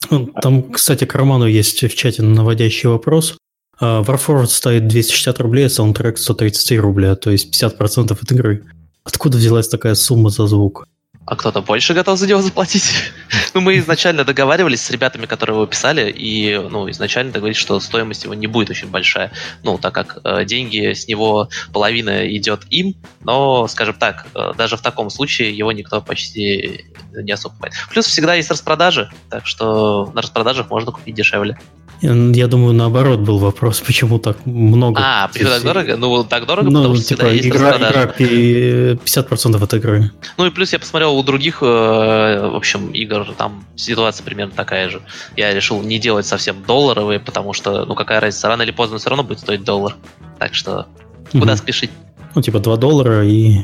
Ну, 0.10 0.26
там, 0.26 0.64
кстати, 0.64 1.06
к 1.06 1.16
Роману 1.16 1.46
есть 1.46 1.82
в 1.82 1.96
чате 1.96 2.24
наводящий 2.24 2.90
вопрос. 2.90 3.38
Uh, 3.82 4.06
Warforward 4.06 4.46
стоит 4.46 4.88
260 4.88 5.40
рублей, 5.40 5.66
а 5.66 5.70
саундтрек 5.70 6.20
133 6.20 6.80
рубля, 6.80 7.16
то 7.16 7.32
есть 7.32 7.52
50% 7.52 8.12
от 8.12 8.32
игры. 8.32 8.64
Откуда 9.04 9.38
взялась 9.38 9.68
такая 9.68 9.96
сумма 9.96 10.30
за 10.30 10.46
звук? 10.46 10.86
А 11.26 11.36
кто-то 11.36 11.62
больше 11.62 11.94
готов 11.94 12.18
за 12.18 12.28
него 12.28 12.42
заплатить? 12.42 12.92
ну, 13.54 13.62
мы 13.62 13.78
изначально 13.78 14.24
договаривались 14.24 14.82
с 14.82 14.90
ребятами, 14.90 15.26
которые 15.28 15.56
его 15.56 15.66
писали, 15.66 16.10
и, 16.10 16.58
ну, 16.70 16.90
изначально 16.90 17.32
договорились, 17.32 17.62
что 17.62 17.80
стоимость 17.80 18.24
его 18.24 18.34
не 18.34 18.48
будет 18.48 18.72
очень 18.72 18.90
большая. 18.90 19.32
Ну, 19.64 19.78
так 19.78 19.94
как 19.94 20.18
э, 20.24 20.46
деньги 20.46 20.94
с 20.94 21.08
него 21.08 21.50
половина 21.72 22.28
идет 22.36 22.62
им, 22.70 22.96
но, 23.22 23.68
скажем 23.68 23.96
так, 23.96 24.26
э, 24.34 24.54
даже 24.58 24.78
в 24.78 24.82
таком 24.82 25.10
случае 25.10 25.56
его 25.56 25.72
никто 25.72 26.02
почти 26.02 26.86
не 27.14 27.32
особо 27.32 27.54
покупает. 27.54 27.76
Плюс 27.92 28.06
всегда 28.08 28.34
есть 28.34 28.50
распродажи, 28.50 29.10
так 29.30 29.46
что 29.46 30.12
на 30.14 30.22
распродажах 30.22 30.70
можно 30.70 30.92
купить 30.92 31.16
дешевле. 31.16 31.58
Я 32.02 32.48
думаю, 32.48 32.74
наоборот 32.74 33.20
был 33.20 33.38
вопрос, 33.38 33.80
почему 33.80 34.18
так 34.18 34.44
много. 34.46 35.00
А, 35.04 35.28
почему 35.28 35.50
так 35.50 35.62
дорого? 35.62 35.98
Ну, 35.98 36.24
так 36.24 36.48
дорого, 36.48 36.68
ну, 36.68 36.80
потому 36.80 36.96
что 36.96 37.10
типа, 37.10 37.30
всегда 37.30 37.32
есть 37.32 37.48
игра, 37.48 37.78
игра 37.78 38.06
50% 38.06 39.64
от 39.64 39.74
игры. 39.76 40.12
Ну 40.38 40.48
и 40.48 40.50
плюс 40.50 40.74
я 40.74 40.80
посмотрел 40.80 41.11
у 41.12 41.24
других, 41.24 41.60
э, 41.62 41.66
в 41.66 42.56
общем, 42.56 42.92
игр, 42.92 43.34
там 43.38 43.66
ситуация 43.76 44.24
примерно 44.24 44.54
такая 44.54 44.90
же. 44.90 45.02
Я 45.38 45.54
решил 45.54 45.82
не 45.82 46.00
делать 46.00 46.26
совсем 46.26 46.64
долларовые, 46.64 47.20
потому 47.20 47.54
что, 47.54 47.86
ну 47.86 47.96
какая 47.96 48.20
разница, 48.20 48.48
рано 48.48 48.64
или 48.64 48.72
поздно 48.72 48.98
все 48.98 49.10
равно 49.10 49.24
будет 49.24 49.40
стоить 49.40 49.64
доллар. 49.64 49.96
Так 50.40 50.56
что 50.56 50.88
куда 51.32 51.54
угу. 51.54 51.58
спешить? 51.58 51.92
Ну, 52.36 52.42
типа 52.42 52.60
2 52.60 52.78
доллара 52.78 53.26
и... 53.26 53.60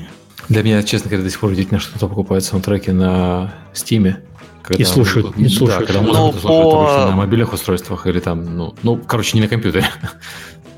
Для 0.50 0.64
меня, 0.64 0.82
честно 0.84 1.10
говоря, 1.10 1.24
до 1.24 1.30
сих 1.30 1.40
пор 1.40 1.52
удивительно, 1.52 1.80
что 1.80 1.96
кто 1.96 2.08
покупает 2.08 2.44
саундтреки 2.44 2.92
на 2.92 3.54
Стиме. 3.74 4.24
Когда 4.62 4.82
и 4.82 4.86
слушают, 4.86 5.38
не 5.38 5.50
слушают. 5.50 5.88
Да, 5.88 5.94
когда 5.94 6.02
музыку 6.02 6.40
слушают 6.40 7.04
по... 7.04 7.06
на 7.10 7.16
мобильных 7.16 7.54
устройствах 7.54 8.06
или 8.08 8.20
там, 8.20 8.58
ну, 8.58 8.76
ну, 8.84 8.98
короче, 8.98 9.38
не 9.38 9.42
на 9.42 9.48
компьютере. 9.48 9.86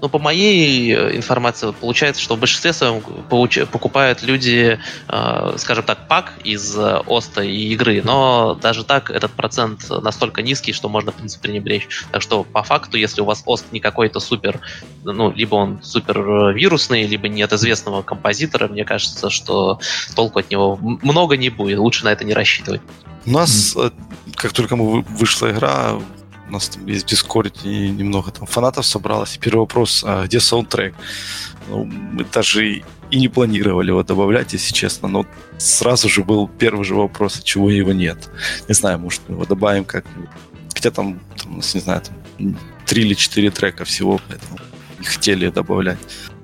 Ну, 0.01 0.07
по 0.09 0.19
моей 0.19 0.93
э, 0.93 1.15
информации, 1.15 1.73
получается, 1.79 2.21
что 2.21 2.35
в 2.35 2.39
большинстве 2.39 2.73
своем 2.73 3.01
получ... 3.29 3.59
покупают 3.71 4.23
люди, 4.23 4.79
э, 5.07 5.53
скажем 5.57 5.83
так, 5.83 6.07
пак 6.07 6.33
из 6.43 6.75
э, 6.77 7.01
Оста 7.05 7.41
и 7.41 7.73
игры, 7.73 8.01
но 8.03 8.57
даже 8.61 8.83
так 8.83 9.09
этот 9.09 9.31
процент 9.31 9.89
настолько 9.89 10.41
низкий, 10.41 10.71
что 10.71 10.87
можно, 10.87 11.11
в 11.11 11.15
принципе, 11.15 11.49
пренебречь. 11.49 11.87
Так 12.11 12.21
что, 12.21 12.43
по 12.43 12.63
факту, 12.63 12.97
если 12.97 13.21
у 13.21 13.25
вас 13.25 13.43
Ост 13.45 13.65
не 13.71 13.79
какой-то 13.79 14.19
супер, 14.19 14.61
ну, 15.03 15.31
либо 15.31 15.55
он 15.55 15.79
супер 15.83 16.19
э, 16.19 16.53
вирусный, 16.53 17.05
либо 17.05 17.27
нет 17.27 17.51
известного 17.51 18.01
композитора, 18.01 18.67
мне 18.67 18.85
кажется, 18.85 19.29
что 19.29 19.79
толку 20.15 20.39
от 20.39 20.49
него 20.49 20.77
много 20.81 21.35
не 21.35 21.49
будет, 21.49 21.79
лучше 21.79 22.05
на 22.05 22.09
это 22.09 22.23
не 22.23 22.33
рассчитывать. 22.33 22.81
У 23.25 23.31
нас, 23.31 23.75
как 24.35 24.53
только 24.53 24.75
мы 24.77 25.01
вышла 25.01 25.51
игра, 25.51 25.99
у 26.49 26.53
нас 26.53 26.69
там 26.69 26.85
есть 26.87 27.05
в 27.05 27.09
Дискорде 27.09 27.89
немного 27.89 28.31
там 28.31 28.47
фанатов 28.47 28.85
собралось. 28.85 29.35
И 29.37 29.39
первый 29.39 29.61
вопрос, 29.61 30.03
а 30.05 30.25
где 30.25 30.39
саундтрек? 30.39 30.95
Ну, 31.69 31.85
мы 31.85 32.25
даже 32.25 32.83
и 33.11 33.19
не 33.19 33.27
планировали 33.27 33.89
его 33.89 34.03
добавлять, 34.03 34.53
если 34.53 34.73
честно, 34.73 35.07
но 35.07 35.25
сразу 35.57 36.09
же 36.09 36.23
был 36.23 36.47
первый 36.47 36.83
же 36.83 36.95
вопрос, 36.95 37.39
а 37.39 37.43
чего 37.43 37.69
его 37.69 37.93
нет. 37.93 38.29
Не 38.67 38.73
знаю, 38.73 38.99
может, 38.99 39.21
мы 39.27 39.35
его 39.35 39.45
добавим 39.45 39.85
как-нибудь. 39.85 40.29
Хотя 40.73 40.91
там, 40.91 41.19
там, 41.37 41.55
не 41.57 41.79
знаю, 41.79 42.01
там 42.01 42.57
три 42.85 43.03
или 43.03 43.13
четыре 43.13 43.51
трека 43.51 43.85
всего, 43.85 44.19
поэтому 44.27 44.59
не 44.99 45.05
хотели 45.05 45.49
добавлять. 45.49 45.99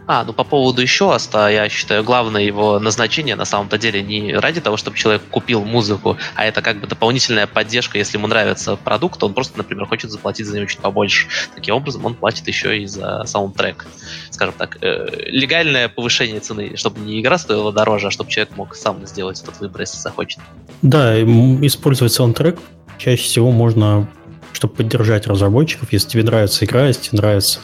А, 0.07 0.23
ну 0.23 0.33
по 0.33 0.43
поводу 0.43 0.81
еще 0.81 1.13
Аста, 1.13 1.49
я 1.49 1.67
считаю, 1.69 2.03
главное 2.03 2.43
его 2.43 2.79
назначение 2.79 3.35
на 3.35 3.45
самом-то 3.45 3.77
деле 3.77 4.01
не 4.03 4.33
ради 4.33 4.61
того, 4.61 4.77
чтобы 4.77 4.97
человек 4.97 5.23
купил 5.29 5.63
музыку, 5.63 6.17
а 6.35 6.45
это 6.45 6.61
как 6.61 6.79
бы 6.79 6.87
дополнительная 6.87 7.47
поддержка, 7.47 7.97
если 7.97 8.17
ему 8.17 8.27
нравится 8.27 8.75
продукт, 8.75 9.23
он 9.23 9.33
просто, 9.33 9.57
например, 9.57 9.85
хочет 9.85 10.11
заплатить 10.11 10.45
за 10.45 10.57
него 10.57 10.67
чуть 10.67 10.79
побольше. 10.79 11.27
Таким 11.55 11.75
образом, 11.75 12.05
он 12.05 12.13
платит 12.13 12.47
еще 12.47 12.77
и 12.77 12.85
за 12.85 13.23
саундтрек. 13.25 13.87
Скажем 14.29 14.53
так, 14.57 14.77
э, 14.81 15.07
легальное 15.27 15.89
повышение 15.89 16.39
цены, 16.39 16.75
чтобы 16.75 16.99
не 16.99 17.19
игра 17.19 17.37
стоила 17.37 17.71
дороже, 17.71 18.07
а 18.07 18.11
чтобы 18.11 18.29
человек 18.29 18.55
мог 18.55 18.75
сам 18.75 19.05
сделать 19.07 19.41
этот 19.41 19.59
выбор, 19.59 19.81
если 19.81 19.97
захочет. 19.97 20.39
Да, 20.81 21.19
использовать 21.21 22.13
саундтрек 22.13 22.59
чаще 22.97 23.23
всего 23.23 23.51
можно, 23.51 24.07
чтобы 24.53 24.75
поддержать 24.75 25.27
разработчиков, 25.27 25.91
если 25.91 26.09
тебе 26.09 26.23
нравится 26.23 26.65
игра, 26.65 26.87
если 26.87 27.09
тебе 27.09 27.17
нравится 27.19 27.59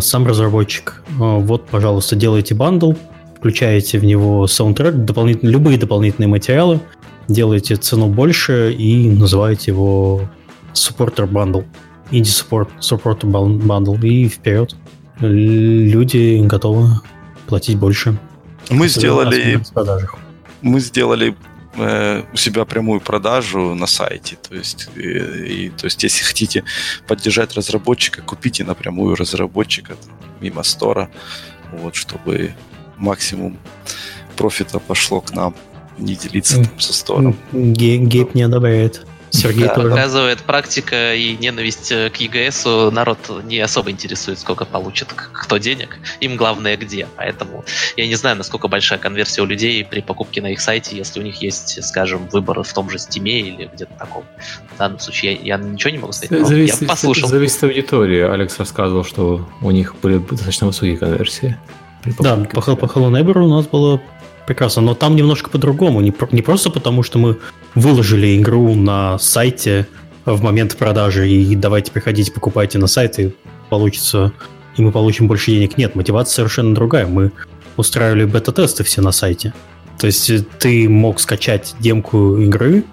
сам 0.00 0.26
разработчик, 0.26 1.02
а, 1.20 1.38
вот, 1.38 1.66
пожалуйста, 1.66 2.16
делайте 2.16 2.54
бандл, 2.54 2.94
включаете 3.36 3.98
в 3.98 4.04
него 4.04 4.46
саундтрек, 4.46 4.94
дополнительные, 4.94 5.52
любые 5.52 5.78
дополнительные 5.78 6.28
материалы, 6.28 6.80
делаете 7.28 7.76
цену 7.76 8.06
больше 8.06 8.72
и 8.72 9.10
называете 9.10 9.72
его 9.72 10.22
supporter 10.72 11.30
bundle, 11.30 11.64
indie 12.10 12.22
support, 12.22 12.68
supporter 12.80 13.30
bundle, 13.30 14.00
и 14.06 14.28
вперед. 14.28 14.74
Люди 15.20 16.40
готовы 16.44 16.88
платить 17.46 17.78
больше. 17.78 18.18
Мы 18.70 18.88
сделали, 18.88 19.60
мы 20.62 20.80
сделали 20.80 21.36
Э, 21.78 22.24
у 22.32 22.36
себя 22.36 22.64
прямую 22.64 23.00
продажу 23.00 23.74
на 23.74 23.86
сайте. 23.86 24.36
То 24.48 24.54
есть, 24.54 24.88
и, 24.96 25.00
и, 25.00 25.70
то 25.70 25.84
есть, 25.86 26.02
если 26.02 26.24
хотите 26.24 26.64
поддержать 27.06 27.54
разработчика, 27.54 28.22
купите 28.22 28.64
напрямую 28.64 29.14
разработчика 29.14 29.96
мимо 30.40 30.62
стора, 30.62 31.08
вот, 31.72 31.94
чтобы 31.94 32.52
максимум 32.96 33.58
профита 34.36 34.80
пошло 34.80 35.20
к 35.20 35.32
нам, 35.32 35.54
не 35.98 36.14
делиться 36.14 36.64
там 36.64 36.80
со 36.80 36.92
стороном. 36.92 37.36
Гейб 37.52 38.34
не 38.34 38.42
одобряет. 38.42 39.06
Сергей 39.30 39.68
тоже. 39.68 39.90
показывает 39.90 40.38
практика 40.40 41.14
и 41.14 41.36
ненависть 41.36 41.92
э, 41.92 42.10
к 42.10 42.16
ЕГСу. 42.16 42.90
Народ 42.90 43.18
не 43.44 43.58
особо 43.60 43.90
интересует, 43.90 44.38
сколько 44.38 44.64
получит 44.64 45.08
кто 45.12 45.58
денег. 45.58 45.98
Им 46.20 46.36
главное 46.36 46.76
где. 46.76 47.06
Поэтому 47.16 47.64
я 47.96 48.06
не 48.06 48.14
знаю, 48.14 48.36
насколько 48.36 48.68
большая 48.68 48.98
конверсия 48.98 49.42
у 49.42 49.46
людей 49.46 49.84
при 49.84 50.00
покупке 50.00 50.40
на 50.40 50.48
их 50.48 50.60
сайте, 50.60 50.96
если 50.96 51.20
у 51.20 51.22
них 51.22 51.42
есть, 51.42 51.82
скажем, 51.84 52.28
выбор 52.28 52.62
в 52.62 52.72
том 52.72 52.90
же 52.90 52.98
Стиме 52.98 53.40
или 53.40 53.70
где-то 53.72 53.92
таком. 53.98 54.24
В 54.74 54.78
данном 54.78 54.98
случае 54.98 55.34
я, 55.34 55.56
я 55.56 55.62
ничего 55.62 55.90
не 55.90 55.98
могу 55.98 56.12
сказать. 56.12 56.30
но 56.40 56.46
Зависит, 56.46 56.82
я 56.82 56.88
послушал. 56.88 57.28
зависит 57.28 57.58
от 57.58 57.64
аудитории. 57.64 58.20
Алекс 58.20 58.58
рассказывал, 58.58 59.04
что 59.04 59.48
у 59.60 59.70
них 59.70 59.96
были 60.02 60.18
достаточно 60.18 60.66
высокие 60.66 60.96
конверсии. 60.96 61.56
Да, 62.20 62.36
по, 62.36 62.60
по 62.60 62.86
Hello 62.86 63.10
Neighbor 63.10 63.38
у 63.40 63.48
нас 63.48 63.66
было 63.66 64.00
прекрасно, 64.48 64.80
но 64.80 64.94
там 64.94 65.14
немножко 65.14 65.50
по-другому. 65.50 66.00
Не, 66.00 66.12
не 66.32 66.40
просто 66.40 66.70
потому, 66.70 67.02
что 67.02 67.18
мы 67.18 67.38
выложили 67.74 68.36
игру 68.38 68.74
на 68.74 69.18
сайте 69.18 69.86
в 70.24 70.42
момент 70.42 70.76
продажи 70.76 71.28
и 71.28 71.54
давайте 71.54 71.92
приходите, 71.92 72.32
покупайте 72.32 72.78
на 72.78 72.86
сайт 72.86 73.18
и 73.18 73.34
получится, 73.68 74.32
и 74.76 74.82
мы 74.82 74.90
получим 74.90 75.28
больше 75.28 75.50
денег. 75.50 75.76
Нет, 75.76 75.94
мотивация 75.94 76.34
совершенно 76.34 76.74
другая. 76.74 77.06
Мы 77.06 77.30
устраивали 77.76 78.24
бета-тесты 78.24 78.84
все 78.84 79.02
на 79.02 79.12
сайте. 79.12 79.52
То 79.98 80.06
есть 80.06 80.30
э, 80.30 80.42
ты 80.58 80.88
мог 80.88 81.20
скачать 81.20 81.74
демку 81.78 82.38
игры 82.38 82.84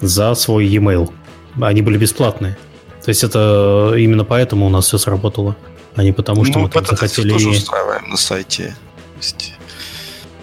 за 0.00 0.34
свой 0.34 0.66
e-mail. 0.66 1.12
Они 1.60 1.80
были 1.80 1.96
бесплатные. 1.96 2.58
То 3.04 3.10
есть 3.10 3.22
это 3.22 3.94
именно 3.96 4.24
поэтому 4.24 4.66
у 4.66 4.68
нас 4.68 4.86
все 4.86 4.98
сработало, 4.98 5.54
а 5.94 6.02
не 6.02 6.12
потому, 6.12 6.44
что 6.44 6.58
мы 6.58 6.68
там 6.68 6.84
захотели... 6.84 7.30
тоже 7.30 7.50
устраиваем 7.50 8.10
на 8.10 8.16
сайте. 8.16 8.74
То 9.14 9.18
есть, 9.18 9.53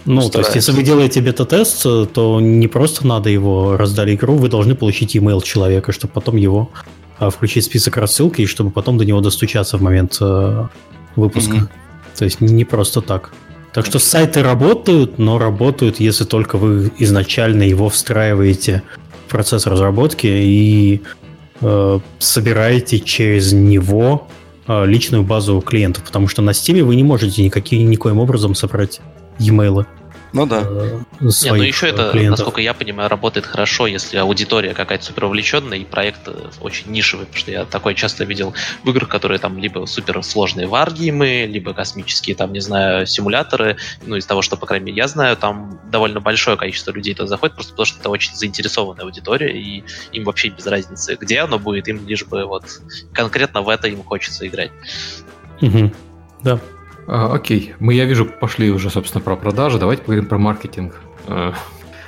Ну, 0.05 0.29
то 0.29 0.39
есть, 0.39 0.55
если 0.55 0.71
вы 0.71 0.83
делаете 0.83 1.21
бета-тест, 1.21 1.83
то 1.83 2.39
не 2.41 2.67
просто 2.67 3.05
надо 3.05 3.29
его 3.29 3.77
раздали 3.77 4.15
игру, 4.15 4.35
вы 4.35 4.49
должны 4.49 4.75
получить 4.75 5.15
email 5.15 5.41
человека, 5.43 5.91
чтобы 5.91 6.13
потом 6.13 6.37
его 6.37 6.71
а, 7.19 7.29
включить 7.29 7.65
в 7.65 7.67
список 7.67 7.97
рассылки, 7.97 8.41
и 8.41 8.45
чтобы 8.47 8.71
потом 8.71 8.97
до 8.97 9.05
него 9.05 9.21
достучаться 9.21 9.77
в 9.77 9.81
момент 9.81 10.17
э, 10.19 10.67
выпуска. 11.15 11.55
Мгм. 11.55 11.69
То 12.17 12.25
есть 12.25 12.41
не 12.41 12.65
просто 12.65 13.01
так. 13.01 13.31
Так 13.73 13.85
что 13.85 13.99
сайты 13.99 14.41
работают, 14.41 15.19
но 15.19 15.37
работают, 15.37 15.99
если 15.99 16.25
только 16.25 16.57
вы 16.57 16.91
изначально 16.97 17.63
его 17.63 17.89
встраиваете 17.89 18.81
в 19.25 19.29
процесс 19.29 19.67
разработки 19.67 20.25
и 20.27 21.01
э, 21.61 21.99
собираете 22.17 22.99
через 22.99 23.53
него 23.53 24.27
э, 24.67 24.85
личную 24.87 25.23
базу 25.23 25.61
клиентов, 25.61 26.03
потому 26.03 26.27
что 26.27 26.41
на 26.41 26.49
Steam 26.49 26.83
вы 26.83 26.95
не 26.95 27.03
можете 27.03 27.43
никаким, 27.43 27.89
никоим 27.89 28.17
образом 28.17 28.55
собрать 28.55 28.99
e-mail 29.39 29.85
Ну 30.33 30.45
да. 30.45 30.65
Не, 31.19 31.29
своих 31.31 31.57
ну 31.57 31.63
еще 31.63 31.87
э, 31.87 31.89
это, 31.89 32.11
клиентов. 32.11 32.39
насколько 32.39 32.61
я 32.61 32.73
понимаю, 32.73 33.09
работает 33.09 33.45
хорошо, 33.45 33.85
если 33.87 34.17
аудитория 34.17 34.73
какая-то 34.73 35.03
супер 35.03 35.25
увлеченная 35.25 35.79
и 35.79 35.83
проект 35.83 36.27
э, 36.27 36.49
очень 36.61 36.89
нишевый, 36.91 37.25
потому 37.25 37.39
что 37.39 37.51
я 37.51 37.65
такое 37.65 37.95
часто 37.95 38.23
видел 38.23 38.53
в 38.83 38.89
играх, 38.89 39.09
которые 39.09 39.39
там 39.39 39.57
либо 39.57 39.85
супер 39.85 40.23
сложные 40.23 40.67
варгеймы, 40.67 41.45
либо 41.49 41.73
космические, 41.73 42.35
там, 42.35 42.53
не 42.53 42.61
знаю, 42.61 43.05
симуляторы. 43.07 43.75
Ну, 44.05 44.15
из 44.15 44.25
того, 44.25 44.41
что, 44.41 44.55
по 44.55 44.65
крайней 44.65 44.85
мере, 44.85 44.97
я 44.97 45.07
знаю, 45.07 45.35
там 45.35 45.79
довольно 45.91 46.21
большое 46.21 46.55
количество 46.55 46.91
людей 46.91 47.13
туда 47.13 47.27
заходит, 47.27 47.55
просто 47.55 47.73
потому 47.73 47.85
что 47.85 47.99
это 47.99 48.09
очень 48.09 48.33
заинтересованная 48.33 49.03
аудитория, 49.03 49.51
и 49.51 49.83
им 50.13 50.23
вообще 50.23 50.47
без 50.47 50.65
разницы, 50.65 51.17
где 51.19 51.39
оно 51.39 51.59
будет, 51.59 51.89
им 51.89 52.07
лишь 52.07 52.25
бы 52.25 52.45
вот 52.45 52.63
конкретно 53.11 53.61
в 53.61 53.69
это 53.69 53.89
им 53.89 54.01
хочется 54.03 54.47
играть. 54.47 54.71
Мгм. 55.59 55.93
Да. 56.41 56.59
А, 57.13 57.33
окей, 57.33 57.73
мы, 57.79 57.93
я 57.93 58.05
вижу, 58.05 58.25
пошли 58.25 58.71
уже, 58.71 58.89
собственно, 58.89 59.21
про 59.21 59.35
продажи. 59.35 59.77
Давайте 59.77 60.01
поговорим 60.01 60.29
про 60.29 60.37
маркетинг. 60.37 60.95
А, 61.27 61.53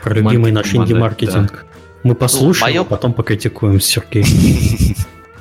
Про 0.01 0.13
любимый 0.13 0.53
Маркетинг 0.53 0.55
наш 0.79 0.87
инди-маркетинг. 0.87 1.65
Мы 2.03 2.15
послушаем, 2.15 2.71
моё- 2.71 2.81
а 2.83 2.85
потом 2.85 3.11
покритикуем 3.13 3.81
с 3.81 3.85
Сергеем. 3.85 4.25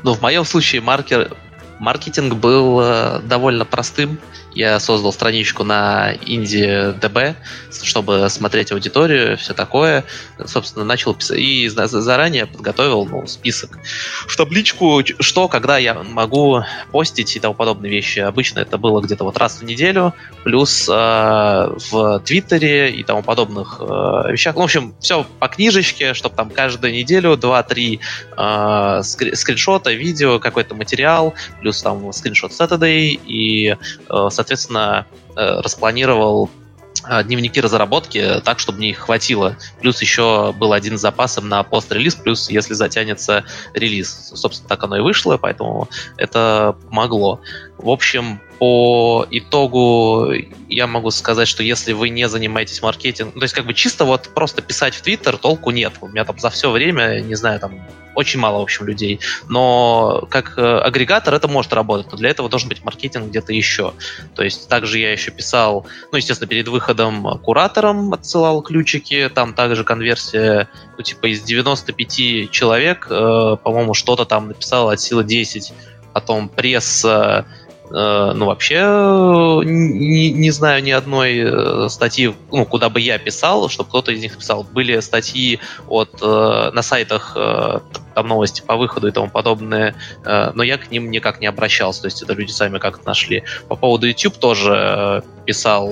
Ну, 0.04 0.14
в 0.14 0.20
моем 0.20 0.44
случае 0.44 0.80
маркер... 0.80 1.30
маркетинг 1.78 2.34
был 2.34 2.80
э, 2.82 3.20
довольно 3.22 3.64
простым. 3.64 4.18
Я 4.54 4.78
создал 4.80 5.12
страничку 5.12 5.64
на 5.64 6.14
IndieDB, 6.14 7.34
чтобы 7.82 8.28
смотреть 8.28 8.72
аудиторию, 8.72 9.36
все 9.38 9.54
такое. 9.54 10.04
Собственно, 10.44 10.84
начал 10.84 11.14
писать 11.14 11.38
и 11.38 11.68
за- 11.68 11.86
за- 11.86 12.02
заранее 12.02 12.46
подготовил 12.46 13.06
ну, 13.06 13.26
список 13.26 13.78
в 14.26 14.36
табличку, 14.36 15.02
что, 15.20 15.48
когда 15.48 15.78
я 15.78 15.94
могу 15.94 16.62
постить 16.90 17.36
и 17.36 17.40
тому 17.40 17.54
подобные 17.54 17.90
вещи. 17.90 18.18
Обычно 18.20 18.60
это 18.60 18.78
было 18.78 19.00
где-то 19.00 19.24
вот 19.24 19.36
раз 19.38 19.58
в 19.60 19.64
неделю, 19.64 20.14
плюс 20.44 20.88
э, 20.88 20.92
в 20.92 22.20
Твиттере 22.24 22.90
и 22.90 23.02
тому 23.04 23.22
подобных 23.22 23.78
э, 23.80 24.32
вещах. 24.32 24.54
Ну, 24.54 24.62
в 24.62 24.64
общем, 24.64 24.94
все 25.00 25.24
по 25.38 25.48
книжечке, 25.48 26.14
чтобы 26.14 26.36
там 26.36 26.50
каждую 26.50 26.92
неделю 26.92 27.34
2-3 27.34 28.00
э, 28.36 28.40
скри- 29.02 29.34
скриншота, 29.34 29.92
видео, 29.92 30.38
какой-то 30.38 30.74
материал, 30.74 31.34
плюс 31.60 31.82
там 31.82 32.12
скриншот 32.12 32.52
Saturday, 32.52 33.18
и, 33.26 33.76
э, 34.08 34.28
соответственно, 34.42 35.06
э, 35.36 35.60
распланировал 35.60 36.50
э, 37.08 37.22
дневники 37.22 37.60
разработки 37.60 38.40
так, 38.44 38.58
чтобы 38.58 38.78
мне 38.78 38.90
их 38.90 38.98
хватило. 38.98 39.56
Плюс 39.80 40.02
еще 40.02 40.52
был 40.52 40.72
один 40.72 40.98
с 40.98 41.00
запасом 41.00 41.48
на 41.48 41.62
пост-релиз, 41.62 42.16
плюс 42.16 42.50
если 42.50 42.74
затянется 42.74 43.44
релиз. 43.72 44.32
Собственно, 44.34 44.68
так 44.68 44.82
оно 44.82 44.96
и 44.96 45.00
вышло, 45.00 45.36
поэтому 45.36 45.88
это 46.16 46.76
помогло. 46.88 47.40
В 47.82 47.90
общем, 47.90 48.40
по 48.60 49.26
итогу 49.30 50.32
я 50.68 50.86
могу 50.86 51.10
сказать, 51.10 51.48
что 51.48 51.64
если 51.64 51.92
вы 51.92 52.10
не 52.10 52.28
занимаетесь 52.28 52.80
маркетингом, 52.80 53.34
то 53.34 53.42
есть 53.42 53.54
как 53.54 53.66
бы 53.66 53.74
чисто 53.74 54.04
вот 54.04 54.30
просто 54.34 54.62
писать 54.62 54.94
в 54.94 55.02
Твиттер 55.02 55.36
толку 55.36 55.72
нет. 55.72 55.94
У 56.00 56.06
меня 56.06 56.24
там 56.24 56.38
за 56.38 56.48
все 56.48 56.70
время, 56.70 57.20
не 57.20 57.34
знаю, 57.34 57.58
там 57.58 57.84
очень 58.14 58.38
мало, 58.38 58.60
в 58.60 58.62
общем, 58.62 58.86
людей. 58.86 59.18
Но 59.48 60.28
как 60.30 60.56
э, 60.56 60.78
агрегатор 60.78 61.34
это 61.34 61.48
может 61.48 61.72
работать, 61.72 62.12
но 62.12 62.18
для 62.18 62.30
этого 62.30 62.48
должен 62.48 62.68
быть 62.68 62.84
маркетинг 62.84 63.30
где-то 63.30 63.52
еще. 63.52 63.94
То 64.36 64.44
есть 64.44 64.68
также 64.68 65.00
я 65.00 65.10
еще 65.10 65.32
писал, 65.32 65.86
ну, 66.12 66.18
естественно, 66.18 66.48
перед 66.48 66.68
выходом 66.68 67.40
куратором 67.42 68.12
отсылал 68.12 68.62
ключики, 68.62 69.28
там 69.34 69.54
также 69.54 69.82
конверсия, 69.82 70.68
ну, 70.96 71.02
типа 71.02 71.32
из 71.32 71.42
95 71.42 72.50
человек, 72.52 73.08
э, 73.10 73.56
по-моему, 73.62 73.94
что-то 73.94 74.24
там 74.24 74.48
написал 74.48 74.90
от 74.90 75.00
силы 75.00 75.24
10, 75.24 75.72
потом 76.12 76.48
пресса, 76.48 77.46
э, 77.48 77.61
ну, 77.94 78.46
вообще 78.46 78.76
э, 78.76 79.60
не, 79.64 80.32
не 80.32 80.50
знаю 80.50 80.82
ни 80.82 80.90
одной 80.90 81.38
э, 81.38 81.88
статьи, 81.90 82.34
ну, 82.50 82.64
куда 82.64 82.88
бы 82.88 83.00
я 83.00 83.18
писал, 83.18 83.68
чтобы 83.68 83.90
кто-то 83.90 84.12
из 84.12 84.20
них 84.20 84.38
писал. 84.38 84.64
Были 84.64 84.98
статьи 85.00 85.60
от, 85.88 86.10
э, 86.22 86.70
на 86.72 86.80
сайтах, 86.82 87.34
э, 87.36 87.80
там 88.14 88.28
новости 88.28 88.62
по 88.62 88.76
выходу 88.76 89.08
и 89.08 89.10
тому 89.10 89.28
подобное, 89.28 89.94
э, 90.24 90.52
но 90.54 90.62
я 90.62 90.78
к 90.78 90.90
ним 90.90 91.10
никак 91.10 91.40
не 91.40 91.46
обращался, 91.46 92.02
то 92.02 92.06
есть 92.06 92.22
это 92.22 92.32
люди 92.32 92.50
сами 92.50 92.78
как-то 92.78 93.06
нашли. 93.06 93.44
По 93.68 93.76
поводу 93.76 94.06
YouTube 94.06 94.38
тоже 94.38 94.72
э, 94.74 95.20
писал 95.44 95.88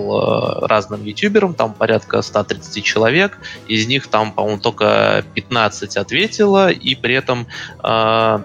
э, 0.63 0.67
разным 0.67 1.05
ютуберам, 1.05 1.53
там 1.53 1.75
порядка 1.75 2.23
130 2.23 2.83
человек, 2.83 3.39
из 3.69 3.87
них 3.87 4.07
там, 4.07 4.33
по-моему, 4.33 4.61
только 4.61 5.23
15 5.35 5.99
ответило, 5.99 6.71
и 6.71 6.95
при 6.95 7.15
этом 7.15 7.47
э, 7.85 8.39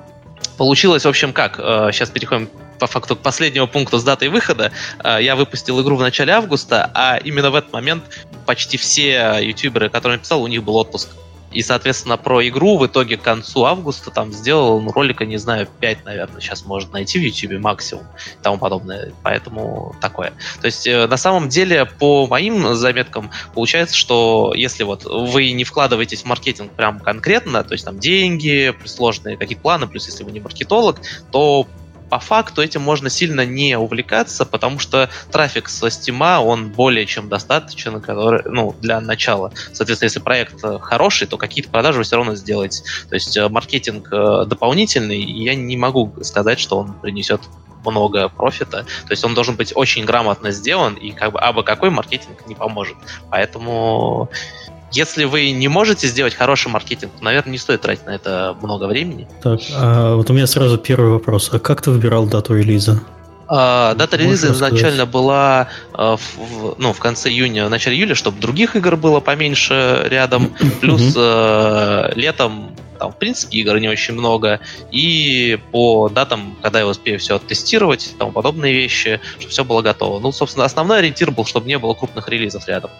получилось, 0.57 1.05
в 1.05 1.09
общем, 1.09 1.31
как, 1.31 1.59
э, 1.59 1.89
сейчас 1.93 2.09
переходим 2.09 2.49
по 2.79 2.87
факту 2.87 3.15
к 3.15 3.19
последнему 3.19 3.67
пункту 3.67 3.97
с 3.97 4.03
датой 4.03 4.29
выхода. 4.29 4.71
Э, 5.03 5.17
Я 5.21 5.35
выпустил 5.35 5.81
игру 5.81 5.95
в 5.95 6.01
начале 6.01 6.33
августа, 6.33 6.91
а 6.93 7.17
именно 7.17 7.51
в 7.51 7.55
этот 7.55 7.73
момент 7.73 8.03
почти 8.45 8.77
все 8.77 9.39
ютуберы, 9.41 9.89
которым 9.89 10.17
я 10.17 10.19
писал, 10.19 10.41
у 10.41 10.47
них 10.47 10.63
был 10.63 10.75
отпуск. 10.75 11.09
И, 11.55 11.61
соответственно, 11.61 12.17
про 12.17 12.45
игру 12.49 12.77
в 12.77 12.85
итоге 12.85 13.15
к 13.15 13.21
концу 13.21 13.63
августа 13.63 14.11
там 14.11 14.33
сделал 14.33 14.81
ну, 14.81 14.91
ролика, 14.91 15.25
не 15.25 15.37
знаю, 15.37 15.69
5, 15.79 16.03
наверное, 16.03 16.41
сейчас 16.41 16.65
можно 16.65 16.91
найти 16.91 17.17
в 17.17 17.21
YouTube 17.21 17.61
максимум 17.61 18.03
и 18.03 18.43
тому 18.43 18.57
подобное. 18.57 19.13
Поэтому 19.23 19.95
такое. 20.01 20.33
То 20.59 20.65
есть, 20.65 20.85
э, 20.85 21.07
на 21.07 21.15
самом 21.15 21.47
деле, 21.47 21.85
по 21.85 22.27
моим 22.27 22.75
заметкам, 22.75 23.31
получается, 23.53 23.95
что 23.95 24.51
если 24.53 24.83
вот 24.83 25.05
вы 25.05 25.53
не 25.53 25.63
вкладываетесь 25.63 26.23
в 26.23 26.25
маркетинг 26.25 26.73
прям 26.73 26.99
конкретно, 26.99 27.63
то 27.63 27.71
есть 27.71 27.85
там 27.85 27.99
деньги, 27.99 28.75
сложные 28.83 29.37
какие-то 29.37 29.61
планы, 29.61 29.87
плюс 29.87 30.07
если 30.07 30.25
вы 30.25 30.33
не 30.33 30.41
маркетолог, 30.41 30.99
то 31.31 31.67
по 32.09 32.19
факту 32.19 32.61
этим 32.61 32.81
можно 32.81 33.09
сильно 33.09 33.45
не 33.45 33.77
увлекаться, 33.77 34.45
потому 34.45 34.79
что 34.79 35.09
трафик 35.31 35.69
со 35.69 35.87
Steam, 35.87 36.39
он 36.39 36.69
более 36.69 37.05
чем 37.05 37.29
достаточен 37.29 38.01
который, 38.01 38.43
ну, 38.45 38.75
для 38.81 39.01
начала. 39.01 39.51
Соответственно, 39.73 40.07
если 40.07 40.19
проект 40.19 40.63
э, 40.63 40.79
хороший, 40.79 41.27
то 41.27 41.37
какие-то 41.37 41.69
продажи 41.69 41.99
вы 41.99 42.03
все 42.03 42.15
равно 42.15 42.35
сделаете. 42.35 42.83
То 43.09 43.15
есть 43.15 43.35
э, 43.37 43.47
маркетинг 43.49 44.09
э, 44.11 44.45
дополнительный, 44.47 45.21
я 45.21 45.55
не 45.55 45.77
могу 45.77 46.13
сказать, 46.21 46.59
что 46.59 46.77
он 46.79 46.93
принесет 46.93 47.41
много 47.85 48.29
профита. 48.29 48.83
То 48.83 49.11
есть 49.11 49.23
он 49.23 49.33
должен 49.33 49.55
быть 49.55 49.71
очень 49.75 50.05
грамотно 50.05 50.51
сделан, 50.51 50.95
и 50.95 51.11
как 51.11 51.33
бы 51.33 51.39
абы 51.39 51.63
какой 51.63 51.89
маркетинг 51.89 52.47
не 52.47 52.55
поможет. 52.55 52.97
Поэтому 53.29 54.29
если 54.91 55.25
вы 55.25 55.51
не 55.51 55.67
можете 55.67 56.07
сделать 56.07 56.33
хороший 56.33 56.69
маркетинг, 56.69 57.11
то, 57.17 57.23
наверное, 57.23 57.51
не 57.51 57.57
стоит 57.57 57.81
тратить 57.81 58.05
на 58.05 58.11
это 58.11 58.55
много 58.61 58.85
времени. 58.85 59.27
Так, 59.41 59.59
а 59.75 60.15
вот 60.15 60.29
у 60.29 60.33
меня 60.33 60.47
сразу 60.47 60.77
первый 60.77 61.11
вопрос. 61.11 61.49
А 61.51 61.59
как 61.59 61.81
ты 61.81 61.91
выбирал 61.91 62.25
дату 62.27 62.55
релиза? 62.55 63.01
А, 63.47 63.93
дата 63.93 64.17
релиза 64.17 64.51
изначально 64.51 65.05
была 65.05 65.67
а, 65.93 66.17
в, 66.17 66.75
ну, 66.77 66.93
в 66.93 66.99
конце 66.99 67.29
июня, 67.29 67.67
в 67.67 67.69
начале 67.69 67.95
июля, 67.95 68.15
чтобы 68.15 68.39
других 68.39 68.75
игр 68.75 68.95
было 68.95 69.19
поменьше 69.19 70.05
рядом. 70.09 70.51
Плюс 70.81 71.13
а, 71.15 72.11
летом 72.15 72.75
там, 72.97 73.11
в 73.11 73.17
принципе, 73.17 73.59
игр 73.59 73.77
не 73.77 73.89
очень 73.89 74.13
много. 74.13 74.59
И 74.91 75.59
по 75.71 76.09
датам, 76.09 76.57
когда 76.61 76.79
я 76.79 76.87
успею 76.87 77.19
все 77.19 77.35
оттестировать, 77.35 78.15
тому 78.17 78.31
подобные 78.31 78.73
вещи, 78.73 79.19
чтобы 79.37 79.51
все 79.51 79.65
было 79.65 79.81
готово. 79.81 80.19
Ну, 80.19 80.31
собственно, 80.31 80.65
основной 80.65 80.99
ориентир 80.99 81.31
был, 81.31 81.45
чтобы 81.45 81.67
не 81.67 81.77
было 81.77 81.93
крупных 81.93 82.29
релизов 82.29 82.67
рядом. 82.67 82.91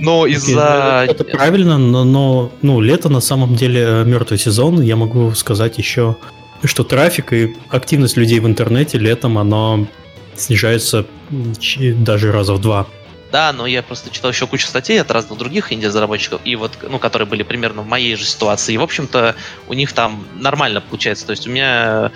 Но 0.00 0.26
из-за... 0.26 1.06
Это 1.08 1.24
правильно, 1.24 1.78
но, 1.78 2.04
но 2.04 2.52
ну, 2.62 2.80
лето 2.80 3.08
на 3.08 3.20
самом 3.20 3.54
деле 3.54 3.82
э, 3.82 4.04
мертвый 4.04 4.38
сезон. 4.38 4.80
Я 4.80 4.96
могу 4.96 5.32
сказать 5.34 5.78
еще 5.78 6.16
что 6.64 6.84
трафик 6.84 7.32
и 7.32 7.56
активность 7.70 8.16
людей 8.16 8.40
в 8.40 8.46
интернете 8.46 8.98
летом, 8.98 9.38
оно 9.38 9.86
снижается 10.34 11.06
даже 11.30 12.32
раза 12.32 12.54
в 12.54 12.60
два. 12.60 12.86
Да, 13.32 13.52
но 13.52 13.66
я 13.66 13.82
просто 13.82 14.10
читал 14.10 14.30
еще 14.30 14.46
кучу 14.46 14.66
статей 14.66 15.00
от 15.00 15.10
разных 15.10 15.38
других 15.38 15.72
инди-разработчиков, 15.72 16.40
и 16.44 16.56
вот, 16.56 16.72
ну, 16.82 16.98
которые 16.98 17.28
были 17.28 17.42
примерно 17.42 17.82
в 17.82 17.86
моей 17.86 18.16
же 18.16 18.24
ситуации. 18.24 18.74
И, 18.74 18.78
в 18.78 18.82
общем-то, 18.82 19.36
у 19.68 19.74
них 19.74 19.92
там 19.92 20.26
нормально 20.36 20.80
получается. 20.80 21.26
То 21.26 21.32
есть 21.32 21.46
у 21.46 21.50
меня 21.50 22.10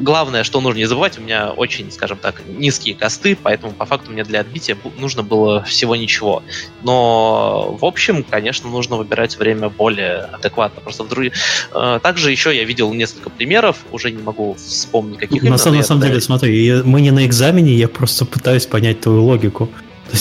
главное, 0.00 0.44
что 0.44 0.60
нужно 0.60 0.78
не 0.78 0.86
забывать, 0.86 1.18
у 1.18 1.22
меня 1.22 1.50
очень, 1.50 1.90
скажем 1.92 2.18
так, 2.18 2.42
низкие 2.46 2.94
косты, 2.94 3.36
поэтому 3.40 3.72
по 3.72 3.86
факту 3.86 4.10
мне 4.10 4.24
для 4.24 4.40
отбития 4.40 4.76
нужно 4.98 5.22
было 5.22 5.62
всего 5.62 5.94
ничего. 5.94 6.42
Но, 6.82 7.76
в 7.80 7.84
общем, 7.84 8.24
конечно, 8.24 8.68
нужно 8.68 8.96
выбирать 8.96 9.38
время 9.38 9.68
более 9.68 10.22
адекватно. 10.32 10.80
Просто 10.80 11.04
в 11.04 11.08
других... 11.08 11.34
Э, 11.72 12.00
также 12.02 12.30
еще 12.30 12.54
я 12.54 12.64
видел 12.64 12.92
несколько 12.92 13.30
примеров, 13.30 13.76
уже 13.92 14.10
не 14.10 14.22
могу 14.22 14.54
вспомнить, 14.54 15.18
каких 15.18 15.42
на, 15.42 15.46
именно. 15.46 15.52
На 15.52 15.82
самом 15.82 16.02
деле, 16.02 16.20
смотри, 16.20 16.82
мы 16.84 17.00
не 17.00 17.10
на 17.10 17.24
экзамене, 17.26 17.74
я 17.74 17.88
просто 17.88 18.24
пытаюсь 18.24 18.66
понять 18.66 19.00
твою 19.00 19.24
логику 19.24 19.70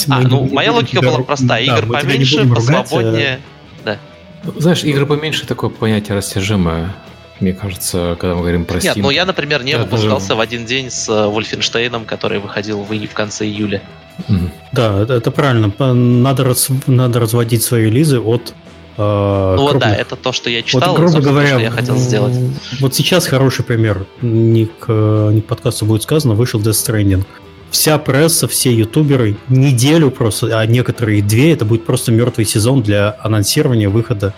а, 0.10 0.22
ну, 0.22 0.48
моя 0.52 0.72
логика 0.72 1.02
была 1.02 1.20
простая. 1.20 1.64
Игр 1.64 1.86
да, 1.86 2.00
поменьше, 2.00 2.48
посвободнее. 2.48 3.40
Да. 3.86 3.98
Знаешь, 4.58 4.84
игры 4.84 5.06
поменьше 5.06 5.46
такое 5.46 5.70
понятие 5.70 6.18
растяжимое. 6.18 6.94
Мне 7.40 7.54
кажется, 7.54 8.18
когда 8.20 8.34
мы 8.36 8.42
говорим 8.42 8.66
про 8.66 8.78
Steam. 8.78 8.84
Нет, 8.84 8.98
ну 8.98 9.10
я, 9.12 9.26
например, 9.26 9.64
не 9.64 9.78
выпускался 9.78 10.30
даже... 10.30 10.38
в 10.38 10.42
один 10.42 10.66
день 10.66 10.90
с 10.90 11.08
э, 11.08 11.28
Вольфенштейном, 11.28 12.06
который 12.06 12.40
выходил 12.40 12.82
в, 12.82 12.90
в 12.90 13.14
конце 13.14 13.46
июля. 13.46 13.82
Да, 14.72 15.02
это, 15.04 15.14
это 15.14 15.30
правильно. 15.30 15.72
Надо, 15.94 16.44
раз, 16.44 16.70
надо 16.88 17.20
разводить 17.20 17.62
свои 17.62 17.86
релизы 17.86 18.20
от 18.20 18.56
э, 18.98 19.56
ну 19.58 19.62
вот 19.62 19.78
да, 19.78 19.96
это 19.96 20.16
то, 20.16 20.32
что 20.32 20.50
я 20.50 20.64
читал, 20.64 20.96
вот, 20.96 21.00
грубо 21.00 21.20
говоря, 21.20 21.50
что 21.50 21.60
я 21.60 21.72
хотел 21.72 21.98
сделать. 21.98 22.36
Вот 22.80 22.96
сейчас 22.96 23.28
хороший 23.28 23.64
пример, 23.64 24.08
не 24.22 24.66
к, 24.66 24.90
не 25.32 25.42
к 25.42 25.46
подкасту 25.46 25.86
будет 25.86 26.02
сказано, 26.02 26.34
вышел 26.34 26.60
Death 26.60 26.72
Stranding 26.72 27.24
вся 27.72 27.98
пресса, 27.98 28.48
все 28.48 28.74
ютуберы 28.74 29.38
неделю 29.50 30.12
просто, 30.12 30.60
а 30.60 30.66
некоторые 30.66 31.22
две, 31.22 31.54
это 31.54 31.66
будет 31.66 31.86
просто 31.86 32.12
мертвый 32.12 32.46
сезон 32.46 32.82
для 32.82 33.16
анонсирования 33.22 33.90
выхода 33.90 34.34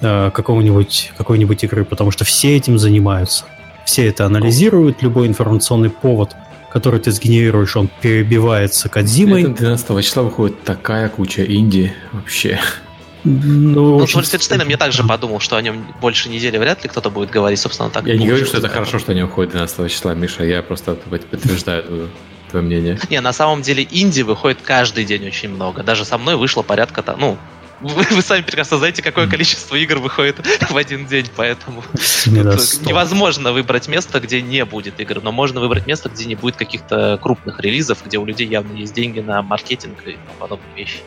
э, 0.00 0.30
какого-нибудь, 0.32 1.12
какой-нибудь 1.16 1.64
игры, 1.64 1.84
потому 1.84 2.10
что 2.10 2.24
все 2.24 2.56
этим 2.56 2.78
занимаются. 2.78 3.44
Все 3.84 4.06
это 4.06 4.26
анализируют, 4.26 5.02
любой 5.02 5.26
информационный 5.26 5.90
повод, 5.90 6.34
который 6.70 7.00
ты 7.00 7.12
сгенерируешь, 7.12 7.76
он 7.76 7.88
перебивается 8.00 8.88
Кадзимой. 8.88 9.44
12 9.44 10.04
числа 10.04 10.22
выходит 10.22 10.62
такая 10.64 11.08
куча 11.08 11.44
инди 11.44 11.92
вообще. 12.12 12.60
Ну, 13.24 14.00
ну 14.00 14.06
с 14.06 14.14
Вольфенштейном 14.14 14.68
я 14.68 14.76
также 14.76 15.04
подумал, 15.08 15.40
что 15.40 15.56
о 15.56 15.62
нем 15.62 15.86
больше 16.00 16.28
недели 16.28 16.58
вряд 16.58 16.82
ли 16.82 16.88
кто-то 16.88 17.10
будет 17.10 17.30
говорить, 17.30 17.58
собственно, 17.58 17.90
так. 17.90 18.06
Я 18.06 18.16
не 18.16 18.26
говорю, 18.26 18.46
что 18.46 18.58
это 18.58 18.68
хорошо, 18.68 18.98
что 18.98 19.12
они 19.12 19.22
уходят 19.22 19.52
12 19.52 19.90
числа, 19.90 20.14
Миша, 20.14 20.44
я 20.44 20.62
просто 20.62 20.94
подтверждаю 20.94 22.08
твое 22.52 22.64
мнение? 22.64 22.98
Не, 23.10 23.20
на 23.20 23.32
самом 23.32 23.62
деле 23.62 23.86
инди 23.90 24.22
выходит 24.22 24.60
каждый 24.62 25.04
день 25.04 25.26
очень 25.26 25.48
много. 25.48 25.82
Даже 25.82 26.04
со 26.04 26.18
мной 26.18 26.36
вышло 26.36 26.62
порядка 26.62 27.02
там, 27.02 27.18
ну, 27.18 27.38
вы, 27.80 28.04
вы 28.10 28.22
сами 28.22 28.42
прекрасно 28.42 28.78
знаете, 28.78 29.02
какое 29.02 29.26
количество 29.26 29.74
игр 29.74 29.98
выходит 29.98 30.36
в 30.70 30.76
один 30.76 31.06
день, 31.06 31.26
поэтому 31.34 31.82
невозможно 32.26 33.52
выбрать 33.52 33.88
место, 33.88 34.20
где 34.20 34.40
не 34.40 34.64
будет 34.64 35.00
игр, 35.00 35.20
но 35.22 35.32
можно 35.32 35.60
выбрать 35.60 35.86
место, 35.86 36.08
где 36.08 36.26
не 36.26 36.36
будет 36.36 36.56
каких-то 36.56 37.18
крупных 37.20 37.58
релизов, 37.60 37.98
где 38.04 38.18
у 38.18 38.24
людей 38.24 38.46
явно 38.46 38.76
есть 38.76 38.94
деньги 38.94 39.20
на 39.20 39.42
маркетинг 39.42 39.98
и 40.06 40.16
подобные 40.38 40.76
вещи. 40.76 41.00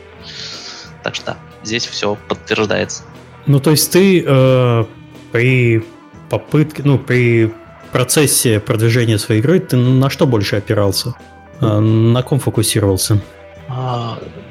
Так 1.04 1.16
что 1.16 1.26
да, 1.26 1.38
здесь 1.64 1.86
все 1.86 2.18
подтверждается. 2.28 3.04
Ну, 3.46 3.60
то 3.60 3.72
есть 3.72 3.92
ты 3.92 4.24
э, 4.26 4.86
при 5.32 5.86
попытке, 6.30 6.82
ну, 6.84 6.98
при 6.98 7.54
процессе 7.92 8.60
продвижения 8.60 9.20
своей 9.20 9.40
игры 9.40 9.60
ты 9.60 9.78
на 9.78 10.10
что 10.10 10.26
больше 10.26 10.58
опирался? 10.58 11.14
А, 11.62 11.80
на 11.80 12.22
ком 12.24 12.40
фокусировался? 12.40 13.20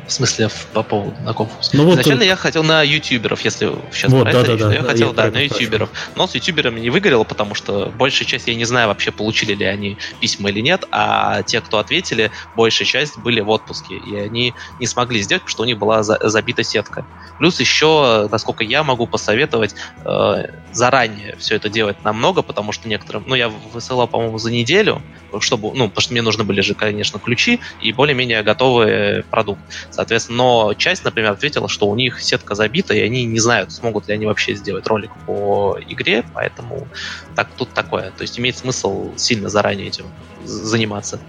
В 0.07 0.13
смысле, 0.13 0.51
по 0.73 0.83
поводу 0.83 1.17
на 1.23 1.33
ком 1.33 1.49
ну, 1.73 1.85
вот 1.85 1.95
Изначально 1.95 2.21
ты... 2.21 2.27
я 2.27 2.37
хотел 2.37 2.63
на 2.63 2.83
ютуберов, 2.83 3.41
если 3.41 3.73
сейчас 3.93 4.13
вот, 4.13 4.25
да, 4.25 4.33
да, 4.33 4.43
речь, 4.43 4.61
да, 4.61 4.75
я 4.75 4.83
да, 4.83 4.89
хотел, 4.89 5.09
я 5.09 5.15
да, 5.15 5.31
на 5.31 5.39
ютуберов. 5.39 5.89
Но 6.15 6.27
с 6.27 6.35
ютуберами 6.35 6.81
не 6.81 6.91
выгорело, 6.91 7.25
потому 7.25 7.55
что 7.55 7.93
большая 7.97 8.29
часть, 8.29 8.47
я 8.49 8.55
не 8.55 8.65
знаю 8.65 8.89
вообще, 8.89 9.13
получили 9.13 9.55
ли 9.55 9.65
они 9.65 9.97
письма 10.21 10.51
или 10.51 10.61
нет, 10.61 10.85
а 10.91 11.43
те, 11.43 11.61
кто 11.61 11.79
ответили, 11.79 12.31
большая 12.55 12.87
часть 12.87 13.19
были 13.19 13.41
в 13.41 13.49
отпуске, 13.49 13.97
и 13.97 14.17
они 14.17 14.55
не 14.79 14.87
смогли 14.87 15.23
сделать, 15.23 15.43
потому 15.43 15.53
что 15.53 15.63
у 15.63 15.67
них 15.67 15.79
была 15.79 16.03
за, 16.03 16.19
забита 16.29 16.63
сетка. 16.63 17.07
Плюс 17.39 17.59
еще, 17.61 18.29
насколько 18.31 18.63
я 18.63 18.85
могу 18.85 19.07
посоветовать, 19.07 19.75
э, 20.05 20.45
заранее 20.73 21.37
все 21.39 21.57
это 21.57 21.69
делать 21.69 21.97
намного, 22.05 22.43
потому 22.43 22.73
что 22.73 22.89
некоторым, 22.89 23.25
ну, 23.27 23.35
я 23.35 23.49
высылал, 23.49 24.07
по-моему, 24.07 24.39
за 24.39 24.51
неделю, 24.51 25.01
чтобы, 25.41 25.73
ну, 25.75 25.89
потому 25.89 26.01
что 26.03 26.13
мне 26.13 26.23
нужны 26.23 26.45
были 26.45 26.61
же, 26.61 26.75
конечно, 26.75 27.19
ключи 27.19 27.61
и 27.81 27.93
более-менее 27.93 28.43
готовый 28.43 29.23
продукт. 29.25 29.61
Соответственно, 29.95 30.39
но 30.39 30.75
часть, 30.75 31.05
например, 31.05 31.31
ответила, 31.31 31.69
что 31.69 31.87
у 31.87 31.95
них 31.95 32.21
сетка 32.21 32.57
забита, 32.57 32.95
и 32.95 33.01
они 33.01 33.25
не 33.25 33.39
знают, 33.39 33.71
смогут 33.71 34.09
ли 34.09 34.15
они 34.15 34.27
вообще 34.27 34.55
сделать 34.57 34.89
ролик 34.89 35.13
по 35.25 35.79
игре, 35.89 36.25
поэтому 36.35 36.89
так, 37.37 37.49
тут 37.57 37.71
такое. 37.71 38.11
То 38.11 38.23
есть 38.23 38.37
имеет 38.41 38.57
смысл 38.57 39.13
сильно 39.15 39.49
заранее 39.49 39.87
этим 39.87 40.07
заниматься. 40.45 41.21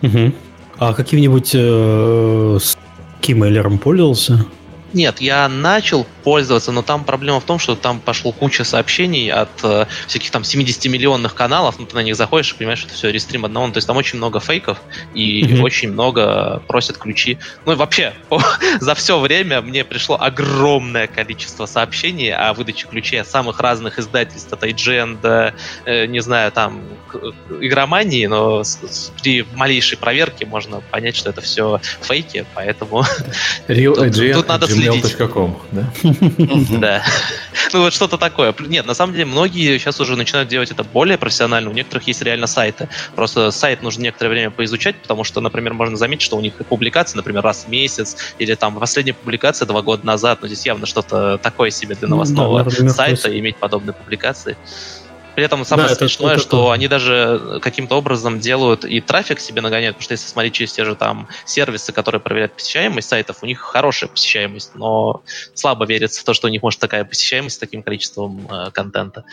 Угу. 0.00 0.32
А 0.78 0.94
каким-нибудь 0.94 1.50
э, 1.52 2.58
с 2.62 2.78
кимейлером 3.20 3.78
пользовался? 3.78 4.46
Нет, 4.92 5.20
я 5.20 5.48
начал 5.48 6.06
пользоваться, 6.22 6.72
но 6.72 6.82
там 6.82 7.04
проблема 7.04 7.40
в 7.40 7.44
том, 7.44 7.58
что 7.58 7.74
там 7.74 8.00
пошло 8.00 8.32
куча 8.32 8.64
сообщений 8.64 9.30
от 9.30 9.50
э, 9.62 9.86
всяких 10.06 10.30
там 10.30 10.42
70-миллионных 10.42 11.34
каналов, 11.34 11.78
ну 11.78 11.86
ты 11.86 11.94
на 11.94 12.02
них 12.02 12.16
заходишь 12.16 12.52
и 12.52 12.54
понимаешь, 12.54 12.78
что 12.78 12.88
это 12.88 12.96
все 12.96 13.10
рестрим 13.10 13.44
одного, 13.44 13.66
ну, 13.66 13.72
то 13.72 13.78
есть 13.78 13.86
там 13.86 13.96
очень 13.96 14.18
много 14.18 14.40
фейков 14.40 14.78
и 15.14 15.42
mm-hmm. 15.42 15.60
очень 15.62 15.92
много 15.92 16.62
просят 16.68 16.98
ключи. 16.98 17.38
Ну 17.66 17.72
и 17.72 17.74
вообще, 17.74 18.14
за 18.80 18.94
все 18.94 19.18
время 19.18 19.60
мне 19.60 19.84
пришло 19.84 20.16
огромное 20.20 21.06
количество 21.06 21.66
сообщений 21.66 22.32
о 22.32 22.52
выдаче 22.54 22.86
ключей 22.86 23.20
от 23.20 23.28
самых 23.28 23.60
разных 23.60 23.98
издательств, 23.98 24.52
от 24.52 24.62
IGN 24.62 25.20
до, 25.20 25.54
э, 25.84 26.06
не 26.06 26.20
знаю, 26.20 26.52
там, 26.52 26.82
игромании, 27.60 28.26
но 28.26 28.62
с, 28.62 28.78
с, 28.82 29.12
при 29.22 29.44
малейшей 29.54 29.98
проверке 29.98 30.46
можно 30.46 30.80
понять, 30.90 31.16
что 31.16 31.30
это 31.30 31.40
все 31.40 31.80
фейки, 32.00 32.44
поэтому 32.54 33.04
Real 33.68 33.94
тут, 33.94 34.06
IGN, 34.06 34.34
тут 34.34 34.48
надо 34.48 34.66
следить. 34.90 35.04
да? 35.70 35.92
Да. 36.78 37.02
Ну 37.72 37.80
вот 37.80 37.92
что-то 37.92 38.18
такое. 38.18 38.54
Нет, 38.60 38.86
на 38.86 38.94
самом 38.94 39.12
деле 39.12 39.24
многие 39.24 39.78
сейчас 39.78 40.00
уже 40.00 40.16
начинают 40.16 40.48
делать 40.48 40.70
это 40.70 40.84
более 40.84 41.16
профессионально. 41.18 41.70
У 41.70 41.72
некоторых 41.72 42.06
есть 42.06 42.22
реально 42.22 42.46
сайты. 42.46 42.88
Просто 43.14 43.50
сайт 43.50 43.82
нужно 43.82 44.02
некоторое 44.02 44.30
время 44.30 44.50
поизучать, 44.50 44.96
потому 44.96 45.24
что, 45.24 45.40
например, 45.40 45.74
можно 45.74 45.96
заметить, 45.96 46.22
что 46.22 46.36
у 46.36 46.40
них 46.40 46.54
публикации, 46.54 47.16
например, 47.16 47.42
раз 47.42 47.64
в 47.64 47.68
месяц, 47.68 48.16
или 48.38 48.54
там 48.54 48.78
последняя 48.78 49.14
публикация 49.14 49.66
два 49.66 49.82
года 49.82 50.06
назад, 50.06 50.40
но 50.42 50.48
здесь 50.48 50.66
явно 50.66 50.86
что-то 50.86 51.38
такое 51.38 51.70
себе 51.70 51.94
для 51.94 52.08
новостного 52.08 52.64
да, 52.64 52.88
сайта 52.90 53.38
иметь 53.38 53.56
подобные 53.56 53.94
публикации. 53.94 54.56
При 55.34 55.44
этом 55.44 55.64
самое 55.64 55.88
да, 55.88 55.94
смешное, 55.94 56.34
это, 56.34 56.42
что 56.42 56.64
это... 56.64 56.74
они 56.74 56.88
даже 56.88 57.58
каким-то 57.62 57.96
образом 57.96 58.38
делают 58.38 58.84
и 58.84 59.00
трафик 59.00 59.40
себе 59.40 59.62
нагоняют, 59.62 59.96
потому 59.96 60.04
что 60.04 60.12
если 60.12 60.28
смотреть 60.28 60.54
через 60.54 60.72
те 60.72 60.84
же 60.84 60.94
там 60.94 61.28
сервисы, 61.44 61.92
которые 61.92 62.20
проверяют 62.20 62.52
посещаемость 62.52 63.08
сайтов, 63.08 63.42
у 63.42 63.46
них 63.46 63.60
хорошая 63.60 64.10
посещаемость, 64.10 64.72
но 64.74 65.22
слабо 65.54 65.86
верится 65.86 66.20
в 66.20 66.24
то, 66.24 66.34
что 66.34 66.48
у 66.48 66.50
них 66.50 66.62
может 66.62 66.80
такая 66.80 67.04
посещаемость 67.04 67.56
с 67.56 67.58
таким 67.58 67.82
количеством 67.82 68.46
э, 68.50 68.70
контента. 68.72 69.24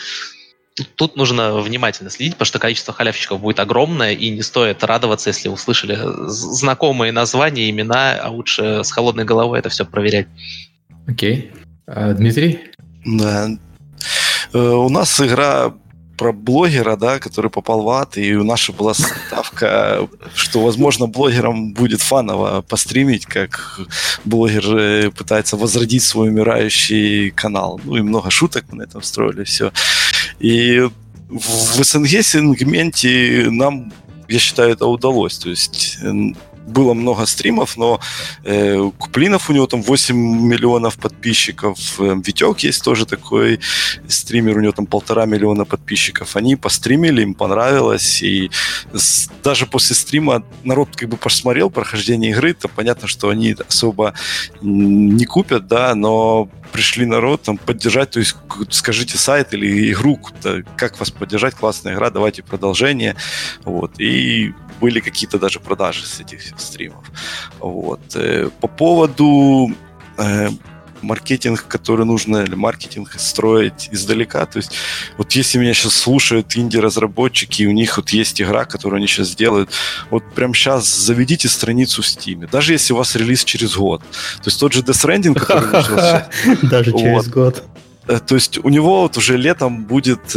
Тут, 0.96 1.18
нужно 1.18 1.60
внимательно 1.60 2.10
следить, 2.10 2.36
потому 2.36 2.46
что 2.46 2.60
количество 2.60 2.94
халявщиков 2.94 3.42
будет 3.42 3.60
огромное, 3.60 4.14
и 4.14 4.30
не 4.30 4.42
стоит 4.42 4.82
радоваться, 4.84 5.30
если 5.30 5.50
услышали 5.50 6.00
знакомые 6.28 7.12
названия, 7.12 7.70
имена, 7.70 8.18
а 8.22 8.30
лучше 8.30 8.86
с 8.86 8.92
холодной 8.92 9.26
головой 9.26 9.60
это 9.60 9.68
все 9.68 9.86
проверять. 9.86 10.28
Окей. 11.08 11.52
Okay. 11.52 11.66
А, 11.88 12.14
Дмитрий? 12.14 12.60
Да. 13.06 13.50
Э, 14.54 14.58
у 14.58 14.90
нас 14.90 15.20
игра 15.20 15.74
про 16.20 16.34
блогера, 16.34 16.98
да, 16.98 17.18
который 17.18 17.50
попал 17.50 17.82
в 17.82 17.90
ад, 17.90 18.18
и 18.18 18.36
у 18.36 18.44
нас 18.44 18.60
была 18.74 18.94
ставка, 18.94 20.08
что, 20.36 20.60
возможно, 20.60 21.08
блогерам 21.08 21.74
будет 21.74 22.02
фаново 22.02 22.62
постримить, 22.62 23.26
как 23.26 23.80
блогер 24.26 24.78
э, 24.78 25.12
пытается 25.12 25.56
возродить 25.56 26.04
свой 26.04 26.28
умирающий 26.28 27.32
канал. 27.32 27.80
Ну 27.86 27.96
и 27.96 28.02
много 28.02 28.30
шуток 28.32 28.66
мы 28.70 28.80
на 28.80 28.84
этом 28.84 29.02
строили, 29.02 29.46
все. 29.46 29.72
И 30.42 30.90
в 31.30 31.84
СНГ 31.84 32.22
сегменте 32.22 33.48
нам 33.50 33.94
я 34.28 34.40
считаю, 34.40 34.74
это 34.74 34.86
удалось. 34.88 35.38
То 35.38 35.50
есть 35.50 36.00
было 36.70 36.94
много 36.94 37.26
стримов, 37.26 37.78
но 37.78 38.00
э, 38.44 38.92
Куплинов 38.98 39.50
у 39.50 39.54
него 39.54 39.68
там 39.68 39.82
8 39.82 40.16
миллионов 40.16 40.96
подписчиков, 40.96 42.00
э, 42.00 42.16
Витек 42.26 42.60
есть 42.60 42.84
тоже 42.84 43.06
такой 43.06 43.60
стример, 44.08 44.58
у 44.58 44.62
него 44.62 44.72
там 44.72 44.86
полтора 44.86 45.26
миллиона 45.26 45.66
подписчиков. 45.66 46.36
Они 46.36 46.56
постримили, 46.56 47.22
им 47.22 47.34
понравилось, 47.34 48.22
и 48.22 48.52
с, 48.94 49.30
даже 49.44 49.66
после 49.66 49.96
стрима 49.96 50.44
народ 50.64 50.90
как 50.96 51.10
бы 51.10 51.18
посмотрел 51.18 51.70
прохождение 51.70 52.32
игры, 52.32 52.54
то 52.54 52.68
понятно, 52.68 53.08
что 53.08 53.30
они 53.30 53.56
особо 53.68 54.14
не 54.62 55.26
купят, 55.26 55.68
да, 55.68 55.96
но 55.96 56.50
пришли 56.72 57.06
народ 57.06 57.44
там 57.44 57.58
поддержать, 57.58 58.12
то 58.12 58.20
есть 58.20 58.36
скажите 58.70 59.18
сайт 59.18 59.54
или 59.54 59.92
игру, 59.92 60.20
как 60.76 61.00
вас 61.00 61.12
поддержать, 61.12 61.56
классная 61.56 61.96
игра, 61.96 62.10
давайте 62.10 62.44
продолжение, 62.44 63.16
вот, 63.64 64.00
и 64.00 64.54
были 64.80 65.00
какие-то 65.00 65.40
даже 65.40 65.60
продажи 65.60 66.06
с 66.06 66.20
этих 66.20 66.42
стримов. 66.60 67.06
Вот. 67.60 68.02
Э, 68.16 68.50
по 68.62 68.68
поводу 68.68 69.72
э, 70.18 70.50
маркетинг, 71.02 71.66
который 71.68 72.06
нужно, 72.06 72.44
или 72.44 72.56
маркетинг 72.56 73.14
строить 73.18 73.90
издалека. 73.92 74.46
То 74.46 74.58
есть 74.58 74.72
вот 75.18 75.32
если 75.34 75.58
меня 75.58 75.74
сейчас 75.74 75.94
слушают 75.94 76.56
инди-разработчики, 76.58 77.64
и 77.64 77.68
у 77.68 77.72
них 77.72 77.98
вот 77.98 78.10
есть 78.10 78.42
игра, 78.42 78.66
которую 78.66 78.98
они 78.98 79.08
сейчас 79.08 79.36
делают, 79.36 79.70
вот 80.10 80.24
прямо 80.34 80.54
сейчас 80.54 80.88
заведите 80.88 81.48
страницу 81.48 82.02
в 82.02 82.06
Steam. 82.06 82.50
Даже 82.50 82.74
если 82.74 82.94
у 82.94 82.98
вас 82.98 83.16
релиз 83.16 83.44
через 83.44 83.76
год. 83.76 84.02
То 84.02 84.48
есть 84.48 84.60
тот 84.60 84.74
же 84.74 84.82
Death 84.82 85.06
Stranding, 85.06 85.34
который 85.34 85.68
вышел 85.72 86.70
Даже 86.70 86.92
через 86.92 87.28
год. 87.28 87.64
Э, 88.08 88.20
то 88.20 88.36
есть 88.36 88.58
у 88.64 88.70
него 88.70 89.02
вот 89.02 89.18
уже 89.18 89.38
летом 89.38 89.86
будет 89.86 90.36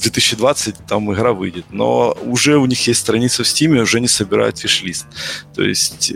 2020 0.00 0.86
там 0.86 1.12
игра 1.12 1.32
выйдет, 1.32 1.66
но 1.70 2.16
уже 2.22 2.58
у 2.58 2.66
них 2.66 2.86
есть 2.86 3.00
страница 3.00 3.44
в 3.44 3.46
Steam, 3.46 3.80
уже 3.80 4.00
не 4.00 4.08
собирают 4.08 4.62
виш-лист. 4.62 5.06
То 5.54 5.62
есть, 5.62 6.12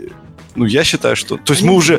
ну, 0.55 0.65
я 0.65 0.83
считаю, 0.83 1.15
что... 1.15 1.37
То 1.37 1.53
есть 1.53 1.61
они 1.61 1.71
мы 1.71 1.77
уже... 1.77 1.97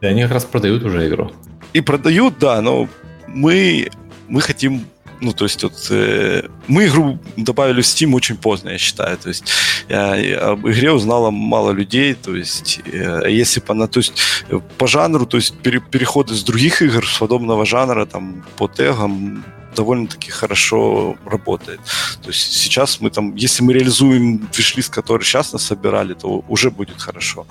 Да, 0.00 0.08
они 0.08 0.22
как 0.22 0.32
раз 0.32 0.44
продают 0.44 0.82
уже 0.84 1.08
игру. 1.08 1.32
И 1.72 1.80
продают, 1.80 2.38
да, 2.38 2.60
но 2.60 2.88
мы, 3.26 3.90
мы 4.28 4.40
хотим 4.40 4.86
ну, 5.20 5.32
то 5.32 5.44
есть 5.44 5.62
вот 5.62 5.86
э, 5.90 6.42
мы 6.66 6.86
игру 6.86 7.18
добавили 7.36 7.80
в 7.80 7.84
Steam 7.84 8.14
очень 8.14 8.36
поздно, 8.36 8.70
я 8.70 8.78
считаю. 8.78 9.16
То 9.16 9.28
есть 9.28 9.44
я, 9.88 10.16
я 10.16 10.38
об 10.50 10.68
игре 10.68 10.92
узнало 10.92 11.30
мало 11.30 11.70
людей. 11.70 12.14
То 12.14 12.36
есть 12.36 12.80
э, 12.84 13.22
если 13.28 13.60
по, 13.60 13.74
на, 13.74 13.88
то 13.88 14.00
есть, 14.00 14.12
по 14.76 14.86
жанру, 14.86 15.26
то 15.26 15.36
есть 15.36 15.56
пере, 15.58 15.80
переходы 15.80 16.34
с 16.34 16.42
других 16.42 16.82
игр, 16.82 17.06
с 17.06 17.18
подобного 17.18 17.64
жанра, 17.64 18.04
там, 18.06 18.44
по 18.56 18.68
тегам, 18.68 19.44
довольно-таки 19.74 20.30
хорошо 20.30 21.16
работает. 21.24 21.80
То 22.22 22.28
есть 22.28 22.52
сейчас 22.52 23.00
мы 23.00 23.10
там, 23.10 23.34
если 23.34 23.62
мы 23.62 23.72
реализуем 23.72 24.48
виш 24.56 24.74
который 24.90 25.22
сейчас 25.22 25.52
нас 25.52 25.64
собирали, 25.64 26.14
то 26.14 26.44
уже 26.48 26.70
будет 26.70 27.00
хорошо. 27.00 27.46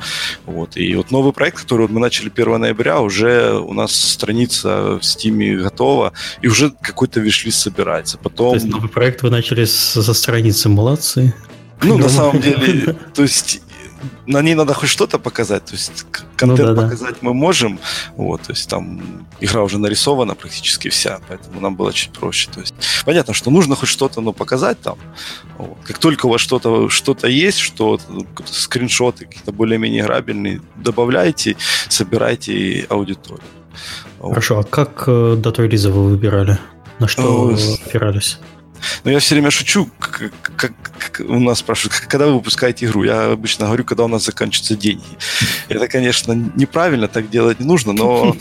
Вот. 0.46 0.78
И 0.78 0.96
вот 0.96 1.12
новый 1.12 1.34
проект, 1.34 1.60
который 1.62 1.84
вот 1.84 1.92
мы 1.92 2.00
начали 2.00 2.30
1 2.30 2.60
ноября, 2.60 3.00
уже 3.02 3.54
у 3.54 3.74
нас 3.74 3.94
страница 3.96 5.00
в 5.00 5.02
Steam 5.02 5.64
готова, 5.64 6.14
и 6.42 6.48
уже 6.48 6.70
какой-то 6.70 7.20
виш 7.20 7.46
собирается. 7.54 8.18
Потом... 8.18 8.52
То 8.52 8.56
есть 8.56 8.68
новый 8.68 8.90
проект 8.90 9.24
вы 9.24 9.30
начали 9.30 9.66
со 9.66 10.14
страницы, 10.14 10.70
молодцы. 10.70 11.34
Ну, 11.84 11.98
на 11.98 12.10
самом 12.10 12.40
деле, 12.40 12.96
то 13.14 13.24
есть 13.24 13.62
на 14.26 14.42
ней 14.42 14.56
надо 14.56 14.74
хоть 14.74 14.90
что-то 14.90 15.20
показать, 15.20 15.66
то 15.66 15.74
есть 15.74 16.06
контент 16.36 16.70
ну, 16.70 16.76
да, 16.76 16.82
показать 16.82 17.16
да. 17.16 17.20
мы 17.22 17.34
можем, 17.34 17.80
вот, 18.16 18.42
то 18.42 18.52
есть 18.52 18.70
там 18.70 19.28
игра 19.40 19.64
уже 19.64 19.78
нарисована 19.78 20.36
практически 20.36 20.90
вся, 20.90 21.20
поэтому 21.28 21.62
нам 21.62 21.76
было 21.76 21.94
чуть 21.94 22.12
проще, 22.12 22.50
то 22.52 22.60
есть 22.60 22.74
понятно, 23.06 23.34
что 23.34 23.52
нужно 23.52 23.76
хоть 23.76 23.90
что-то, 23.90 24.22
но 24.22 24.34
показать 24.34 24.80
там, 24.82 24.98
вот. 25.58 25.78
как 25.84 25.98
только 25.98 26.26
у 26.26 26.30
вас 26.30 26.42
что-то 26.42 26.90
что-то 26.90 27.28
есть, 27.28 27.60
что 27.60 28.00
скриншоты 28.46 29.26
какие-то 29.26 29.52
более-менее 29.52 30.02
играбельные, 30.02 30.62
добавляйте, 30.76 31.56
собирайте 31.90 32.86
аудиторию. 32.90 33.44
Хорошо, 34.22 34.60
а 34.60 34.64
как 34.64 35.04
э, 35.08 35.36
дату 35.38 35.64
релиза 35.64 35.92
вы 35.92 36.10
выбирали? 36.10 36.58
На 37.00 37.08
что 37.08 37.22
ну, 37.22 37.58
опирались? 37.86 38.40
Но 39.04 39.12
я 39.12 39.20
все 39.20 39.36
время 39.36 39.52
шучу, 39.52 39.90
как, 40.00 40.32
как, 40.56 40.74
как 40.98 41.26
у 41.28 41.40
нас 41.40 41.60
спрашивают, 41.60 42.00
когда 42.08 42.28
вы 42.28 42.36
выпускаете 42.36 42.86
игру? 42.86 43.04
Я 43.04 43.32
обычно 43.32 43.66
говорю, 43.66 43.84
когда 43.84 44.06
у 44.06 44.08
нас 44.08 44.26
заканчиваются 44.26 44.76
деньги. 44.76 45.04
Это, 45.70 45.88
конечно, 45.88 46.34
неправильно, 46.34 47.08
так 47.08 47.30
делать 47.30 47.60
не 47.60 47.66
нужно, 47.66 47.94
но 47.94 48.36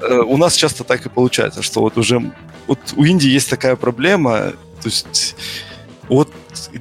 э, 0.00 0.18
у 0.18 0.36
нас 0.36 0.54
часто 0.54 0.84
так 0.84 1.06
и 1.06 1.08
получается, 1.08 1.62
что 1.62 1.80
вот 1.80 1.98
уже 1.98 2.32
вот 2.66 2.78
у 2.96 3.04
Индии 3.04 3.28
есть 3.28 3.50
такая 3.50 3.76
проблема, 3.76 4.52
то 4.82 4.88
есть 4.88 5.36
вот 6.08 6.30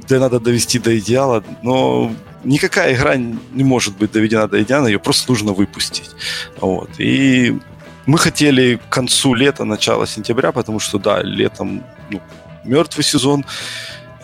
да, 0.08 0.20
надо 0.20 0.40
довести 0.40 0.80
до 0.80 0.98
идеала, 0.98 1.44
но 1.62 2.12
никакая 2.44 2.94
игра 2.96 3.16
не 3.16 3.64
может 3.64 3.98
быть 3.98 4.12
доведена 4.12 4.48
до 4.48 4.62
идеала, 4.62 4.88
ее 4.88 5.00
просто 5.00 5.32
нужно 5.32 5.54
выпустить. 5.54 6.12
Вот. 6.60 6.90
И 6.98 7.58
мы 8.06 8.18
хотели 8.18 8.76
к 8.76 8.90
концу 8.90 9.34
лета, 9.34 9.64
начало 9.64 10.08
сентября, 10.08 10.52
потому 10.52 10.80
что, 10.80 10.98
да, 10.98 11.22
летом 11.22 11.84
ну, 12.10 12.22
мертвый 12.64 13.04
сезон. 13.04 13.46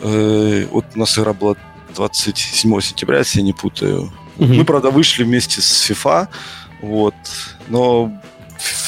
Э, 0.01 0.65
вот 0.71 0.85
у 0.95 0.99
нас 0.99 1.17
игра 1.17 1.33
была 1.33 1.55
27 1.95 2.81
сентября, 2.81 3.19
если 3.19 3.39
я 3.39 3.45
не 3.45 3.53
путаю. 3.53 4.11
Угу. 4.37 4.53
Мы, 4.53 4.65
правда, 4.65 4.89
вышли 4.89 5.23
вместе 5.23 5.61
с 5.61 5.89
FIFA, 5.89 6.27
вот, 6.81 7.15
но 7.69 8.11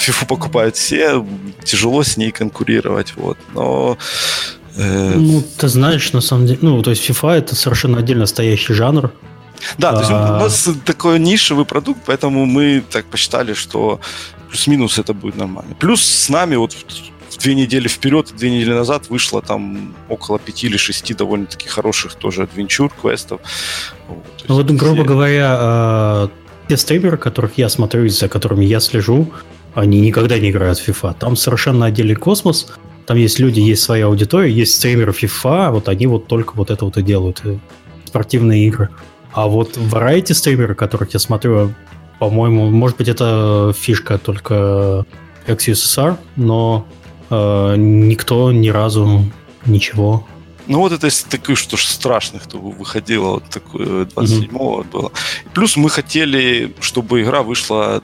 FIFA 0.05 0.27
покупают 0.27 0.75
все, 0.75 1.25
тяжело 1.63 2.03
с 2.03 2.17
ней 2.17 2.31
конкурировать, 2.31 3.13
вот, 3.15 3.37
но... 3.53 3.97
Э... 4.75 5.13
Ну, 5.15 5.43
ты 5.57 5.67
знаешь, 5.67 6.13
на 6.13 6.21
самом 6.21 6.45
деле, 6.45 6.59
ну, 6.61 6.81
то 6.83 6.91
есть 6.91 7.09
FIFA 7.09 7.31
это 7.31 7.55
совершенно 7.55 7.97
отдельно 7.97 8.27
стоящий 8.27 8.73
жанр, 8.73 9.11
да, 9.77 9.93
то 9.93 9.99
есть 9.99 10.11
у 10.11 10.15
а. 10.15 10.39
нас 10.39 10.69
такой 10.85 11.19
нишевый 11.19 11.65
продукт, 11.65 12.01
поэтому 12.05 12.45
мы 12.45 12.81
так 12.89 13.05
посчитали, 13.05 13.53
что 13.53 13.99
плюс-минус 14.49 14.99
это 14.99 15.13
будет 15.13 15.35
нормально. 15.35 15.75
Плюс 15.79 16.01
с 16.01 16.29
нами 16.29 16.55
вот 16.55 16.75
две 17.37 17.55
недели 17.55 17.87
вперед, 17.87 18.33
две 18.35 18.49
недели 18.49 18.73
назад 18.73 19.09
вышло 19.09 19.41
там 19.41 19.95
около 20.07 20.39
пяти 20.39 20.67
или 20.67 20.77
шести 20.77 21.13
довольно-таки 21.13 21.67
хороших 21.67 22.15
тоже 22.15 22.43
адвенчур, 22.43 22.89
квестов. 22.89 23.41
Вот, 24.07 24.45
ну 24.47 24.55
вот, 24.55 24.71
грубо 24.71 25.03
все... 25.03 25.03
говоря, 25.03 25.57
э, 25.59 26.27
те 26.69 26.77
стримеры, 26.77 27.17
которых 27.17 27.57
я 27.57 27.69
смотрю 27.69 28.05
и 28.05 28.09
за 28.09 28.29
которыми 28.29 28.65
я 28.65 28.79
слежу, 28.79 29.31
они 29.73 29.99
никогда 30.01 30.39
не 30.39 30.49
играют 30.49 30.79
в 30.79 30.87
FIFA. 30.87 31.15
Там 31.19 31.35
совершенно 31.35 31.85
отдельный 31.85 32.15
космос, 32.15 32.67
там 33.05 33.17
есть 33.17 33.39
люди, 33.39 33.59
есть 33.59 33.81
своя 33.81 34.05
аудитория, 34.05 34.51
есть 34.51 34.75
стримеры 34.75 35.11
FIFA, 35.11 35.71
вот 35.71 35.89
они 35.89 36.07
вот 36.07 36.27
только 36.27 36.53
вот 36.55 36.69
это 36.69 36.85
вот 36.85 36.97
и 36.97 37.01
делают, 37.01 37.41
э, 37.43 37.57
спортивные 38.05 38.67
игры. 38.67 38.89
А 39.33 39.47
вот 39.47 39.77
variety 39.77 40.33
стримеры, 40.33 40.75
которых 40.75 41.13
я 41.13 41.19
смотрю, 41.19 41.73
по-моему, 42.19 42.69
может 42.69 42.97
быть, 42.97 43.07
это 43.07 43.73
фишка 43.75 44.17
только 44.17 45.05
XUSSR, 45.47 46.17
но 46.35 46.85
э, 47.29 47.75
никто 47.77 48.51
ни 48.51 48.69
разу 48.69 49.25
ничего. 49.65 50.27
Ну 50.67 50.79
вот 50.79 50.91
это 50.91 51.07
из 51.07 51.23
таких, 51.23 51.57
что 51.57 51.77
ж 51.77 51.83
страшных, 51.83 52.45
то 52.47 52.59
выходило 52.59 53.31
вот 53.33 53.49
такое 53.49 54.05
27-го 54.05 54.81
mm-hmm. 54.81 54.91
было. 54.91 55.11
Плюс 55.53 55.77
мы 55.77 55.89
хотели, 55.89 56.75
чтобы 56.79 57.23
игра 57.23 57.41
вышла 57.41 58.03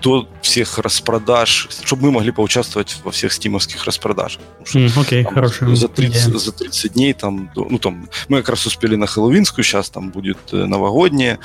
до 0.00 0.28
всех 0.42 0.78
распродаж, 0.78 1.68
чтобы 1.82 2.02
мы 2.02 2.10
могли 2.12 2.30
поучаствовать 2.30 2.94
во 3.04 3.10
всех 3.10 3.32
стимовских 3.32 3.84
распродажах. 3.84 4.42
Окей, 4.60 4.88
okay, 4.88 5.24
хорошо. 5.24 5.74
За 5.74 5.88
30, 5.88 6.34
yeah. 6.34 6.38
за 6.38 6.52
30 6.52 6.92
дней 6.92 7.14
там, 7.14 7.50
ну 7.56 7.78
там, 7.78 8.08
мы 8.28 8.38
как 8.38 8.50
раз 8.50 8.66
успели 8.66 8.96
на 8.96 9.06
Хэллоуинскую, 9.06 9.64
сейчас 9.64 9.88
там 9.90 10.10
будет 10.10 10.38
э, 10.52 10.66
новогодняя, 10.66 11.38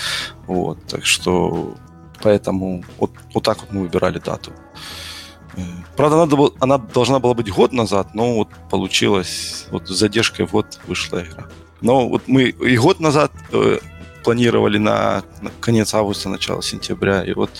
вот, 0.45 0.77
так 0.87 1.05
что 1.05 1.77
поэтому 2.21 2.83
вот, 2.97 3.11
вот 3.33 3.43
так 3.43 3.61
вот 3.61 3.71
мы 3.71 3.81
выбирали 3.83 4.19
дату. 4.19 4.51
Правда, 5.95 6.25
было, 6.35 6.53
она 6.59 6.77
должна 6.77 7.19
была 7.19 7.33
быть 7.33 7.51
год 7.51 7.73
назад, 7.73 8.15
но 8.15 8.35
вот 8.35 8.49
получилось, 8.69 9.67
вот 9.71 9.87
с 9.87 9.91
задержкой 9.91 10.45
в 10.45 10.51
год 10.51 10.79
вышла 10.87 11.21
игра. 11.21 11.47
Но 11.81 12.07
вот 12.07 12.23
мы 12.27 12.43
и 12.43 12.77
год 12.77 12.99
назад 12.99 13.31
э, 13.51 13.79
планировали 14.23 14.77
на, 14.77 15.23
на 15.41 15.51
конец 15.59 15.93
августа, 15.93 16.29
начало 16.29 16.61
сентября, 16.61 17.23
и 17.23 17.33
вот 17.33 17.51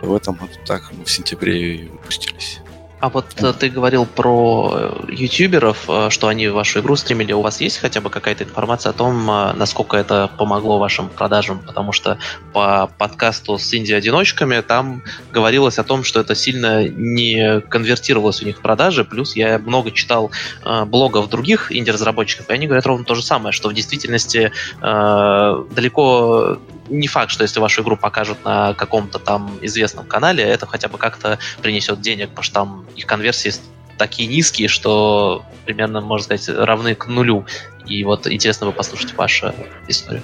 в 0.00 0.14
этом 0.14 0.34
году 0.36 0.52
так 0.66 0.90
мы 0.92 1.04
в 1.04 1.10
сентябре 1.10 1.76
и 1.76 1.88
выпустились. 1.88 2.60
А 3.00 3.08
вот 3.08 3.26
mm. 3.36 3.54
ты 3.58 3.70
говорил 3.70 4.06
про 4.06 4.72
э, 4.72 5.04
ютуберов, 5.08 5.84
э, 5.88 6.10
что 6.10 6.28
они 6.28 6.48
вашу 6.48 6.80
игру 6.80 6.96
стримили. 6.96 7.32
У 7.32 7.40
вас 7.40 7.60
есть 7.60 7.78
хотя 7.78 8.00
бы 8.00 8.10
какая-то 8.10 8.44
информация 8.44 8.90
о 8.90 8.92
том, 8.92 9.26
насколько 9.26 9.96
это 9.96 10.30
помогло 10.38 10.78
вашим 10.78 11.08
продажам? 11.08 11.60
Потому 11.60 11.92
что 11.92 12.18
по 12.52 12.90
подкасту 12.98 13.58
с 13.58 13.74
инди-одиночками 13.74 14.60
там 14.60 15.02
говорилось 15.32 15.78
о 15.78 15.84
том, 15.84 16.04
что 16.04 16.20
это 16.20 16.34
сильно 16.34 16.86
не 16.88 17.60
конвертировалось 17.60 18.42
у 18.42 18.46
них 18.46 18.58
в 18.58 18.60
продажи. 18.60 19.04
Плюс 19.04 19.34
я 19.36 19.58
много 19.58 19.90
читал 19.90 20.30
э, 20.64 20.84
блогов 20.84 21.28
других 21.28 21.72
инди-разработчиков, 21.72 22.50
и 22.50 22.52
они 22.52 22.66
говорят 22.66 22.86
ровно 22.86 23.04
то 23.04 23.14
же 23.14 23.22
самое, 23.22 23.52
что 23.52 23.68
в 23.68 23.74
действительности 23.74 24.52
э, 24.82 25.64
далеко 25.70 26.58
не 26.90 27.08
факт, 27.08 27.30
что 27.30 27.42
если 27.42 27.60
вашу 27.60 27.82
игру 27.82 27.96
покажут 27.96 28.44
на 28.44 28.74
каком-то 28.74 29.18
там 29.18 29.58
известном 29.62 30.06
канале, 30.06 30.44
это 30.44 30.66
хотя 30.66 30.88
бы 30.88 30.98
как-то 30.98 31.38
принесет 31.62 32.00
денег, 32.00 32.30
потому 32.30 32.44
что 32.44 32.54
там 32.54 32.86
их 32.96 33.06
конверсии 33.06 33.52
такие 33.96 34.28
низкие, 34.28 34.68
что 34.68 35.44
примерно, 35.66 36.00
можно 36.00 36.24
сказать, 36.24 36.48
равны 36.58 36.94
к 36.94 37.06
нулю. 37.06 37.46
И 37.86 38.04
вот 38.04 38.26
интересно 38.26 38.66
бы 38.66 38.72
послушать 38.72 39.14
вашу 39.14 39.54
историю. 39.88 40.22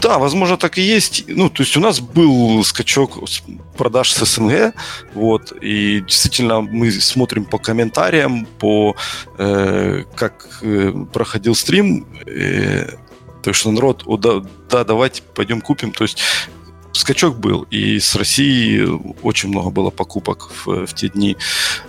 Да, 0.00 0.18
возможно, 0.18 0.56
так 0.56 0.78
и 0.78 0.82
есть. 0.82 1.24
Ну, 1.26 1.48
то 1.48 1.62
есть 1.62 1.76
у 1.76 1.80
нас 1.80 2.00
был 2.00 2.62
скачок 2.64 3.18
продаж 3.76 4.12
с 4.12 4.24
СНГ, 4.24 4.74
вот, 5.14 5.52
и 5.62 6.00
действительно 6.00 6.60
мы 6.60 6.90
смотрим 6.90 7.44
по 7.44 7.58
комментариям, 7.58 8.46
по 8.58 8.94
э, 9.38 10.04
как 10.14 10.58
э, 10.62 10.92
проходил 11.12 11.54
стрим, 11.54 12.06
э, 12.26 12.88
есть 13.50 13.60
что 13.60 13.70
народ, 13.70 14.02
о, 14.06 14.16
да, 14.16 14.42
да, 14.70 14.84
давайте 14.84 15.22
пойдем 15.22 15.60
купим, 15.60 15.92
то 15.92 16.04
есть 16.04 16.22
скачок 16.92 17.38
был, 17.38 17.66
и 17.70 17.98
с 17.98 18.14
России 18.16 18.86
очень 19.22 19.50
много 19.50 19.70
было 19.70 19.90
покупок 19.90 20.50
в, 20.50 20.86
в 20.86 20.94
те 20.94 21.08
дни, 21.08 21.36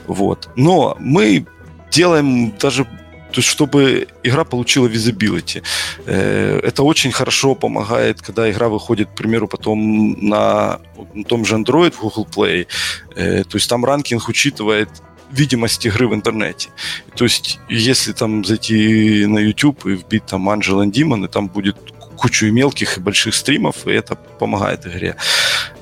вот. 0.08 0.49
Но 0.55 0.97
мы 0.99 1.45
делаем 1.91 2.53
даже 2.58 2.88
то 3.32 3.39
есть, 3.39 3.49
чтобы 3.49 4.08
игра 4.24 4.45
получила 4.45 4.88
визибилити. 4.88 5.62
Э, 6.05 6.60
это 6.64 6.84
очень 6.84 7.12
хорошо 7.12 7.55
помогает, 7.55 8.22
когда 8.22 8.49
игра 8.49 8.70
выходит, 8.70 9.10
к 9.10 9.16
примеру, 9.16 9.47
потом 9.47 10.14
на, 10.22 10.80
на 11.14 11.24
том 11.24 11.45
же 11.45 11.55
Android 11.55 11.91
в 11.91 11.99
Google 11.99 12.26
Play. 12.26 12.68
Э, 13.16 13.43
то 13.43 13.58
есть 13.58 13.70
там 13.70 13.84
ранкинг 13.86 14.30
учитывает 14.30 14.89
видимость 15.32 15.86
игры 15.86 16.07
в 16.07 16.13
интернете. 16.13 16.69
То 17.15 17.25
есть, 17.25 17.59
если 17.69 18.13
там 18.13 18.45
зайти 18.45 19.25
на 19.25 19.39
YouTube 19.39 19.86
и 19.86 19.95
вбить 19.95 20.25
там 20.25 20.49
Angel 20.49 20.84
and 20.84 20.91
Demon, 20.91 21.25
и 21.25 21.28
там 21.28 21.47
будет 21.47 21.78
кучу 22.15 22.47
и 22.47 22.51
мелких, 22.51 22.97
и 22.97 23.01
больших 23.01 23.36
стримов, 23.36 23.88
и 23.88 23.91
это 23.91 24.15
помогает 24.15 24.86
игре. 24.88 25.15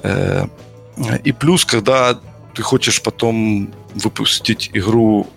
Э, 0.04 0.48
и 1.24 1.32
плюс, 1.32 1.66
когда 1.66 2.20
ты 2.54 2.62
хочешь 2.62 3.02
потом 3.02 3.74
выпустить 3.96 4.70
игру 4.74 5.28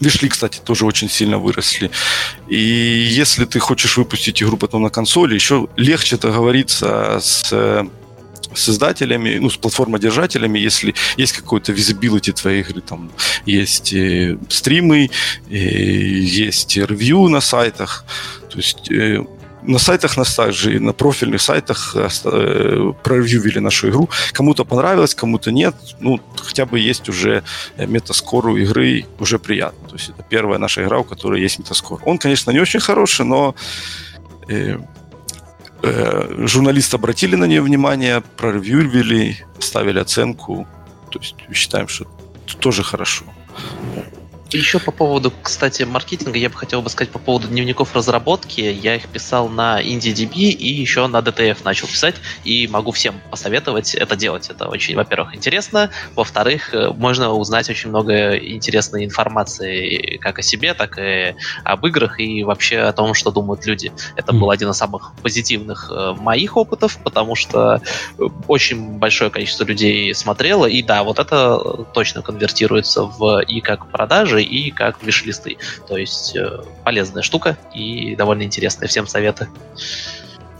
Вишли, 0.00 0.28
кстати, 0.28 0.60
тоже 0.64 0.84
очень 0.84 1.08
сильно 1.08 1.38
выросли. 1.38 1.90
И 2.48 2.56
если 2.56 3.44
ты 3.44 3.60
хочешь 3.60 3.96
выпустить 3.96 4.42
игру 4.42 4.56
потом 4.56 4.82
на 4.82 4.90
консоли, 4.90 5.34
еще 5.34 5.68
легче 5.76 6.16
договориться 6.16 7.20
с 7.20 7.86
с 8.54 8.68
издателями, 8.68 9.38
ну, 9.38 9.50
с 9.50 9.56
платформодержателями, 9.56 10.58
если 10.58 10.94
есть 11.16 11.32
какой-то 11.32 11.72
visibility 11.72 12.32
твоей 12.32 12.60
игры, 12.60 12.80
там 12.80 13.10
есть 13.46 13.92
э, 13.92 14.38
стримы, 14.48 15.10
э, 15.50 15.56
есть 15.56 16.76
ревью 16.76 17.28
на 17.28 17.40
сайтах, 17.40 18.04
то 18.50 18.58
есть 18.58 18.90
э, 18.90 19.24
на 19.62 19.78
сайтах 19.78 20.16
нас 20.16 20.34
также, 20.34 20.80
на 20.80 20.92
профильных 20.92 21.40
сайтах 21.40 21.94
э, 21.94 22.92
проревьювили 23.02 23.60
нашу 23.60 23.88
игру. 23.88 24.08
Кому-то 24.32 24.64
понравилось, 24.64 25.14
кому-то 25.14 25.52
нет. 25.52 25.74
Ну, 26.00 26.20
хотя 26.36 26.66
бы 26.66 26.78
есть 26.78 27.08
уже 27.08 27.42
э, 27.76 27.86
метаскор 27.86 28.46
у 28.48 28.56
игры, 28.56 29.06
уже 29.18 29.38
приятно. 29.38 29.88
То 29.88 29.94
есть 29.96 30.10
это 30.10 30.22
первая 30.28 30.58
наша 30.58 30.82
игра, 30.82 30.98
у 30.98 31.04
которой 31.04 31.40
есть 31.40 31.58
метаскор. 31.58 32.00
Он, 32.04 32.18
конечно, 32.18 32.50
не 32.50 32.60
очень 32.60 32.80
хороший, 32.80 33.24
но 33.24 33.54
э, 34.48 34.78
э, 35.82 36.46
журналисты 36.46 36.96
обратили 36.96 37.36
на 37.36 37.44
нее 37.44 37.60
внимание, 37.60 38.22
проревьювили, 38.36 39.44
ставили 39.58 39.98
оценку. 39.98 40.66
То 41.10 41.18
есть 41.18 41.36
считаем, 41.52 41.88
что 41.88 42.06
это 42.46 42.56
тоже 42.56 42.82
хорошо. 42.82 43.24
Еще 44.52 44.78
по 44.78 44.92
поводу, 44.92 45.32
кстати, 45.42 45.84
маркетинга, 45.84 46.38
я 46.38 46.50
бы 46.50 46.56
хотел 46.56 46.82
бы 46.82 46.90
сказать 46.90 47.10
по 47.10 47.18
поводу 47.18 47.48
дневников 47.48 47.94
разработки. 47.96 48.60
Я 48.60 48.96
их 48.96 49.08
писал 49.08 49.48
на 49.48 49.80
IndieDB 49.82 50.34
и 50.34 50.68
еще 50.68 51.06
на 51.06 51.18
DTF 51.20 51.58
начал 51.64 51.86
писать, 51.86 52.16
и 52.44 52.66
могу 52.68 52.92
всем 52.92 53.14
посоветовать 53.30 53.94
это 53.94 54.14
делать. 54.14 54.50
Это 54.50 54.68
очень, 54.68 54.94
во-первых, 54.94 55.34
интересно, 55.34 55.90
во-вторых, 56.14 56.74
э, 56.74 56.90
можно 56.90 57.30
узнать 57.30 57.70
очень 57.70 57.88
много 57.88 58.36
интересной 58.36 59.06
информации 59.06 60.18
как 60.18 60.38
о 60.38 60.42
себе, 60.42 60.74
так 60.74 60.98
и 60.98 61.34
об 61.64 61.86
играх, 61.86 62.20
и 62.20 62.44
вообще 62.44 62.80
о 62.80 62.92
том, 62.92 63.14
что 63.14 63.30
думают 63.30 63.64
люди. 63.64 63.90
Это 64.16 64.34
был 64.34 64.50
один 64.50 64.70
из 64.70 64.76
самых 64.76 65.14
позитивных 65.22 65.90
э, 65.90 66.12
моих 66.20 66.58
опытов, 66.58 66.98
потому 67.02 67.36
что 67.36 67.80
э, 68.18 68.22
очень 68.48 68.98
большое 68.98 69.30
количество 69.30 69.64
людей 69.64 70.14
смотрело, 70.14 70.66
и 70.66 70.82
да, 70.82 71.04
вот 71.04 71.18
это 71.18 71.86
точно 71.94 72.20
конвертируется 72.20 73.04
в 73.04 73.40
и 73.42 73.60
как 73.62 73.90
продажи, 73.90 74.41
и 74.42 74.70
как 74.70 75.02
виш-листы. 75.02 75.56
То 75.88 75.96
есть 75.96 76.36
э, 76.36 76.62
полезная 76.84 77.22
штука 77.22 77.56
и 77.74 78.14
довольно 78.16 78.42
интересная. 78.42 78.88
Всем 78.88 79.06
советы. 79.06 79.48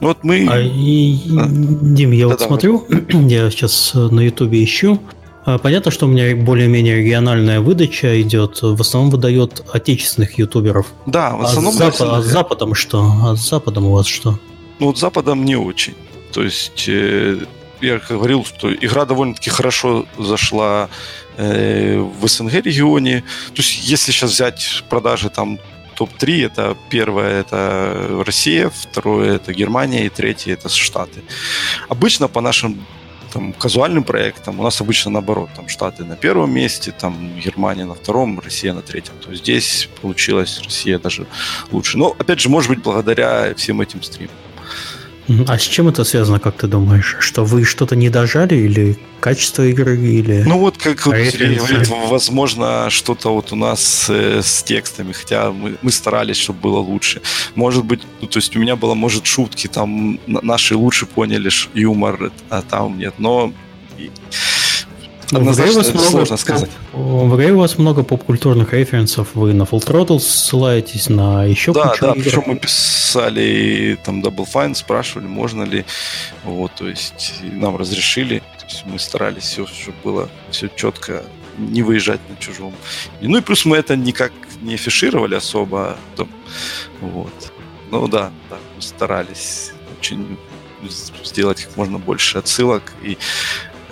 Ну 0.00 0.08
вот 0.08 0.24
мы... 0.24 0.46
А, 0.50 0.60
и, 0.60 1.16
а. 1.38 1.46
Дим, 1.48 2.10
я 2.12 2.24
да, 2.24 2.30
вот 2.30 2.38
да, 2.40 2.46
смотрю, 2.46 2.86
я 3.28 3.50
сейчас 3.50 3.92
на 3.94 4.20
Ютубе 4.20 4.62
ищу. 4.64 5.00
А, 5.44 5.58
понятно, 5.58 5.90
что 5.90 6.06
у 6.06 6.08
меня 6.08 6.34
более-менее 6.36 6.96
региональная 6.96 7.60
выдача 7.60 8.20
идет. 8.20 8.62
В 8.62 8.80
основном 8.80 9.10
выдает 9.10 9.64
отечественных 9.72 10.38
ютуберов. 10.38 10.86
Да, 11.06 11.36
в 11.36 11.42
основном... 11.42 11.74
А 11.74 11.92
с, 11.92 11.98
Зап... 11.98 12.08
а 12.08 12.22
с 12.22 12.26
Западом 12.26 12.74
что? 12.74 13.12
А 13.24 13.36
с 13.36 13.48
Западом 13.48 13.86
у 13.86 13.92
вас 13.92 14.06
что? 14.06 14.38
Ну, 14.78 14.86
вот 14.86 14.98
с 14.98 15.00
Западом 15.00 15.44
не 15.44 15.56
очень. 15.56 15.94
То 16.32 16.42
есть, 16.42 16.88
э, 16.88 17.38
я 17.80 18.00
говорил, 18.08 18.44
что 18.44 18.72
игра 18.72 19.04
довольно-таки 19.04 19.50
хорошо 19.50 20.06
зашла 20.18 20.88
Э, 20.88 21.21
в 21.36 22.28
СНГ 22.28 22.54
регионе. 22.54 23.22
То 23.54 23.62
есть, 23.62 23.88
если 23.88 24.12
сейчас 24.12 24.32
взять 24.32 24.84
продажи 24.88 25.30
там 25.30 25.58
топ-3, 25.94 26.46
это 26.46 26.76
первое 26.90 27.40
это 27.40 28.22
Россия, 28.26 28.70
второе 28.70 29.36
это 29.36 29.52
Германия 29.52 30.06
и 30.06 30.08
третье 30.08 30.52
это 30.54 30.68
Штаты. 30.68 31.22
Обычно 31.88 32.28
по 32.28 32.40
нашим 32.40 32.84
там, 33.32 33.52
казуальным 33.52 34.04
проектам 34.04 34.60
у 34.60 34.62
нас 34.62 34.80
обычно 34.80 35.10
наоборот, 35.10 35.50
там 35.56 35.68
Штаты 35.68 36.04
на 36.04 36.16
первом 36.16 36.52
месте, 36.52 36.92
там 36.92 37.40
Германия 37.40 37.84
на 37.84 37.94
втором, 37.94 38.40
Россия 38.40 38.74
на 38.74 38.82
третьем. 38.82 39.14
То 39.22 39.30
есть 39.30 39.42
здесь 39.42 39.88
получилась 40.00 40.60
Россия 40.62 40.98
даже 40.98 41.26
лучше. 41.70 41.98
Но 41.98 42.14
опять 42.18 42.40
же, 42.40 42.48
может 42.48 42.68
быть, 42.68 42.82
благодаря 42.82 43.54
всем 43.54 43.80
этим 43.80 44.02
стримам. 44.02 44.34
А 45.46 45.58
с 45.58 45.62
чем 45.62 45.88
это 45.88 46.04
связано, 46.04 46.38
как 46.40 46.56
ты 46.56 46.66
думаешь? 46.66 47.16
Что 47.20 47.44
вы 47.44 47.64
что-то 47.64 47.94
не 47.94 48.10
дожали 48.10 48.54
или 48.56 48.98
качество 49.20 49.62
игры, 49.62 49.96
или... 49.96 50.42
Ну 50.44 50.58
вот, 50.58 50.76
как 50.78 51.06
вот 51.06 51.14
Сергей 51.14 51.56
говорит, 51.56 51.88
возможно, 52.08 52.90
что-то 52.90 53.32
вот 53.32 53.52
у 53.52 53.56
нас 53.56 54.06
э, 54.10 54.40
с 54.42 54.64
текстами, 54.64 55.12
хотя 55.12 55.52
мы, 55.52 55.76
мы 55.80 55.92
старались, 55.92 56.36
чтобы 56.38 56.58
было 56.60 56.78
лучше. 56.78 57.22
Может 57.54 57.84
быть, 57.84 58.00
ну, 58.20 58.26
то 58.26 58.38
есть 58.38 58.56
у 58.56 58.58
меня 58.58 58.74
было, 58.74 58.94
может, 58.94 59.26
шутки, 59.26 59.68
там 59.68 60.18
наши 60.26 60.76
лучше 60.76 61.06
поняли 61.06 61.50
юмор, 61.72 62.32
а 62.50 62.62
там 62.62 62.98
нет, 62.98 63.14
но 63.18 63.52
Однозначно, 65.38 65.82
в 65.82 65.86
игре 65.86 65.92
у 65.92 65.92
вас 65.92 66.02
сложно 66.02 66.18
много, 66.18 66.36
сказать. 66.36 66.70
В 66.92 67.36
игре 67.36 67.52
у 67.52 67.58
вас 67.58 67.78
много 67.78 68.02
попкультурных 68.02 68.72
референсов. 68.72 69.28
Вы 69.34 69.54
на 69.54 69.62
Full 69.62 69.84
Throttle 69.86 70.20
ссылаетесь, 70.20 71.08
на 71.08 71.44
еще 71.44 71.72
Да, 71.72 71.94
да, 72.00 72.12
игр. 72.12 72.22
причем 72.22 72.42
мы 72.46 72.56
писали 72.56 73.98
там 74.04 74.20
Double 74.22 74.46
Fine, 74.52 74.74
спрашивали, 74.74 75.26
можно 75.26 75.62
ли. 75.62 75.84
Вот, 76.44 76.72
то 76.74 76.88
есть 76.88 77.34
нам 77.42 77.76
разрешили. 77.76 78.42
То 78.58 78.66
есть 78.66 78.84
мы 78.86 78.98
старались 78.98 79.44
все, 79.44 79.66
чтобы 79.66 79.96
было 80.04 80.28
все 80.50 80.68
четко, 80.76 81.22
не 81.58 81.82
выезжать 81.82 82.20
на 82.28 82.36
чужом. 82.36 82.74
Ну 83.20 83.38
и 83.38 83.40
плюс 83.40 83.64
мы 83.64 83.76
это 83.76 83.96
никак 83.96 84.32
не 84.60 84.74
афишировали 84.74 85.34
особо. 85.34 85.96
Там, 86.16 86.28
вот. 87.00 87.52
Ну 87.90 88.08
да, 88.08 88.30
да, 88.50 88.56
мы 88.76 88.82
старались 88.82 89.72
очень 89.98 90.38
сделать 91.24 91.64
как 91.64 91.76
можно 91.76 91.98
больше 91.98 92.38
отсылок, 92.38 92.92
и 93.02 93.18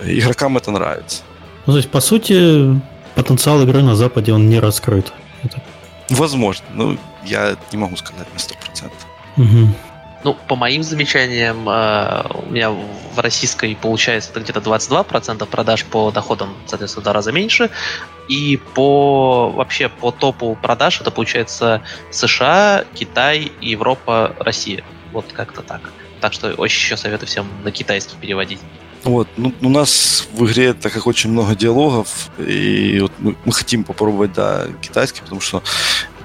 игрокам 0.03 0.57
это 0.57 0.71
нравится. 0.71 1.23
Ну, 1.71 1.75
то 1.75 1.77
есть, 1.77 1.89
по 1.89 2.01
сути, 2.01 2.81
потенциал 3.15 3.61
игры 3.61 3.81
на 3.81 3.95
Западе, 3.95 4.33
он 4.33 4.49
не 4.49 4.59
раскрыт. 4.59 5.13
Это... 5.41 5.63
Возможно, 6.09 6.65
но 6.73 6.97
я 7.23 7.55
не 7.71 7.77
могу 7.77 7.95
сказать 7.95 8.27
на 8.33 8.37
100%. 8.37 8.91
Угу. 9.37 9.75
Ну, 10.25 10.37
по 10.49 10.57
моим 10.57 10.83
замечаниям, 10.83 11.69
э, 11.69 12.23
у 12.45 12.51
меня 12.51 12.71
в 12.71 13.17
российской 13.19 13.73
получается 13.73 14.37
где-то 14.37 14.59
22% 14.59 15.45
продаж 15.45 15.85
по 15.85 16.11
доходам, 16.11 16.57
соответственно, 16.65 17.03
в 17.03 17.03
два 17.05 17.13
раза 17.13 17.31
меньше. 17.31 17.69
И 18.27 18.59
по 18.75 19.49
вообще 19.51 19.87
по 19.87 20.11
топу 20.11 20.57
продаж 20.61 20.99
это 20.99 21.09
получается 21.09 21.81
США, 22.11 22.83
Китай, 22.93 23.49
Европа, 23.61 24.35
Россия. 24.39 24.83
Вот 25.13 25.27
как-то 25.31 25.61
так. 25.61 25.93
Так 26.19 26.33
что 26.33 26.53
очень 26.55 26.81
еще 26.81 26.97
советую 26.97 27.29
всем 27.29 27.47
на 27.63 27.71
китайский 27.71 28.17
переводить. 28.17 28.59
Вот. 29.03 29.27
Ну, 29.35 29.53
у 29.61 29.69
нас 29.69 30.27
в 30.31 30.45
игре, 30.45 30.73
так 30.73 30.93
как 30.93 31.07
очень 31.07 31.31
много 31.31 31.55
диалогов, 31.55 32.29
и 32.37 32.99
вот 33.01 33.11
мы, 33.17 33.35
мы 33.45 33.51
хотим 33.51 33.83
попробовать, 33.83 34.33
да, 34.33 34.67
китайский, 34.81 35.21
потому 35.21 35.41
что 35.41 35.63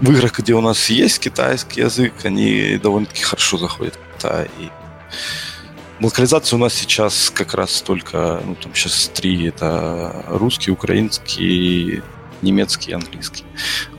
в 0.01 0.11
играх, 0.11 0.39
где 0.39 0.53
у 0.55 0.61
нас 0.61 0.91
есть 0.91 1.18
китайский 1.18 1.81
язык, 1.81 2.12
они 2.24 2.79
довольно-таки 2.83 3.22
хорошо 3.22 3.57
заходят 3.57 3.99
Китай. 4.16 4.51
И 4.59 4.68
локализация 6.01 6.59
у 6.59 6.61
нас 6.61 6.74
сейчас 6.74 7.31
как 7.35 7.55
раз 7.55 7.81
только, 7.81 8.43
ну, 8.45 8.55
там 8.55 8.74
сейчас 8.74 9.11
три, 9.14 9.49
это 9.49 10.24
русский, 10.29 10.70
украинский, 10.70 12.03
немецкий, 12.43 12.93
английский. 12.93 13.45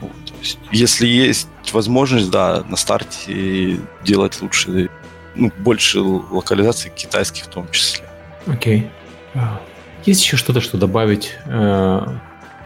Вот. 0.00 0.12
Есть, 0.40 0.58
если 0.70 1.06
есть 1.08 1.48
возможность, 1.72 2.30
да, 2.30 2.62
на 2.68 2.76
старте 2.76 3.80
делать 4.04 4.40
лучше, 4.40 4.88
ну, 5.34 5.52
больше 5.58 6.00
локализаций 6.00 6.92
китайских 6.94 7.44
в 7.44 7.48
том 7.48 7.68
числе. 7.72 8.07
Окей. 8.48 8.88
А, 9.34 9.60
есть 10.04 10.24
еще 10.24 10.36
что-то, 10.36 10.60
что 10.60 10.78
добавить 10.78 11.34
э, 11.44 12.00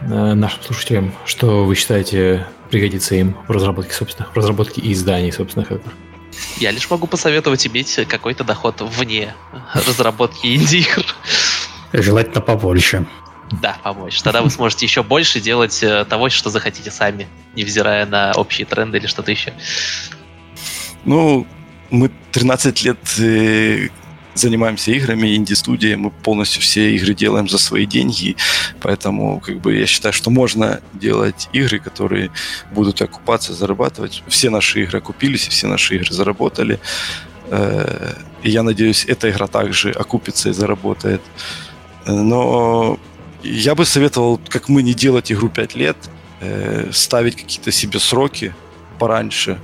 э, 0.01 0.33
нашим 0.33 0.63
слушателям, 0.63 1.13
что 1.25 1.65
вы 1.65 1.75
считаете 1.75 2.47
пригодится 2.69 3.15
им 3.15 3.37
в 3.47 3.51
разработке 3.51 3.93
собственных, 3.93 4.33
в 4.33 4.37
разработке 4.37 4.81
и 4.81 4.93
издании 4.93 5.31
собственных 5.31 5.71
игр. 5.71 5.93
Я 6.57 6.71
лишь 6.71 6.89
могу 6.89 7.05
посоветовать 7.05 7.67
иметь 7.67 7.99
какой-то 8.07 8.43
доход 8.43 8.81
вне 8.81 9.35
разработки 9.73 10.47
инди-игр. 10.47 11.05
Желательно 11.93 12.41
побольше. 12.41 13.05
Да, 13.61 13.77
побольше. 13.83 14.23
Тогда 14.23 14.41
вы 14.41 14.49
сможете 14.49 14.85
еще 14.85 15.03
больше 15.03 15.39
делать 15.39 15.83
э, 15.83 16.05
того, 16.05 16.29
что 16.29 16.49
захотите 16.49 16.89
сами, 16.89 17.27
невзирая 17.55 18.05
на 18.05 18.31
общие 18.35 18.65
тренды 18.65 18.97
или 18.97 19.05
что-то 19.05 19.31
еще. 19.31 19.53
Ну, 21.05 21.45
мы 21.91 22.09
13 22.31 22.83
лет 22.83 22.97
э, 23.19 23.89
занимаемся 24.35 24.91
играми, 24.91 25.35
инди-студии, 25.35 25.95
мы 25.95 26.11
полностью 26.11 26.61
все 26.61 26.95
игры 26.95 27.13
делаем 27.13 27.47
за 27.47 27.57
свои 27.57 27.85
деньги, 27.85 28.35
поэтому 28.81 29.39
как 29.39 29.59
бы 29.61 29.75
я 29.75 29.85
считаю, 29.85 30.13
что 30.13 30.29
можно 30.29 30.81
делать 30.93 31.49
игры, 31.53 31.79
которые 31.79 32.31
будут 32.71 33.01
окупаться, 33.01 33.53
зарабатывать. 33.53 34.23
Все 34.27 34.49
наши 34.49 34.83
игры 34.83 34.99
окупились, 34.99 35.47
и 35.47 35.49
все 35.49 35.67
наши 35.67 35.95
игры 35.95 36.13
заработали. 36.13 36.79
Э, 37.47 38.13
и 38.41 38.49
я 38.49 38.63
надеюсь, 38.63 39.05
эта 39.05 39.29
игра 39.29 39.47
также 39.47 39.91
окупится 39.91 40.49
и 40.49 40.53
заработает. 40.53 41.21
Но 42.05 42.99
я 43.43 43.75
бы 43.75 43.85
советовал, 43.85 44.39
как 44.49 44.69
мы, 44.69 44.83
не 44.83 44.93
делать 44.93 45.31
игру 45.31 45.49
5 45.49 45.75
лет, 45.75 45.97
э, 46.41 46.89
ставить 46.91 47.35
какие-то 47.35 47.71
себе 47.71 47.99
сроки 47.99 48.53
пораньше. 48.99 49.59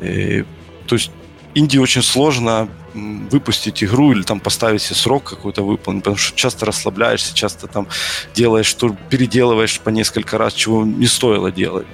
То 0.00 0.96
есть 0.96 1.12
Индии 1.54 1.78
очень 1.78 2.02
сложно 2.02 2.68
выпустить 2.94 3.82
игру 3.82 4.12
или 4.12 4.22
там 4.22 4.40
поставить 4.40 4.82
себе 4.82 4.96
срок 4.96 5.24
какой-то 5.24 5.62
выполнить, 5.62 6.02
потому 6.02 6.16
что 6.16 6.36
часто 6.36 6.66
расслабляешься, 6.66 7.34
часто 7.34 7.66
там 7.66 7.88
делаешь, 8.34 8.66
что 8.66 8.96
переделываешь 9.08 9.80
по 9.80 9.90
несколько 9.90 10.38
раз, 10.38 10.54
чего 10.54 10.84
не 10.84 11.06
стоило 11.06 11.50
делать. 11.50 11.86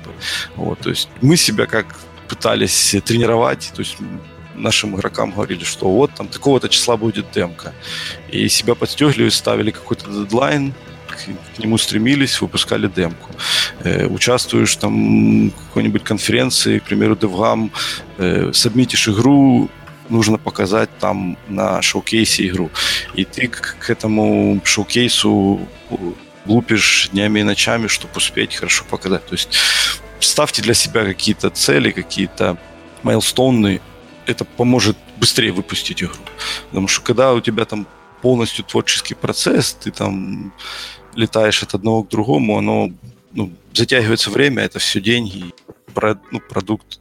Вот, 0.56 0.80
то 0.80 0.90
есть 0.90 1.08
мы 1.22 1.36
себя 1.36 1.66
как 1.66 1.86
пытались 2.28 2.96
тренировать, 3.04 3.72
то 3.74 3.80
есть 3.80 3.96
нашим 4.54 4.96
игрокам 4.96 5.30
говорили, 5.30 5.64
что 5.64 5.88
вот 5.90 6.12
там 6.14 6.28
такого-то 6.28 6.68
числа 6.68 6.96
будет 6.96 7.30
демка. 7.32 7.72
И 8.28 8.48
себя 8.48 8.74
подстегивали, 8.74 9.28
ставили 9.28 9.70
какой-то 9.70 10.10
дедлайн, 10.10 10.74
к 11.56 11.58
нему 11.58 11.78
стремились, 11.78 12.40
выпускали 12.40 12.88
демку. 12.88 13.30
Э, 13.84 14.06
участвуешь 14.06 14.76
там 14.76 15.50
в 15.50 15.52
какой-нибудь 15.68 16.04
конференции, 16.04 16.78
к 16.78 16.84
примеру, 16.84 17.14
DevGam, 17.14 17.70
э, 18.18 18.52
сабмитишь 18.52 19.08
игру, 19.08 19.68
нужно 20.08 20.38
показать 20.38 20.90
там 20.98 21.36
на 21.48 21.82
шоу-кейсе 21.82 22.46
игру. 22.48 22.70
И 23.14 23.24
ты 23.24 23.48
к, 23.48 23.90
этому 23.90 24.60
шоу-кейсу 24.64 25.60
лупишь 26.46 27.10
днями 27.12 27.40
и 27.40 27.44
ночами, 27.44 27.86
чтобы 27.86 28.14
успеть 28.16 28.56
хорошо 28.56 28.84
показать. 28.88 29.26
То 29.26 29.34
есть 29.34 29.58
ставьте 30.20 30.62
для 30.62 30.74
себя 30.74 31.04
какие-то 31.04 31.50
цели, 31.50 31.90
какие-то 31.90 32.56
майлстоуны. 33.02 33.80
Это 34.26 34.44
поможет 34.44 34.96
быстрее 35.16 35.52
выпустить 35.52 36.02
игру. 36.02 36.14
Потому 36.68 36.88
что 36.88 37.02
когда 37.02 37.32
у 37.32 37.40
тебя 37.40 37.64
там 37.64 37.86
полностью 38.22 38.64
творческий 38.64 39.14
процесс, 39.14 39.72
ты 39.72 39.90
там 39.90 40.52
летаешь 41.14 41.62
от 41.62 41.74
одного 41.74 42.02
к 42.02 42.08
другому, 42.08 42.58
оно 42.58 42.90
ну, 43.32 43.52
затягивается 43.72 44.30
время, 44.30 44.62
это 44.62 44.78
все 44.78 45.00
деньги, 45.00 45.52
ну, 46.30 46.40
продукт 46.40 46.98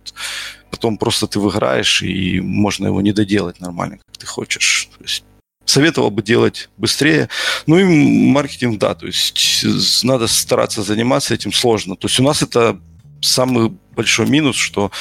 потом 0.78 0.98
просто 0.98 1.26
ты 1.26 1.40
выиграешь, 1.40 2.04
и 2.04 2.40
можно 2.40 2.88
его 2.88 3.02
не 3.02 3.14
доделать 3.14 3.60
нормально, 3.60 3.98
как 3.98 4.18
ты 4.18 4.28
хочешь. 4.28 4.90
То 4.98 5.04
есть 5.04 5.24
советовал 5.66 6.12
бы 6.12 6.22
делать 6.22 6.70
быстрее. 6.78 7.30
Ну 7.66 7.80
и 7.80 7.84
маркетинг, 8.32 8.80
да, 8.80 8.94
то 8.94 9.08
есть 9.08 9.66
надо 10.04 10.28
стараться 10.28 10.84
заниматься 10.84 11.34
этим 11.34 11.52
сложно. 11.52 11.96
То 11.96 12.08
есть 12.08 12.20
у 12.20 12.24
нас 12.24 12.44
это 12.44 12.80
самый 13.22 13.72
большой 13.96 14.30
минус, 14.30 14.56
что 14.56 14.92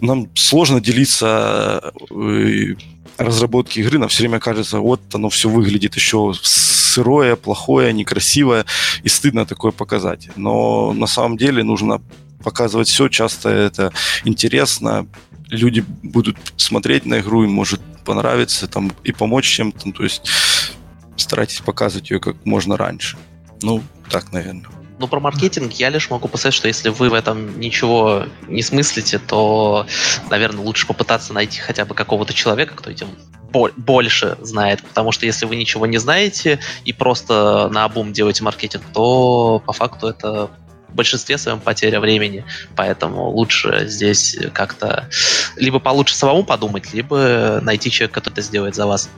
нам 0.00 0.28
сложно 0.34 0.80
делиться 0.80 1.92
э, 2.10 2.74
разработки 3.16 3.80
игры, 3.80 3.98
нам 3.98 4.08
все 4.08 4.24
время 4.24 4.40
кажется, 4.40 4.78
вот 4.78 5.00
оно 5.14 5.30
все 5.30 5.48
выглядит 5.48 5.96
еще 5.96 6.34
сырое, 6.42 7.36
плохое, 7.36 7.94
некрасивое, 7.94 8.66
и 9.02 9.08
стыдно 9.08 9.46
такое 9.46 9.72
показать. 9.72 10.28
Но 10.36 10.92
на 10.92 11.06
самом 11.06 11.38
деле 11.38 11.64
нужно 11.64 12.02
показывать 12.44 12.88
все, 12.88 13.08
часто 13.08 13.48
это 13.48 13.92
интересно, 14.24 15.06
люди 15.48 15.84
будут 16.02 16.36
смотреть 16.56 17.06
на 17.06 17.20
игру, 17.20 17.44
им 17.44 17.50
может 17.50 17.80
понравиться 18.04 18.68
там, 18.68 18.92
и 19.02 19.12
помочь 19.12 19.46
чем-то, 19.46 19.90
то 19.92 20.02
есть 20.04 20.30
старайтесь 21.16 21.60
показывать 21.60 22.10
ее 22.10 22.20
как 22.20 22.36
можно 22.44 22.76
раньше. 22.76 23.16
Ну, 23.62 23.82
так, 24.10 24.32
наверное. 24.32 24.66
Ну, 24.98 25.08
про 25.08 25.18
маркетинг 25.18 25.72
я 25.72 25.88
лишь 25.88 26.08
могу 26.10 26.28
посоветовать, 26.28 26.54
что 26.54 26.68
если 26.68 26.88
вы 26.88 27.10
в 27.10 27.14
этом 27.14 27.58
ничего 27.58 28.26
не 28.46 28.62
смыслите, 28.62 29.18
то, 29.18 29.86
наверное, 30.30 30.64
лучше 30.64 30.86
попытаться 30.86 31.32
найти 31.32 31.60
хотя 31.60 31.84
бы 31.84 31.94
какого-то 31.94 32.32
человека, 32.32 32.74
кто 32.76 32.90
этим 32.90 33.08
больше 33.76 34.36
знает. 34.40 34.82
Потому 34.82 35.12
что 35.12 35.26
если 35.26 35.46
вы 35.46 35.56
ничего 35.56 35.86
не 35.86 35.98
знаете 35.98 36.60
и 36.84 36.92
просто 36.92 37.68
на 37.72 37.84
обум 37.84 38.12
делаете 38.12 38.44
маркетинг, 38.44 38.84
то 38.92 39.62
по 39.64 39.72
факту 39.72 40.08
это 40.08 40.50
в 40.94 40.96
большинстве 40.96 41.38
своем 41.38 41.58
потеря 41.58 41.98
времени. 41.98 42.44
Поэтому 42.76 43.28
лучше 43.28 43.86
здесь 43.88 44.38
как-то 44.52 45.08
либо 45.56 45.80
получше 45.80 46.14
самому 46.14 46.44
подумать, 46.44 46.94
либо 46.94 47.58
найти 47.62 47.90
человека, 47.90 48.20
который 48.20 48.34
это 48.34 48.42
сделает 48.42 48.76
за 48.76 48.86
вас. 48.86 49.10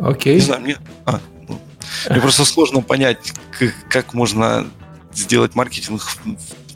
Окей. 0.00 0.34
Не 0.34 0.40
знаю, 0.40 0.60
мне... 0.62 0.76
А, 1.06 1.20
мне 2.08 2.20
просто 2.20 2.44
сложно 2.44 2.82
понять, 2.82 3.32
как, 3.56 3.72
как 3.88 4.14
можно 4.14 4.66
сделать 5.14 5.54
маркетинг 5.54 6.02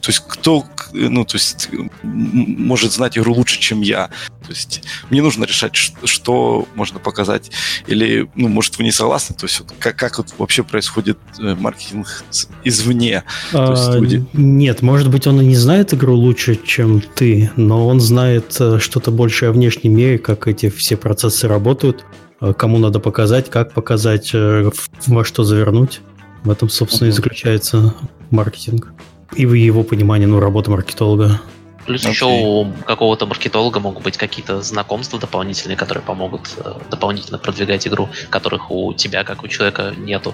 то 0.05 0.11
есть 0.11 0.23
кто, 0.27 0.63
ну, 0.93 1.25
то 1.25 1.35
есть 1.35 1.67
может 2.03 2.93
знать 2.93 3.17
игру 3.17 3.33
лучше, 3.33 3.59
чем 3.59 3.81
я. 3.81 4.09
То 4.43 4.51
есть 4.51 4.83
мне 5.09 5.23
нужно 5.23 5.45
решать, 5.45 5.73
что 5.73 6.67
можно 6.75 6.99
показать. 6.99 7.49
Или, 7.87 8.29
ну, 8.35 8.47
может, 8.47 8.77
вы 8.77 8.83
не 8.83 8.91
согласны? 8.91 9.35
То 9.35 9.47
есть 9.47 9.61
вот, 9.61 9.73
как, 9.79 9.95
как 9.95 10.19
вот 10.19 10.27
вообще 10.37 10.63
происходит 10.63 11.17
э, 11.39 11.55
маркетинг 11.55 12.23
извне? 12.63 13.23
А, 13.51 13.97
люди... 13.97 14.23
Нет, 14.33 14.83
может 14.83 15.09
быть, 15.09 15.25
он 15.25 15.41
и 15.41 15.45
не 15.45 15.55
знает 15.55 15.91
игру 15.95 16.13
лучше, 16.13 16.55
чем 16.55 17.01
ты, 17.01 17.49
но 17.55 17.87
он 17.87 17.99
знает 17.99 18.55
э, 18.59 18.77
что-то 18.77 19.09
большее 19.09 19.49
о 19.49 19.53
внешнем 19.53 19.97
мире, 19.97 20.19
как 20.19 20.47
эти 20.47 20.69
все 20.69 20.97
процессы 20.97 21.47
работают, 21.47 22.05
э, 22.41 22.53
кому 22.53 22.77
надо 22.77 22.99
показать, 22.99 23.49
как 23.49 23.73
показать, 23.73 24.33
во 24.33 25.25
что 25.25 25.43
завернуть. 25.43 26.01
В 26.43 26.51
этом, 26.51 26.69
собственно, 26.69 27.07
и 27.07 27.11
заключается 27.11 27.95
маркетинг 28.29 28.93
и 29.35 29.45
в 29.45 29.53
его 29.53 29.83
понимании, 29.83 30.25
ну, 30.25 30.39
работа 30.39 30.71
маркетолога. 30.71 31.41
Плюс 31.85 32.03
okay. 32.03 32.09
еще 32.09 32.25
у 32.25 32.73
какого-то 32.85 33.27
маркетолога 33.27 33.79
могут 33.79 34.03
быть 34.03 34.17
какие-то 34.17 34.61
знакомства 34.61 35.19
дополнительные, 35.19 35.77
которые 35.77 36.03
помогут 36.03 36.55
э, 36.57 36.73
дополнительно 36.89 37.37
продвигать 37.37 37.87
игру, 37.87 38.09
которых 38.31 38.71
у 38.71 38.91
тебя, 38.93 39.23
как 39.23 39.43
у 39.43 39.47
человека, 39.47 39.93
нету. 39.95 40.33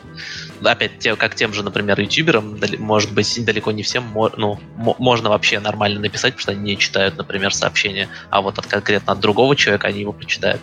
Опять, 0.64 1.00
те, 1.00 1.16
как 1.18 1.36
тем 1.36 1.54
же, 1.54 1.62
например, 1.64 2.00
ютуберам, 2.00 2.58
может 2.80 3.14
быть, 3.14 3.44
далеко 3.44 3.72
не 3.74 3.84
всем 3.84 4.06
ну, 4.38 4.60
можно 4.78 5.30
вообще 5.30 5.60
нормально 5.60 6.00
написать, 6.00 6.36
потому 6.36 6.42
что 6.42 6.52
они 6.54 6.62
не 6.62 6.78
читают, 6.78 7.18
например, 7.18 7.54
сообщения, 7.54 8.08
а 8.30 8.42
вот 8.42 8.58
от 8.58 8.68
конкретно 8.68 9.12
от 9.12 9.20
другого 9.20 9.56
человека 9.58 9.88
они 9.88 10.02
его 10.02 10.14
прочитают. 10.14 10.62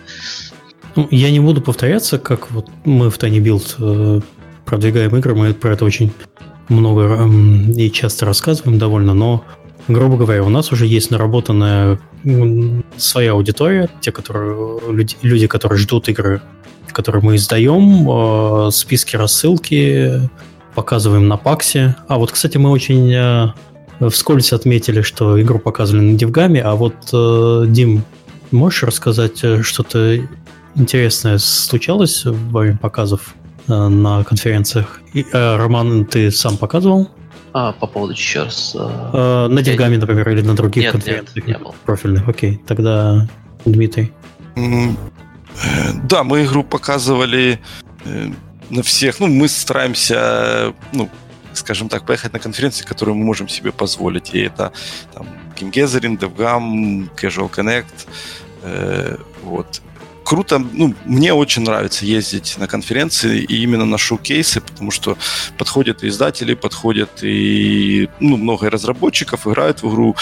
Ну, 0.97 1.07
я 1.11 1.31
не 1.31 1.41
буду 1.41 1.61
повторяться, 1.61 2.19
как 2.19 2.51
вот 2.51 2.71
мы 2.87 3.11
в 3.11 3.19
Tiny 3.19 3.41
Build 3.41 3.75
э, 3.79 4.21
продвигаем 4.65 5.15
игры, 5.17 5.35
мы 5.35 5.53
про 5.53 5.75
это 5.75 5.85
очень 5.85 6.13
много 6.69 7.03
эм, 7.03 7.73
и 7.73 7.91
часто 7.91 8.27
рассказываем 8.27 8.79
довольно, 8.79 9.15
но, 9.15 9.45
грубо 9.89 10.17
говоря, 10.17 10.43
у 10.45 10.49
нас 10.49 10.73
уже 10.73 10.87
есть 10.87 11.11
наработанная 11.11 11.99
своя 12.97 13.33
аудитория, 13.33 13.89
те, 14.01 14.13
которые, 14.13 14.81
люди, 14.91 15.17
люди 15.23 15.47
которые 15.47 15.79
ждут 15.79 16.09
игры, 16.09 16.43
которые 16.93 17.23
мы 17.23 17.37
издаем, 17.37 18.09
э, 18.09 18.71
списки 18.73 19.17
рассылки, 19.17 20.29
показываем 20.75 21.29
на 21.29 21.37
паксе. 21.37 21.97
А 22.09 22.19
вот, 22.19 22.33
кстати, 22.33 22.59
мы 22.59 22.71
очень 22.71 23.13
э, 23.13 24.09
вскользь 24.11 24.53
отметили, 24.53 25.03
что 25.03 25.41
игру 25.41 25.59
показывали 25.59 26.03
на 26.03 26.19
Дивгаме, 26.19 26.63
а 26.63 26.75
вот, 26.75 26.95
э, 27.13 27.65
Дим, 27.69 28.03
можешь 28.51 28.83
рассказать 28.83 29.45
что-то 29.63 30.19
интересное 30.75 31.39
случалось 31.39 32.25
во 32.25 32.61
время 32.61 32.79
показов? 32.79 33.35
Э, 33.69 33.89
на 33.89 34.25
конференциях. 34.25 35.01
И, 35.13 35.27
э, 35.31 35.57
Роман, 35.57 36.07
ты 36.07 36.31
сам 36.31 36.57
показывал? 36.57 37.11
А, 37.53 37.73
по 37.73 37.87
поводу 37.87 38.13
еще 38.13 38.45
раз. 38.45 38.75
Э, 38.75 39.49
на 39.49 39.63
Дивгаме, 39.63 39.95
я... 39.95 40.01
например, 40.01 40.31
или 40.31 40.41
на 40.41 40.55
других 40.55 40.85
нет, 40.85 40.93
конференциях? 40.93 41.47
Нет, 41.47 41.59
не 41.59 41.65
был. 41.65 41.75
Профильных, 41.85 42.29
окей. 42.29 42.61
Тогда 42.67 43.29
Дмитрий. 43.65 44.13
Да, 46.05 46.25
мы 46.25 46.45
игру 46.45 46.65
показывали 46.65 47.59
на 48.71 48.83
всех. 48.83 49.21
Ну, 49.21 49.27
мы 49.27 49.49
стараемся, 49.49 50.73
ну, 50.93 51.11
скажем 51.53 51.89
так, 51.89 52.07
поехать 52.07 52.33
на 52.33 52.39
конференции, 52.39 52.85
которые 52.85 53.15
мы 53.15 53.25
можем 53.25 53.49
себе 53.49 53.73
позволить. 53.73 54.35
И 54.35 54.41
это 54.41 54.73
там 55.13 55.27
Game 55.57 55.73
Gathering, 55.73 56.19
DevGam, 56.19 57.09
Casual 57.17 57.51
Connect, 57.51 58.07
э, 58.63 59.17
вот. 59.43 59.83
Круто, 60.29 60.59
ну, 60.59 60.95
мне 61.07 61.33
очень 61.33 61.63
нравится 61.63 62.05
ездить 62.05 62.59
на 62.59 62.69
конференции 62.69 63.41
и 63.41 63.63
именно 63.63 63.87
на 63.87 63.97
шоу-кейсы, 63.97 64.61
потому 64.61 64.91
что 64.91 65.17
подходят 65.57 66.05
и 66.05 66.09
издатели, 66.09 66.53
подходят 66.53 67.23
и 67.23 68.11
ну, 68.21 68.37
много 68.37 68.69
разработчиков, 68.69 69.47
играют 69.47 69.83
в 69.83 69.89
игру, 69.89 70.17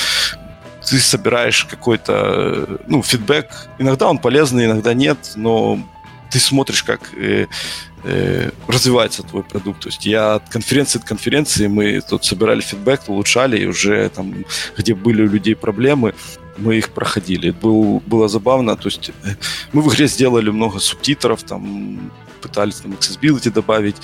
ты 0.88 1.00
собираешь 1.00 1.64
какой-то 1.64 2.78
ну, 2.86 3.02
фидбэк. 3.02 3.46
Иногда 3.80 4.07
он 4.07 4.18
полезный, 4.18 4.66
иногда 4.66 4.94
нет, 4.94 5.18
но 5.34 5.80
ты 6.30 6.38
смотришь, 6.38 6.84
как 6.84 7.00
э, 7.16 7.46
э, 8.04 8.50
развивается 8.68 9.24
твой 9.24 9.42
продукт. 9.42 9.80
То 9.80 9.88
есть 9.88 10.07
я 10.07 10.34
от 10.34 10.48
конференции 10.48 11.00
к 11.00 11.04
конференции, 11.04 11.66
мы 11.66 12.00
тут 12.00 12.24
собирали 12.24 12.61
фидбэк, 12.61 13.09
улучшали, 13.09 13.59
и 13.59 13.66
уже 13.66 14.09
там, 14.11 14.44
где 14.78 14.94
были 14.94 15.22
у 15.22 15.28
людей 15.28 15.57
проблемы, 15.57 16.14
мы 16.59 16.76
их 16.76 16.90
проходили. 16.90 17.50
Был, 17.50 18.02
было 18.07 18.28
забавно, 18.28 18.76
то 18.76 18.88
есть 18.88 19.11
э, 19.24 19.36
мы 19.72 19.82
в 19.82 19.88
игре 19.92 20.07
сделали 20.07 20.50
много 20.50 20.78
субтитров, 20.78 21.42
там 21.42 22.11
пытались 22.40 22.76
там 22.76 22.92
accessibility 22.92 23.50
добавить, 23.50 23.96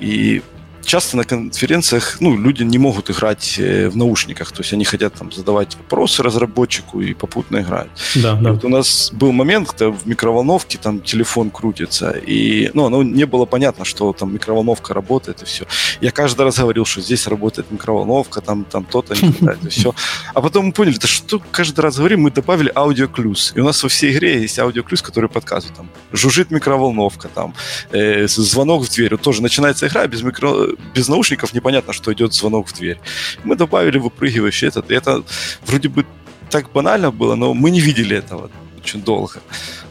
и 0.00 0.42
часто 0.88 1.16
на 1.16 1.24
конференциях 1.24 2.16
ну, 2.20 2.36
люди 2.36 2.64
не 2.64 2.78
могут 2.78 3.10
играть 3.10 3.56
э, 3.58 3.88
в 3.88 3.96
наушниках, 3.96 4.50
то 4.52 4.62
есть 4.62 4.72
они 4.72 4.84
хотят 4.84 5.14
там 5.14 5.30
задавать 5.30 5.76
вопросы 5.76 6.22
разработчику 6.22 7.00
и 7.02 7.14
попутно 7.14 7.58
играть. 7.58 7.88
Да, 8.14 8.38
и 8.40 8.42
да. 8.42 8.52
Вот 8.52 8.64
у 8.64 8.68
нас 8.68 9.10
был 9.12 9.32
момент, 9.32 9.68
когда 9.68 9.90
в 9.90 10.06
микроволновке 10.06 10.78
там 10.78 11.00
телефон 11.00 11.50
крутится, 11.50 12.10
и 12.10 12.70
ну, 12.74 12.86
оно 12.86 13.02
не 13.02 13.26
было 13.26 13.44
понятно, 13.44 13.84
что 13.84 14.12
там 14.12 14.32
микроволновка 14.32 14.94
работает 14.94 15.42
и 15.42 15.44
все. 15.44 15.64
Я 16.00 16.10
каждый 16.10 16.42
раз 16.42 16.58
говорил, 16.58 16.86
что 16.86 17.02
здесь 17.02 17.26
работает 17.26 17.70
микроволновка, 17.70 18.40
там, 18.40 18.64
там 18.64 18.84
то-то, 18.84 19.14
и 19.14 19.68
все. 19.68 19.94
А 20.34 20.40
потом 20.40 20.66
мы 20.66 20.72
поняли, 20.72 20.96
да 20.96 21.06
что 21.06 21.42
каждый 21.50 21.80
раз 21.80 21.98
говорим, 21.98 22.22
мы 22.22 22.30
добавили 22.30 22.72
аудиоклюз. 22.74 23.52
И 23.56 23.60
у 23.60 23.64
нас 23.64 23.82
во 23.82 23.88
всей 23.88 24.12
игре 24.12 24.40
есть 24.40 24.58
аудиоклюз, 24.58 25.02
который 25.02 25.28
подсказывает, 25.28 25.76
там, 25.76 25.90
жужжит 26.12 26.50
микроволновка, 26.50 27.28
там, 27.28 27.54
э, 27.90 28.26
звонок 28.26 28.84
в 28.84 28.94
дверь. 28.94 29.10
Вот 29.12 29.20
тоже 29.20 29.42
начинается 29.42 29.86
игра 29.86 30.06
без 30.06 30.22
микро 30.22 30.77
без 30.94 31.08
наушников 31.08 31.54
непонятно, 31.54 31.92
что 31.92 32.12
идет 32.12 32.34
звонок 32.34 32.68
в 32.68 32.74
дверь. 32.74 32.98
Мы 33.44 33.56
добавили 33.56 33.98
выпрыгивающий 33.98 34.68
этот. 34.68 34.90
И 34.90 34.94
это 34.94 35.22
вроде 35.66 35.88
бы 35.88 36.04
так 36.50 36.72
банально 36.72 37.10
было, 37.10 37.34
но 37.34 37.54
мы 37.54 37.70
не 37.70 37.80
видели 37.80 38.16
этого 38.16 38.50
очень 38.76 39.02
долго. 39.02 39.40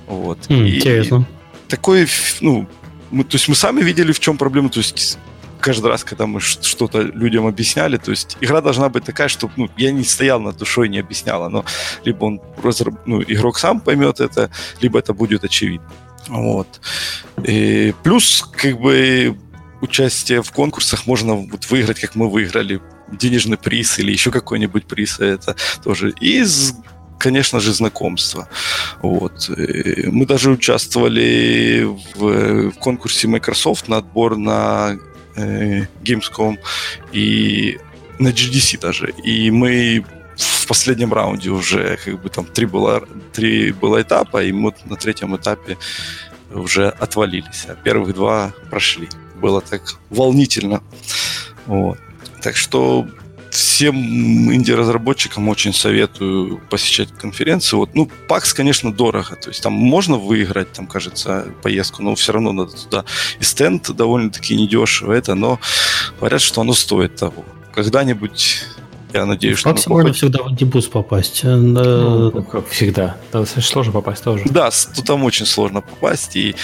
Вот. 0.07 0.39
Mm, 0.49 0.67
и, 0.67 0.77
интересно. 0.77 1.27
И 1.65 1.69
такой, 1.69 2.07
ну, 2.41 2.67
мы, 3.11 3.23
то 3.23 3.35
есть 3.35 3.47
мы 3.47 3.55
сами 3.55 3.81
видели, 3.81 4.11
в 4.11 4.19
чем 4.19 4.37
проблема. 4.37 4.69
То 4.69 4.79
есть 4.79 5.17
каждый 5.59 5.87
раз, 5.87 6.03
когда 6.03 6.25
мы 6.25 6.39
что-то 6.39 7.01
людям 7.01 7.45
объясняли, 7.45 7.97
то 7.97 8.11
есть 8.11 8.37
игра 8.41 8.61
должна 8.61 8.89
быть 8.89 9.03
такая, 9.03 9.27
что 9.27 9.49
ну, 9.55 9.69
я 9.77 9.91
не 9.91 10.03
стоял 10.03 10.39
над 10.39 10.57
душой 10.57 10.87
и 10.87 10.89
не 10.89 10.99
объясняла, 10.99 11.49
но 11.49 11.65
либо 12.05 12.25
он 12.25 12.41
ну, 13.05 13.21
игрок 13.21 13.59
сам 13.59 13.79
поймет 13.79 14.19
это, 14.19 14.49
либо 14.81 14.99
это 14.99 15.13
будет 15.13 15.43
очевидно. 15.43 15.87
Вот. 16.27 16.67
И 17.43 17.93
плюс, 18.03 18.45
как 18.51 18.79
бы, 18.79 19.37
участие 19.81 20.41
в 20.41 20.51
конкурсах 20.51 21.07
можно 21.07 21.35
вот 21.35 21.69
выиграть, 21.69 21.99
как 21.99 22.15
мы 22.15 22.29
выиграли, 22.29 22.81
денежный 23.11 23.57
приз 23.57 23.99
или 23.99 24.11
еще 24.11 24.31
какой-нибудь 24.31 24.85
приз, 24.85 25.19
это 25.19 25.55
тоже. 25.83 26.13
И 26.19 26.43
конечно 27.17 27.59
же, 27.59 27.73
знакомство. 27.73 28.47
Вот. 29.01 29.49
И 29.49 30.07
мы 30.07 30.25
даже 30.25 30.51
участвовали 30.51 31.83
в, 32.15 32.69
в 32.69 32.79
конкурсе 32.79 33.27
Microsoft 33.27 33.87
на 33.87 33.97
отбор 33.97 34.37
на 34.37 34.97
э, 35.35 35.85
Gamescom 36.03 36.57
и 37.11 37.79
на 38.19 38.29
GDC 38.29 38.79
даже. 38.79 39.13
И 39.23 39.51
мы 39.51 40.05
в 40.35 40.67
последнем 40.67 41.13
раунде 41.13 41.49
уже 41.49 41.97
как 42.03 42.21
бы 42.21 42.29
там 42.29 42.45
три 42.45 42.65
было, 42.65 43.03
три 43.33 43.71
было 43.71 44.01
этапа, 44.01 44.43
и 44.43 44.51
мы 44.51 44.73
на 44.85 44.95
третьем 44.95 45.35
этапе 45.35 45.77
уже 46.51 46.89
отвалились, 46.89 47.65
а 47.67 47.75
первых 47.75 48.13
два 48.13 48.53
прошли 48.69 49.09
было 49.37 49.61
так 49.61 49.81
волнительно. 50.09 50.81
Вот. 51.65 51.97
Так 52.41 52.55
что 52.55 53.07
всем 53.49 53.95
инди-разработчикам 54.53 55.47
очень 55.49 55.73
советую 55.73 56.61
посещать 56.69 57.09
конференции. 57.11 57.75
Вот, 57.75 57.95
ну, 57.95 58.09
PAX, 58.27 58.55
конечно, 58.55 58.93
дорого. 58.93 59.35
То 59.35 59.49
есть 59.49 59.63
там 59.63 59.73
можно 59.73 60.17
выиграть, 60.17 60.71
там, 60.73 60.87
кажется, 60.87 61.47
поездку, 61.63 62.03
но 62.03 62.15
все 62.15 62.33
равно 62.33 62.51
надо 62.51 62.73
туда. 62.73 63.05
И 63.39 63.43
стенд 63.43 63.89
довольно-таки 63.89 64.55
недешево 64.55 65.13
это, 65.13 65.35
но 65.35 65.59
говорят, 66.19 66.41
что 66.41 66.61
оно 66.61 66.73
стоит 66.73 67.15
того. 67.15 67.45
Когда-нибудь 67.73 68.63
я 69.13 69.25
надеюсь, 69.25 69.59
что... 69.59 69.69
Макс 69.69 69.87
можно 69.87 70.13
всегда 70.13 70.43
в 70.43 70.47
антибус 70.47 70.85
попасть. 70.85 71.41
Э, 71.43 71.55
ну, 71.55 72.43
как 72.43 72.67
всегда. 72.67 73.17
Да, 73.31 73.45
сложно 73.45 73.93
попасть 73.93 74.23
тоже. 74.23 74.43
Да, 74.49 74.69
там 75.05 75.23
очень 75.23 75.45
сложно 75.45 75.81
попасть. 75.81 76.35
И 76.35 76.55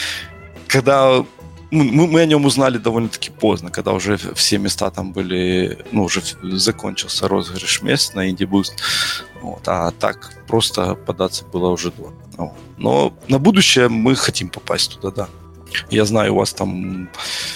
когда 0.68 1.26
мы, 1.74 2.08
мы 2.08 2.22
о 2.22 2.26
нем 2.26 2.46
узнали 2.46 2.78
довольно-таки 2.78 3.32
поздно, 3.32 3.72
когда 3.72 3.94
уже 3.94 4.18
все 4.36 4.58
места 4.58 4.90
там 4.92 5.12
были, 5.12 5.80
ну, 5.92 6.04
уже 6.04 6.22
закончился 6.42 7.28
розыгрыш 7.28 7.82
мест 7.82 8.16
на 8.16 8.30
Indie 8.30 8.48
Boost. 8.48 8.74
Вот, 9.42 9.68
а 9.68 9.92
так 9.92 10.32
просто 10.48 10.96
податься 10.96 11.46
было 11.46 11.70
уже 11.70 11.92
до. 11.92 12.14
Вот. 12.38 12.54
Но 12.78 13.14
на 13.28 13.40
будущее 13.40 13.90
мы 13.90 14.16
хотим 14.16 14.50
попасть 14.50 14.96
туда, 14.96 15.12
да. 15.12 15.28
Я 15.90 16.06
знаю, 16.06 16.34
у 16.34 16.38
вас 16.38 16.54
там 16.54 17.10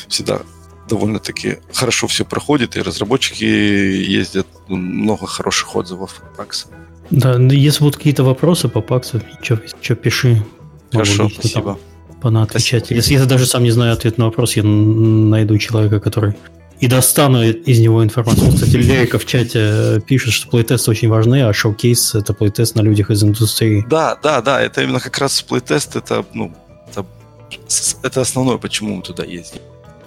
всегда 0.07 0.41
довольно-таки 0.89 1.57
хорошо 1.73 2.07
все 2.07 2.25
проходит, 2.25 2.75
и 2.75 2.81
разработчики 2.81 3.43
ездят, 3.43 4.47
много 4.67 5.27
хороших 5.27 5.75
отзывов 5.75 6.21
от 6.23 6.37
Пакса. 6.37 6.67
Да, 7.11 7.35
если 7.35 7.79
будут 7.79 7.97
какие-то 7.97 8.23
вопросы 8.23 8.67
по 8.67 8.81
Паксу, 8.81 9.21
что 9.41 9.95
пиши. 9.95 10.43
Хорошо, 10.91 11.29
спасибо. 11.29 11.73
Там 11.73 11.79
понаотвечать. 12.21 12.91
Если 12.91 13.13
я 13.13 13.25
даже 13.25 13.45
сам 13.45 13.63
не 13.63 13.71
знаю 13.71 13.93
ответ 13.93 14.17
на 14.17 14.25
вопрос, 14.25 14.55
я 14.55 14.63
найду 14.63 15.57
человека, 15.57 15.99
который 15.99 16.35
и 16.79 16.87
достану 16.87 17.43
из 17.43 17.79
него 17.79 18.03
информацию. 18.03 18.51
Кстати, 18.51 18.75
Лерика 18.75 19.17
в 19.17 19.25
чате 19.25 19.59
э, 19.59 19.99
пишет, 20.05 20.33
что 20.33 20.47
плейтесты 20.47 20.91
очень 20.91 21.09
важны, 21.09 21.43
а 21.43 21.53
шоу-кейс— 21.53 22.13
это 22.15 22.33
плейтест 22.33 22.75
на 22.75 22.81
людях 22.81 23.09
из 23.09 23.23
индустрии. 23.23 23.83
Да, 23.89 24.15
да, 24.21 24.41
да, 24.41 24.61
это 24.61 24.83
именно 24.83 24.99
как 24.99 25.17
раз 25.17 25.41
плейтест, 25.41 25.95
это, 25.95 26.23
ну, 26.33 26.53
это, 26.91 27.05
это 28.03 28.21
основное, 28.21 28.57
почему 28.57 28.95
мы 28.95 29.01
туда 29.01 29.23
ездим. 29.23 29.61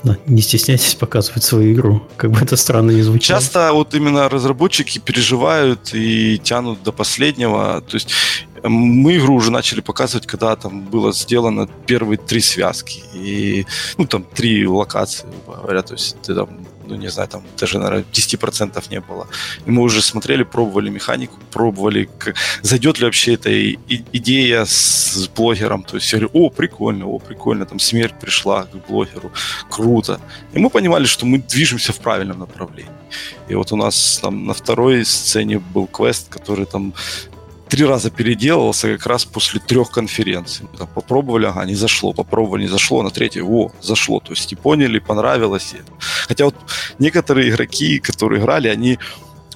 Да, 0.04 0.16
не 0.26 0.40
стесняйтесь 0.40 0.94
показывать 0.94 1.42
свою 1.42 1.74
игру, 1.74 2.02
как 2.16 2.30
бы 2.30 2.40
это 2.40 2.56
странно 2.56 2.92
не 2.92 3.02
звучало. 3.02 3.40
Часто 3.40 3.72
вот 3.72 3.94
именно 3.94 4.28
разработчики 4.28 4.98
переживают 4.98 5.90
и 5.92 6.38
тянут 6.38 6.82
до 6.82 6.92
последнего. 6.92 7.82
То 7.82 7.96
есть 7.96 8.46
мы 8.68 9.16
игру 9.16 9.34
уже 9.34 9.50
начали 9.50 9.80
показывать, 9.80 10.26
когда 10.26 10.56
там 10.56 10.82
было 10.82 11.12
сделано 11.12 11.68
первые 11.86 12.18
три 12.18 12.40
связки. 12.40 13.02
И, 13.14 13.66
ну, 13.96 14.06
там, 14.06 14.24
три 14.24 14.66
локации, 14.66 15.26
говоря, 15.46 15.82
то 15.82 15.94
есть 15.94 16.16
ты 16.22 16.34
там 16.34 16.48
ну, 16.90 16.96
не 16.96 17.08
знаю, 17.08 17.28
там 17.28 17.42
даже, 17.56 17.78
наверное, 17.78 18.04
10% 18.12 18.90
не 18.90 19.00
было. 19.00 19.28
И 19.66 19.70
мы 19.70 19.82
уже 19.82 20.02
смотрели, 20.02 20.42
пробовали 20.42 20.90
механику, 20.90 21.38
пробовали, 21.52 22.08
как, 22.18 22.34
зайдет 22.62 22.98
ли 22.98 23.04
вообще 23.04 23.34
эта 23.34 23.50
и, 23.50 23.78
идея 24.12 24.64
с, 24.64 25.28
блогером. 25.36 25.84
То 25.84 25.96
есть 25.96 26.11
говорю, 26.12 26.30
о, 26.32 26.50
прикольно, 26.50 27.06
о, 27.06 27.18
прикольно, 27.18 27.64
там 27.64 27.78
смерть 27.78 28.14
пришла 28.20 28.64
к 28.64 28.88
блогеру, 28.88 29.30
круто. 29.70 30.20
И 30.52 30.58
мы 30.58 30.68
понимали, 30.70 31.04
что 31.04 31.26
мы 31.26 31.38
движемся 31.38 31.92
в 31.92 32.00
правильном 32.00 32.40
направлении. 32.40 32.92
И 33.48 33.54
вот 33.54 33.72
у 33.72 33.76
нас 33.76 34.18
там 34.22 34.46
на 34.46 34.52
второй 34.52 35.04
сцене 35.04 35.58
был 35.58 35.86
квест, 35.86 36.28
который 36.28 36.66
там 36.66 36.92
три 37.71 37.84
раза 37.84 38.11
переделывался 38.11 38.88
как 38.97 39.07
раз 39.07 39.25
после 39.25 39.61
трех 39.61 39.91
конференций. 39.91 40.67
Там, 40.76 40.88
попробовали, 40.88 41.47
ага, 41.47 41.64
не 41.64 41.76
зашло, 41.76 42.13
попробовали, 42.13 42.63
не 42.63 42.68
зашло, 42.68 43.03
на 43.03 43.11
третьей, 43.11 43.42
о, 43.42 43.71
зашло. 43.80 44.21
То 44.21 44.33
есть 44.33 44.53
и 44.53 44.57
поняли, 44.57 44.99
понравилось. 44.99 45.75
Хотя 46.29 46.45
вот 46.45 46.57
некоторые 46.99 47.49
игроки, 47.49 48.01
которые 48.01 48.41
играли, 48.41 48.68
они 48.68 48.99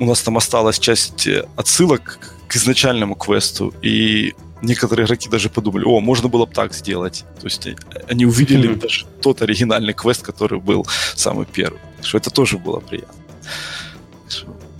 у 0.01 0.07
нас 0.07 0.23
там 0.23 0.37
осталась 0.37 0.79
часть 0.79 1.27
э, 1.27 1.47
отсылок 1.57 2.19
к 2.49 2.57
изначальному 2.57 3.15
квесту, 3.15 3.75
и 3.83 4.35
некоторые 4.63 5.07
игроки 5.07 5.29
даже 5.29 5.49
подумали, 5.49 5.85
о, 5.85 6.01
можно 6.01 6.29
было 6.29 6.47
бы 6.47 6.53
так 6.53 6.75
сделать. 6.75 7.25
То 7.41 7.47
есть 7.47 7.67
э, 7.67 7.77
они 8.09 8.27
увидели 8.27 8.71
mm-hmm. 8.71 8.81
даже 8.81 9.07
тот 9.21 9.43
оригинальный 9.43 9.93
квест, 9.93 10.23
который 10.23 10.61
был 10.61 10.87
самый 11.15 11.47
первый. 11.47 11.81
Что 12.03 12.19
это 12.19 12.31
тоже 12.31 12.59
было 12.59 12.81
приятно. 12.81 13.15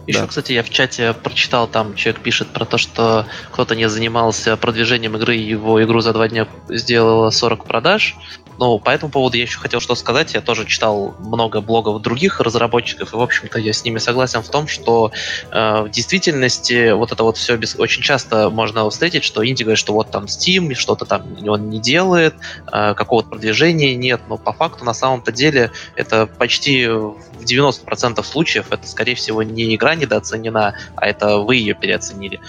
Еще, 0.07 0.21
да. 0.21 0.27
кстати, 0.27 0.53
я 0.53 0.63
в 0.63 0.71
чате 0.71 1.15
прочитал, 1.15 1.67
там 1.67 1.95
человек 1.95 2.23
пишет 2.23 2.49
про 2.49 2.65
то, 2.65 2.79
что 2.79 3.27
кто-то 3.51 3.75
не 3.75 3.89
занимался 3.89 4.57
продвижением 4.57 5.17
игры, 5.17 5.35
его 5.35 5.83
игру 5.83 6.01
за 6.01 6.13
два 6.13 6.29
дня 6.29 6.47
сделала 6.69 7.31
40 7.31 7.65
продаж. 7.65 8.17
Ну, 8.59 8.79
по 8.79 8.91
этому 8.91 9.11
поводу 9.11 9.37
я 9.37 9.43
еще 9.43 9.59
хотел 9.59 9.81
что 9.81 9.95
сказать. 9.95 10.35
Я 10.35 10.41
тоже 10.41 10.65
читал 10.67 11.15
много 11.21 11.61
блогов 11.61 12.01
других 12.03 12.41
разработчиков, 12.41 13.13
и, 13.13 13.17
в 13.17 13.21
общем-то, 13.21 13.59
я 13.59 13.73
с 13.73 13.85
ними 13.85 13.99
согласен 13.99 14.43
в 14.43 14.49
том, 14.49 14.69
что 14.69 15.13
э, 15.51 15.83
в 15.83 15.91
действительности 15.91 16.93
вот 16.93 17.13
это 17.13 17.25
вот 17.25 17.37
все 17.37 17.57
без... 17.57 17.77
очень 17.77 18.03
часто 18.03 18.51
можно 18.51 18.89
встретить, 18.91 19.25
что 19.25 19.47
инди 19.47 19.63
говорит, 19.63 19.79
что 19.79 19.93
вот 19.93 20.11
там 20.11 20.25
Steam, 20.25 20.75
что-то 20.75 21.05
там 21.05 21.25
он 21.47 21.71
не 21.71 21.81
делает, 21.81 22.35
э, 22.73 22.95
какого-то 22.95 23.31
продвижения 23.31 23.95
нет, 23.95 24.21
но 24.29 24.37
по 24.37 24.53
факту 24.53 24.85
на 24.85 24.95
самом-то 24.95 25.33
деле 25.33 25.71
это 25.97 26.27
почти 26.27 26.87
в 26.87 27.45
90% 27.45 28.23
случаев 28.25 28.67
это, 28.71 28.87
скорее 28.87 29.15
всего, 29.15 29.43
не 29.43 29.75
игра 29.75 29.95
недооценена, 29.95 30.77
а 30.97 31.07
это 31.07 31.39
вы 31.39 31.57
ее 31.57 31.75
переоценили. 31.75 32.41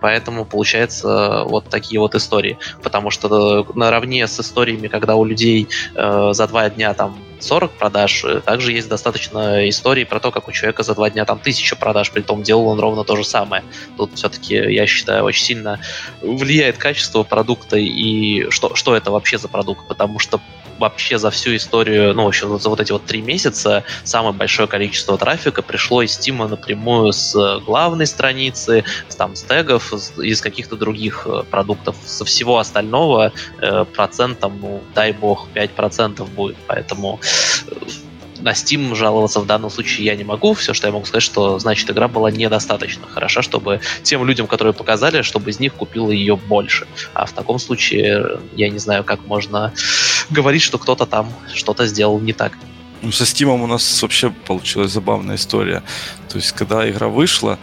Поэтому 0.00 0.44
получается 0.44 1.44
вот 1.44 1.68
такие 1.68 2.00
вот 2.00 2.14
истории. 2.14 2.58
Потому 2.82 3.10
что 3.10 3.66
наравне 3.74 4.26
с 4.26 4.40
историями, 4.40 4.88
когда 4.88 5.16
у 5.16 5.24
людей 5.24 5.37
э, 5.42 6.30
за 6.32 6.46
два 6.46 6.70
дня 6.70 6.94
там 6.94 7.18
40 7.40 7.72
продаж, 7.72 8.24
также 8.44 8.72
есть 8.72 8.88
достаточно 8.88 9.68
историй 9.68 10.04
про 10.04 10.20
то, 10.20 10.30
как 10.30 10.48
у 10.48 10.52
человека 10.52 10.82
за 10.82 10.94
два 10.94 11.10
дня 11.10 11.24
там 11.24 11.38
тысяча 11.38 11.76
продаж, 11.76 12.10
при 12.10 12.22
том 12.22 12.42
делал 12.42 12.66
он 12.66 12.80
ровно 12.80 13.04
то 13.04 13.16
же 13.16 13.24
самое. 13.24 13.64
Тут 13.96 14.14
все-таки, 14.14 14.54
я 14.54 14.86
считаю, 14.86 15.24
очень 15.24 15.44
сильно 15.44 15.80
влияет 16.20 16.78
качество 16.78 17.22
продукта 17.22 17.76
и 17.76 18.50
что, 18.50 18.74
что 18.74 18.96
это 18.96 19.10
вообще 19.10 19.38
за 19.38 19.48
продукт, 19.48 19.86
потому 19.86 20.18
что 20.18 20.40
вообще 20.78 21.18
за 21.18 21.30
всю 21.30 21.56
историю, 21.56 22.14
ну, 22.14 22.24
в 22.24 22.28
общем, 22.28 22.58
за 22.58 22.68
вот 22.68 22.80
эти 22.80 22.92
вот 22.92 23.04
три 23.04 23.20
месяца 23.20 23.84
самое 24.04 24.34
большое 24.34 24.68
количество 24.68 25.18
трафика 25.18 25.62
пришло 25.62 26.02
из 26.02 26.18
Steam 26.18 26.46
напрямую 26.46 27.12
с 27.12 27.34
главной 27.60 28.06
страницы, 28.06 28.84
с, 29.08 29.16
там, 29.16 29.34
с 29.34 29.42
тегов, 29.42 29.92
из 29.92 30.40
каких-то 30.40 30.76
других 30.76 31.26
э, 31.26 31.42
продуктов. 31.50 31.96
Со 32.04 32.24
всего 32.24 32.58
остального 32.58 33.32
э, 33.60 33.84
процентом, 33.84 34.58
ну, 34.60 34.82
дай 34.94 35.12
бог, 35.12 35.48
5% 35.54 36.24
будет. 36.30 36.56
Поэтому 36.66 37.20
э, 37.66 37.74
на 38.40 38.52
Steam 38.52 38.94
жаловаться 38.94 39.40
в 39.40 39.46
данном 39.46 39.70
случае 39.70 40.06
я 40.06 40.16
не 40.16 40.24
могу. 40.24 40.54
Все, 40.54 40.74
что 40.74 40.86
я 40.86 40.92
могу 40.92 41.06
сказать, 41.06 41.22
что 41.22 41.58
значит 41.58 41.90
игра 41.90 42.08
была 42.08 42.30
недостаточно 42.30 43.06
хороша, 43.06 43.42
чтобы 43.42 43.80
тем 44.02 44.24
людям, 44.24 44.46
которые 44.46 44.72
показали, 44.72 45.22
чтобы 45.22 45.50
из 45.50 45.60
них 45.60 45.74
купило 45.74 46.10
ее 46.10 46.36
больше. 46.36 46.86
А 47.14 47.26
в 47.26 47.32
таком 47.32 47.58
случае 47.58 48.40
я 48.54 48.68
не 48.68 48.78
знаю, 48.78 49.04
как 49.04 49.26
можно 49.26 49.72
говорить, 50.30 50.62
что 50.62 50.78
кто-то 50.78 51.06
там 51.06 51.32
что-то 51.54 51.86
сделал 51.86 52.20
не 52.20 52.32
так. 52.32 52.52
Ну, 53.02 53.12
со 53.12 53.24
Steam 53.24 53.62
у 53.62 53.66
нас 53.66 54.02
вообще 54.02 54.30
получилась 54.30 54.92
забавная 54.92 55.36
история. 55.36 55.82
То 56.28 56.38
есть, 56.38 56.52
когда 56.52 56.88
игра 56.88 57.08
вышла, 57.08 57.58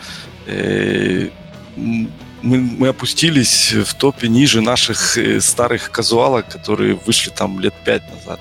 э, 0.46 1.30
мы, 1.76 2.58
мы 2.58 2.88
опустились 2.88 3.74
в 3.74 3.94
топе 3.96 4.28
ниже 4.28 4.62
наших 4.62 5.18
э, 5.18 5.42
старых 5.42 5.92
казуалок, 5.92 6.48
которые 6.48 6.96
вышли 7.06 7.32
там 7.32 7.60
лет 7.60 7.74
пять 7.84 8.04
назад. 8.10 8.40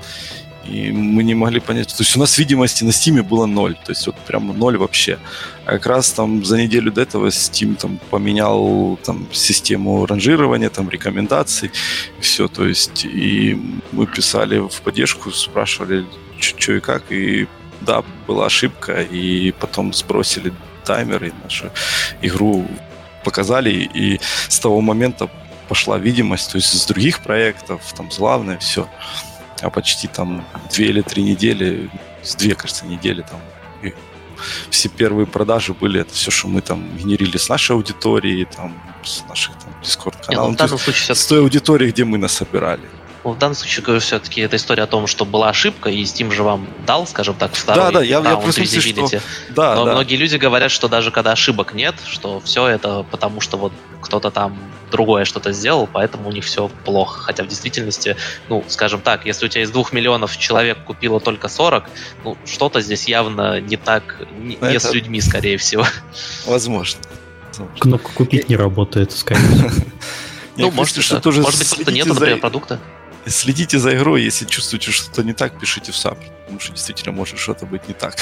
И 0.66 0.92
мы 0.92 1.22
не 1.22 1.34
могли 1.34 1.60
понять. 1.60 1.88
То 1.88 2.02
есть 2.02 2.16
у 2.16 2.20
нас 2.20 2.38
видимости 2.38 2.84
на 2.84 2.90
Steam 2.90 3.22
было 3.22 3.46
ноль. 3.46 3.74
То 3.74 3.92
есть 3.92 4.06
вот 4.06 4.16
прямо 4.26 4.54
ноль 4.54 4.76
вообще. 4.76 5.18
А 5.64 5.72
как 5.72 5.86
раз 5.86 6.10
там 6.12 6.44
за 6.44 6.56
неделю 6.56 6.92
до 6.92 7.02
этого 7.02 7.28
Steam 7.28 7.76
там 7.76 7.98
поменял 8.10 8.98
там 9.04 9.26
систему 9.32 10.06
ранжирования, 10.06 10.70
там 10.70 10.88
рекомендаций. 10.88 11.70
Все. 12.20 12.48
То 12.48 12.66
есть 12.66 13.04
и 13.04 13.58
мы 13.92 14.06
писали 14.06 14.58
в 14.58 14.80
поддержку, 14.82 15.30
спрашивали, 15.30 16.06
что 16.38 16.72
и 16.72 16.80
как. 16.80 17.10
И 17.10 17.46
да, 17.80 18.02
была 18.26 18.46
ошибка. 18.46 19.02
И 19.02 19.52
потом 19.52 19.92
сбросили 19.92 20.52
таймер 20.84 21.24
и 21.24 21.32
нашу 21.42 21.70
игру 22.22 22.66
показали. 23.22 23.70
И 23.94 24.20
с 24.48 24.58
того 24.58 24.80
момента 24.80 25.30
пошла 25.68 25.98
видимость. 25.98 26.52
То 26.52 26.58
есть 26.58 26.72
с 26.72 26.86
других 26.86 27.22
проектов, 27.22 27.80
там, 27.96 28.10
с 28.10 28.18
главное, 28.18 28.58
все 28.58 28.88
а 29.60 29.70
почти 29.70 30.08
там 30.08 30.44
две 30.72 30.86
или 30.86 31.02
три 31.02 31.22
недели, 31.22 31.90
с 32.22 32.34
две, 32.34 32.54
кажется, 32.54 32.86
недели 32.86 33.22
там 33.22 33.40
и 33.82 33.94
все 34.70 34.88
первые 34.88 35.26
продажи 35.26 35.72
были 35.72 36.00
это 36.00 36.12
все, 36.12 36.30
что 36.30 36.48
мы 36.48 36.60
там 36.60 36.96
генерили 36.96 37.36
с 37.36 37.48
нашей 37.48 37.72
аудитории, 37.72 38.46
там, 38.56 38.74
с 39.02 39.22
наших 39.28 39.54
там 39.58 39.74
Discord 39.82 40.26
каналов. 40.26 40.58
Ну, 40.58 40.92
с 41.14 41.26
той 41.26 41.40
аудитории, 41.40 41.90
где 41.90 42.04
мы 42.04 42.18
нас 42.18 42.32
собирали. 42.32 42.82
Ну, 43.24 43.30
в 43.32 43.38
данном 43.38 43.54
случае, 43.54 43.82
говорю, 43.82 44.00
все-таки 44.00 44.42
это 44.42 44.56
история 44.56 44.82
о 44.82 44.86
том, 44.86 45.06
что 45.06 45.24
была 45.24 45.48
ошибка, 45.48 45.88
и 45.88 46.02
Steam 46.02 46.30
же 46.30 46.42
вам 46.42 46.68
дал, 46.86 47.06
скажем 47.06 47.34
так, 47.34 47.54
второй 47.54 47.84
да, 47.84 47.90
да, 48.00 48.02
я, 48.04 48.20
я 48.20 48.36
просто 48.36 48.64
что... 48.66 49.20
да, 49.50 49.74
Но 49.76 49.84
да. 49.86 49.92
многие 49.92 50.16
люди 50.16 50.36
говорят, 50.36 50.70
что 50.70 50.88
даже 50.88 51.10
когда 51.10 51.32
ошибок 51.32 51.72
нет, 51.72 51.94
что 52.06 52.40
все 52.40 52.66
это 52.66 53.04
потому, 53.10 53.40
что 53.40 53.56
вот 53.56 53.72
кто-то 54.02 54.30
там 54.30 54.58
другое 54.90 55.24
что-то 55.24 55.52
сделал, 55.52 55.88
поэтому 55.90 56.28
у 56.28 56.32
них 56.32 56.44
все 56.44 56.70
плохо. 56.84 57.22
Хотя 57.22 57.44
в 57.44 57.48
действительности, 57.48 58.16
ну, 58.50 58.62
скажем 58.68 59.00
так, 59.00 59.24
если 59.24 59.46
у 59.46 59.48
тебя 59.48 59.62
из 59.62 59.70
двух 59.70 59.94
миллионов 59.94 60.36
человек 60.36 60.84
купило 60.84 61.18
только 61.18 61.48
40, 61.48 61.84
ну, 62.24 62.36
что-то 62.44 62.82
здесь 62.82 63.08
явно 63.08 63.58
не 63.58 63.78
так, 63.78 64.20
не, 64.38 64.56
это... 64.56 64.70
не 64.70 64.78
с 64.78 64.92
людьми, 64.92 65.22
скорее 65.22 65.56
всего. 65.56 65.86
Возможно. 66.46 67.00
Кнопка 67.78 68.12
«Купить» 68.12 68.48
не 68.48 68.56
работает, 68.56 69.12
скорее 69.12 69.40
всего. 69.40 69.70
Ну, 70.56 70.70
может, 70.70 71.02
что 71.02 71.20
тоже 71.20 71.42
может 71.42 71.58
быть, 71.58 71.68
просто 71.68 71.92
нет, 71.92 72.06
например, 72.06 72.38
продукта. 72.38 72.78
Следите 73.26 73.78
за 73.78 73.96
игрой, 73.96 74.22
если 74.22 74.44
чувствуете 74.44 74.90
что-то 74.90 75.22
не 75.22 75.32
так, 75.32 75.58
пишите 75.58 75.92
в 75.92 75.96
саб, 75.96 76.18
потому 76.42 76.60
что 76.60 76.72
действительно 76.72 77.12
может 77.12 77.38
что-то 77.38 77.66
быть 77.66 77.88
не 77.88 77.94
так. 77.94 78.16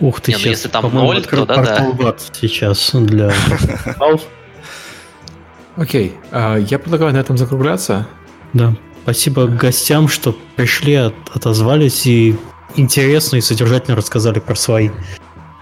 Ух 0.00 0.20
ты, 0.20 0.32
не, 0.32 0.36
ну, 0.36 0.42
сейчас, 0.42 0.50
если 0.50 0.68
там 0.68 0.94
ноль, 0.94 1.22
то 1.24 1.44
да, 1.46 1.56
да. 1.56 2.14
сейчас 2.32 2.90
для 2.92 3.32
Окей, 5.76 6.14
а, 6.30 6.56
я 6.56 6.78
предлагаю 6.78 7.12
на 7.12 7.18
этом 7.18 7.38
закругляться. 7.38 8.06
Да, 8.52 8.74
спасибо 9.02 9.46
гостям, 9.46 10.08
что 10.08 10.36
пришли, 10.56 10.94
отозвались 10.94 12.06
и 12.06 12.36
интересно 12.76 13.36
и 13.36 13.40
содержательно 13.40 13.96
рассказали 13.96 14.40
про 14.40 14.54
свои 14.54 14.90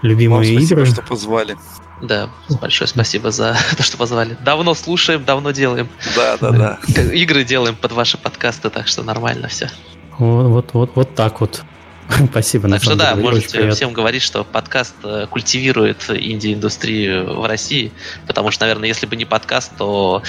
любимые 0.01 0.53
Вам 0.53 0.59
спасибо, 0.59 0.81
игры. 0.81 0.91
что 0.91 1.01
позвали. 1.03 1.55
Да, 2.01 2.29
большое 2.61 2.87
спасибо 2.87 3.31
за 3.31 3.57
то, 3.77 3.83
что 3.83 3.97
позвали. 3.97 4.37
Давно 4.43 4.73
слушаем, 4.73 5.23
давно 5.25 5.51
делаем. 5.51 5.89
Да, 6.15 6.37
да, 6.39 6.51
да. 6.87 7.01
Игры 7.13 7.43
делаем 7.43 7.75
под 7.75 7.91
ваши 7.91 8.17
подкасты, 8.17 8.69
так 8.69 8.87
что 8.87 9.03
нормально 9.03 9.47
все. 9.47 9.69
Вот, 10.17 10.47
вот, 10.47 10.73
вот, 10.73 10.91
вот 10.95 11.15
так 11.15 11.41
вот. 11.41 11.63
Спасибо. 12.31 12.69
Так 12.69 12.81
что 12.81 12.95
да, 12.95 13.13
деле, 13.13 13.23
можете 13.23 13.69
всем 13.71 13.93
говорить, 13.93 14.21
что 14.21 14.43
подкаст 14.43 14.95
э, 15.03 15.27
культивирует 15.29 16.09
инди-индустрию 16.09 17.39
в 17.41 17.45
России, 17.45 17.91
потому 18.27 18.51
что, 18.51 18.63
наверное, 18.63 18.87
если 18.87 19.05
бы 19.05 19.15
не 19.15 19.25
подкаст, 19.25 19.71
то 19.77 20.23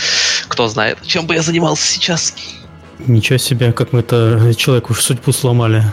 кто 0.49 0.69
знает, 0.69 0.99
чем 1.07 1.27
бы 1.27 1.35
я 1.35 1.43
занимался 1.43 1.87
сейчас. 1.87 2.35
Ничего 2.99 3.39
себе, 3.39 3.73
как 3.73 3.93
мы 3.93 4.01
это 4.01 4.53
человеку 4.57 4.93
судьбу 4.95 5.33
сломали. 5.33 5.85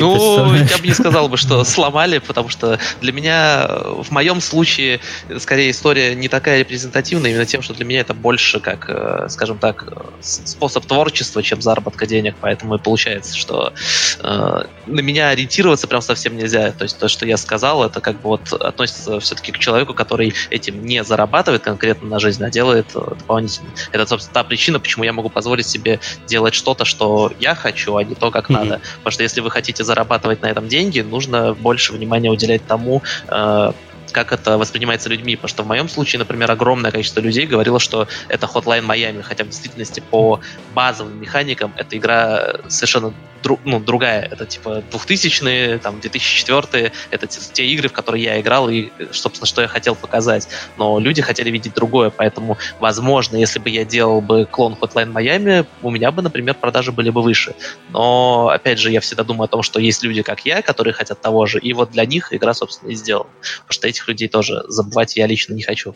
Ну, 0.00 0.54
я 0.54 0.78
бы 0.78 0.86
не 0.86 0.94
сказал 0.94 1.28
бы, 1.28 1.36
что 1.36 1.64
сломали, 1.64 2.18
потому 2.18 2.48
что 2.48 2.78
для 3.00 3.12
меня, 3.12 3.66
в 3.68 4.10
моем 4.10 4.40
случае, 4.40 5.00
скорее 5.38 5.70
история 5.70 6.14
не 6.14 6.28
такая 6.28 6.60
репрезентативная, 6.60 7.30
именно 7.30 7.46
тем, 7.46 7.62
что 7.62 7.74
для 7.74 7.84
меня 7.84 8.00
это 8.00 8.14
больше 8.14 8.60
как, 8.60 8.86
э, 8.88 9.26
скажем 9.30 9.58
так, 9.58 9.92
способ 10.20 10.84
творчества, 10.86 11.42
чем 11.42 11.62
заработка 11.62 12.06
денег, 12.06 12.34
поэтому 12.40 12.74
и 12.76 12.78
получается, 12.78 13.36
что 13.36 13.72
э, 14.20 14.64
на 14.86 15.00
меня 15.00 15.28
ориентироваться 15.28 15.86
прям 15.86 16.02
совсем 16.02 16.36
нельзя. 16.36 16.72
То 16.72 16.84
есть 16.84 16.98
то, 16.98 17.08
что 17.08 17.26
я 17.26 17.36
сказал, 17.36 17.84
это 17.84 18.00
как 18.00 18.20
бы 18.20 18.30
вот 18.30 18.52
относится 18.52 19.20
все-таки 19.20 19.52
к 19.52 19.58
человеку, 19.58 19.94
который 19.94 20.34
этим 20.50 20.84
не 20.84 21.02
зарабатывает 21.04 21.62
конкретно 21.62 22.08
на 22.08 22.18
жизнь, 22.18 22.44
а 22.44 22.50
делает 22.50 22.86
э, 22.94 23.00
дополнительно. 23.18 23.70
Это, 23.92 24.06
собственно, 24.06 24.34
та 24.34 24.44
причина, 24.44 24.80
почему 24.80 25.04
я 25.04 25.12
могу 25.12 25.28
позволить 25.30 25.66
себе 25.66 26.00
делать 26.26 26.54
что-то, 26.54 26.84
что 26.84 27.32
я 27.40 27.54
хочу, 27.54 27.96
а 27.96 28.04
не 28.04 28.14
то, 28.14 28.30
как 28.30 28.48
надо. 28.48 28.73
Потому 28.98 29.12
что 29.12 29.22
если 29.22 29.40
вы 29.40 29.50
хотите 29.50 29.84
зарабатывать 29.84 30.42
на 30.42 30.46
этом 30.46 30.68
деньги, 30.68 31.00
нужно 31.00 31.54
больше 31.54 31.92
внимания 31.92 32.30
уделять 32.30 32.66
тому, 32.66 33.02
э, 33.28 33.72
как 34.12 34.32
это 34.32 34.56
воспринимается 34.56 35.08
людьми. 35.08 35.36
Потому 35.36 35.48
что 35.48 35.62
в 35.64 35.66
моем 35.66 35.88
случае, 35.88 36.20
например, 36.20 36.50
огромное 36.50 36.90
количество 36.90 37.20
людей 37.20 37.46
говорило, 37.46 37.80
что 37.80 38.06
это 38.28 38.46
Hotline 38.46 38.86
Miami, 38.86 39.22
хотя 39.22 39.44
в 39.44 39.48
действительности 39.48 40.02
по 40.10 40.40
базовым 40.74 41.20
механикам 41.20 41.72
эта 41.76 41.96
игра 41.96 42.54
совершенно 42.68 43.12
дру, 43.44 43.60
ну, 43.64 43.78
другая. 43.78 44.22
Это 44.22 44.46
типа 44.46 44.82
2000-е, 44.90 45.78
там, 45.78 46.00
2004-е. 46.02 46.92
Это 47.10 47.26
те 47.26 47.66
игры, 47.66 47.88
в 47.88 47.92
которые 47.92 48.24
я 48.24 48.40
играл 48.40 48.68
и, 48.68 48.90
собственно, 49.12 49.46
что 49.46 49.62
я 49.62 49.68
хотел 49.68 49.94
показать. 49.94 50.48
Но 50.78 50.98
люди 50.98 51.22
хотели 51.22 51.50
видеть 51.50 51.74
другое, 51.74 52.10
поэтому, 52.10 52.58
возможно, 52.80 53.36
если 53.36 53.58
бы 53.60 53.70
я 53.70 53.84
делал 53.84 54.20
бы 54.20 54.46
клон 54.46 54.76
Hotline 54.80 55.12
Miami, 55.12 55.66
у 55.82 55.90
меня 55.90 56.10
бы, 56.10 56.22
например, 56.22 56.54
продажи 56.54 56.90
были 56.90 57.10
бы 57.10 57.22
выше. 57.22 57.54
Но, 57.90 58.48
опять 58.48 58.78
же, 58.78 58.90
я 58.90 59.00
всегда 59.00 59.22
думаю 59.22 59.44
о 59.44 59.48
том, 59.48 59.62
что 59.62 59.78
есть 59.78 60.02
люди, 60.02 60.22
как 60.22 60.44
я, 60.46 60.62
которые 60.62 60.94
хотят 60.94 61.20
того 61.20 61.46
же, 61.46 61.58
и 61.58 61.72
вот 61.74 61.90
для 61.90 62.06
них 62.06 62.32
игра, 62.32 62.54
собственно, 62.54 62.90
и 62.90 62.94
сделана. 62.94 63.30
Потому 63.60 63.72
что 63.72 63.88
этих 63.88 64.08
людей 64.08 64.28
тоже 64.28 64.64
забывать 64.68 65.16
я 65.16 65.26
лично 65.26 65.52
не 65.52 65.62
хочу. 65.62 65.94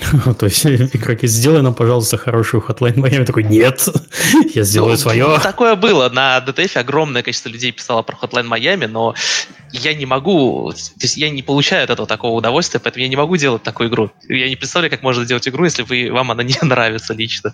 То 0.38 0.46
есть 0.46 0.66
игроки, 0.66 1.26
сделай 1.26 1.62
нам, 1.62 1.74
пожалуйста, 1.74 2.16
хорошую 2.16 2.62
Hotline 2.66 2.94
Miami. 2.94 3.24
Такой, 3.24 3.44
нет, 3.44 3.88
я 4.54 4.64
сделаю 4.64 4.92
ну, 4.92 4.96
свое. 4.96 5.38
Такое 5.42 5.76
было. 5.76 6.08
На 6.08 6.38
DTF 6.38 6.78
огромное 6.78 7.22
количество 7.22 7.48
людей 7.48 7.72
писало 7.72 8.02
про 8.02 8.16
Hotline 8.16 8.48
Miami, 8.48 8.86
но 8.86 9.14
я 9.72 9.94
не 9.94 10.06
могу, 10.06 10.72
то 10.72 11.02
есть 11.02 11.16
я 11.16 11.30
не 11.30 11.42
получаю 11.42 11.84
от 11.84 11.90
этого 11.90 12.06
такого 12.06 12.36
удовольствия, 12.36 12.80
поэтому 12.80 13.02
я 13.02 13.08
не 13.08 13.16
могу 13.16 13.36
делать 13.36 13.62
такую 13.62 13.88
игру. 13.88 14.10
Я 14.28 14.48
не 14.48 14.56
представляю, 14.56 14.90
как 14.90 15.02
можно 15.02 15.24
делать 15.24 15.46
игру, 15.46 15.64
если 15.64 15.82
вы, 15.82 16.10
вам 16.10 16.30
она 16.30 16.42
не 16.42 16.56
нравится 16.62 17.14
лично. 17.14 17.52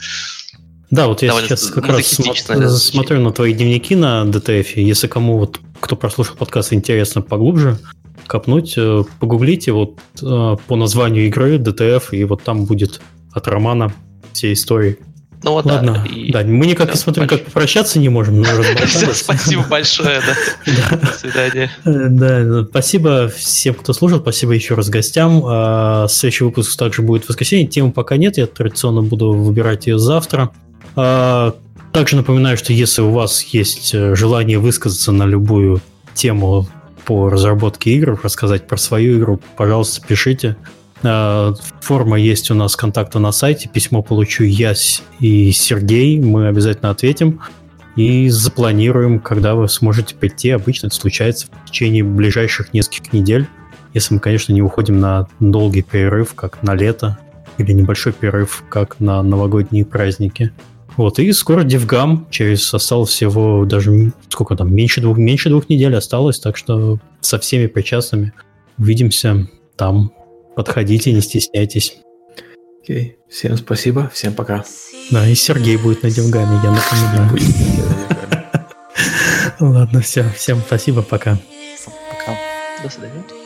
Да, 0.90 1.08
вот 1.08 1.22
я 1.22 1.28
Довольно 1.28 1.48
сейчас 1.48 1.66
как 1.66 1.88
раз 1.88 2.06
смотрю, 2.06 2.70
смотрю 2.70 3.20
на 3.20 3.32
твои 3.32 3.52
дневники 3.52 3.96
на 3.96 4.22
DTF. 4.24 4.74
Если 4.76 5.08
кому 5.08 5.38
вот, 5.38 5.58
кто 5.80 5.96
прослушал 5.96 6.36
подкаст, 6.36 6.72
интересно 6.72 7.22
поглубже, 7.22 7.78
копнуть, 8.26 8.74
э, 8.76 9.04
погуглите 9.20 9.72
вот 9.72 9.98
э, 10.20 10.56
по 10.66 10.76
названию 10.76 11.26
игры 11.26 11.56
DTF, 11.56 12.04
и 12.12 12.24
вот 12.24 12.42
там 12.42 12.64
будет 12.64 13.00
от 13.32 13.48
романа 13.48 13.92
все 14.32 14.52
истории. 14.52 14.98
Ну 15.42 15.52
вот, 15.52 15.66
Ладно, 15.66 16.02
да, 16.04 16.10
и... 16.10 16.32
да, 16.32 16.42
мы 16.42 16.66
никак 16.66 16.90
не 16.90 16.96
смотрим, 16.96 17.28
как 17.28 17.44
попрощаться 17.44 17.98
не 17.98 18.08
можем. 18.08 18.44
Спасибо 19.12 19.64
большое, 19.68 20.20
да. 20.20 20.96
До 20.96 21.06
свидания. 21.12 21.70
Да, 21.84 22.66
спасибо 22.68 23.28
всем, 23.28 23.74
кто 23.74 23.92
слушал, 23.92 24.18
спасибо 24.20 24.52
еще 24.52 24.74
раз 24.74 24.88
гостям. 24.88 25.42
А, 25.46 26.08
следующий 26.08 26.44
выпуск 26.44 26.76
также 26.76 27.02
будет 27.02 27.24
в 27.24 27.28
воскресенье. 27.28 27.66
Темы 27.66 27.92
пока 27.92 28.16
нет, 28.16 28.38
я 28.38 28.46
традиционно 28.46 29.02
буду 29.02 29.32
выбирать 29.32 29.86
ее 29.86 29.98
завтра. 29.98 30.50
Также 31.96 32.16
напоминаю, 32.16 32.58
что 32.58 32.74
если 32.74 33.00
у 33.00 33.10
вас 33.10 33.42
есть 33.42 33.94
э, 33.94 34.14
желание 34.14 34.58
высказаться 34.58 35.12
на 35.12 35.22
любую 35.22 35.80
тему 36.12 36.68
по 37.06 37.30
разработке 37.30 37.92
игр, 37.92 38.20
рассказать 38.22 38.66
про 38.66 38.76
свою 38.76 39.18
игру, 39.18 39.40
пожалуйста, 39.56 40.06
пишите. 40.06 40.58
Э, 41.02 41.54
форма 41.80 42.20
есть 42.20 42.50
у 42.50 42.54
нас 42.54 42.76
контакта 42.76 43.18
на 43.18 43.32
сайте, 43.32 43.70
письмо 43.70 44.02
получу 44.02 44.44
я 44.44 44.74
и 45.20 45.50
Сергей, 45.52 46.20
мы 46.20 46.48
обязательно 46.48 46.90
ответим 46.90 47.40
и 47.96 48.28
запланируем, 48.28 49.18
когда 49.18 49.54
вы 49.54 49.66
сможете 49.66 50.16
прийти. 50.16 50.50
Обычно 50.50 50.88
это 50.88 50.96
случается 50.96 51.46
в 51.46 51.70
течение 51.70 52.04
ближайших 52.04 52.74
нескольких 52.74 53.14
недель, 53.14 53.48
если 53.94 54.12
мы, 54.12 54.20
конечно, 54.20 54.52
не 54.52 54.60
уходим 54.60 55.00
на 55.00 55.28
долгий 55.40 55.80
перерыв, 55.80 56.34
как 56.34 56.62
на 56.62 56.74
лето, 56.74 57.18
или 57.56 57.72
небольшой 57.72 58.12
перерыв, 58.12 58.64
как 58.68 59.00
на 59.00 59.22
новогодние 59.22 59.86
праздники. 59.86 60.52
Вот, 60.96 61.18
и 61.18 61.32
скоро 61.32 61.64
DevGam, 61.64 62.30
через 62.30 62.72
осталось 62.72 63.10
всего 63.10 63.64
даже, 63.66 64.12
сколько 64.30 64.56
там, 64.56 64.74
меньше 64.74 65.00
двух, 65.00 65.18
меньше 65.18 65.50
двух 65.50 65.68
недель 65.68 65.94
осталось, 65.94 66.38
так 66.38 66.56
что 66.56 66.98
со 67.20 67.38
всеми 67.38 67.66
причастными 67.66 68.32
увидимся 68.78 69.46
там. 69.76 70.12
Подходите, 70.54 71.12
не 71.12 71.20
стесняйтесь. 71.20 71.98
Окей, 72.82 73.18
всем 73.28 73.56
спасибо, 73.56 74.10
всем 74.12 74.32
пока. 74.32 74.64
Да, 75.10 75.28
и 75.28 75.34
Сергей 75.34 75.76
будет 75.76 76.02
на 76.02 76.10
Девгаме, 76.10 76.60
я 76.62 76.70
напоминаю. 76.70 77.38
Ладно, 79.60 80.00
все, 80.00 80.24
всем 80.34 80.60
спасибо, 80.64 81.02
пока. 81.02 81.38
Пока. 82.10 82.38
До 82.82 82.88
свидания. 82.88 83.45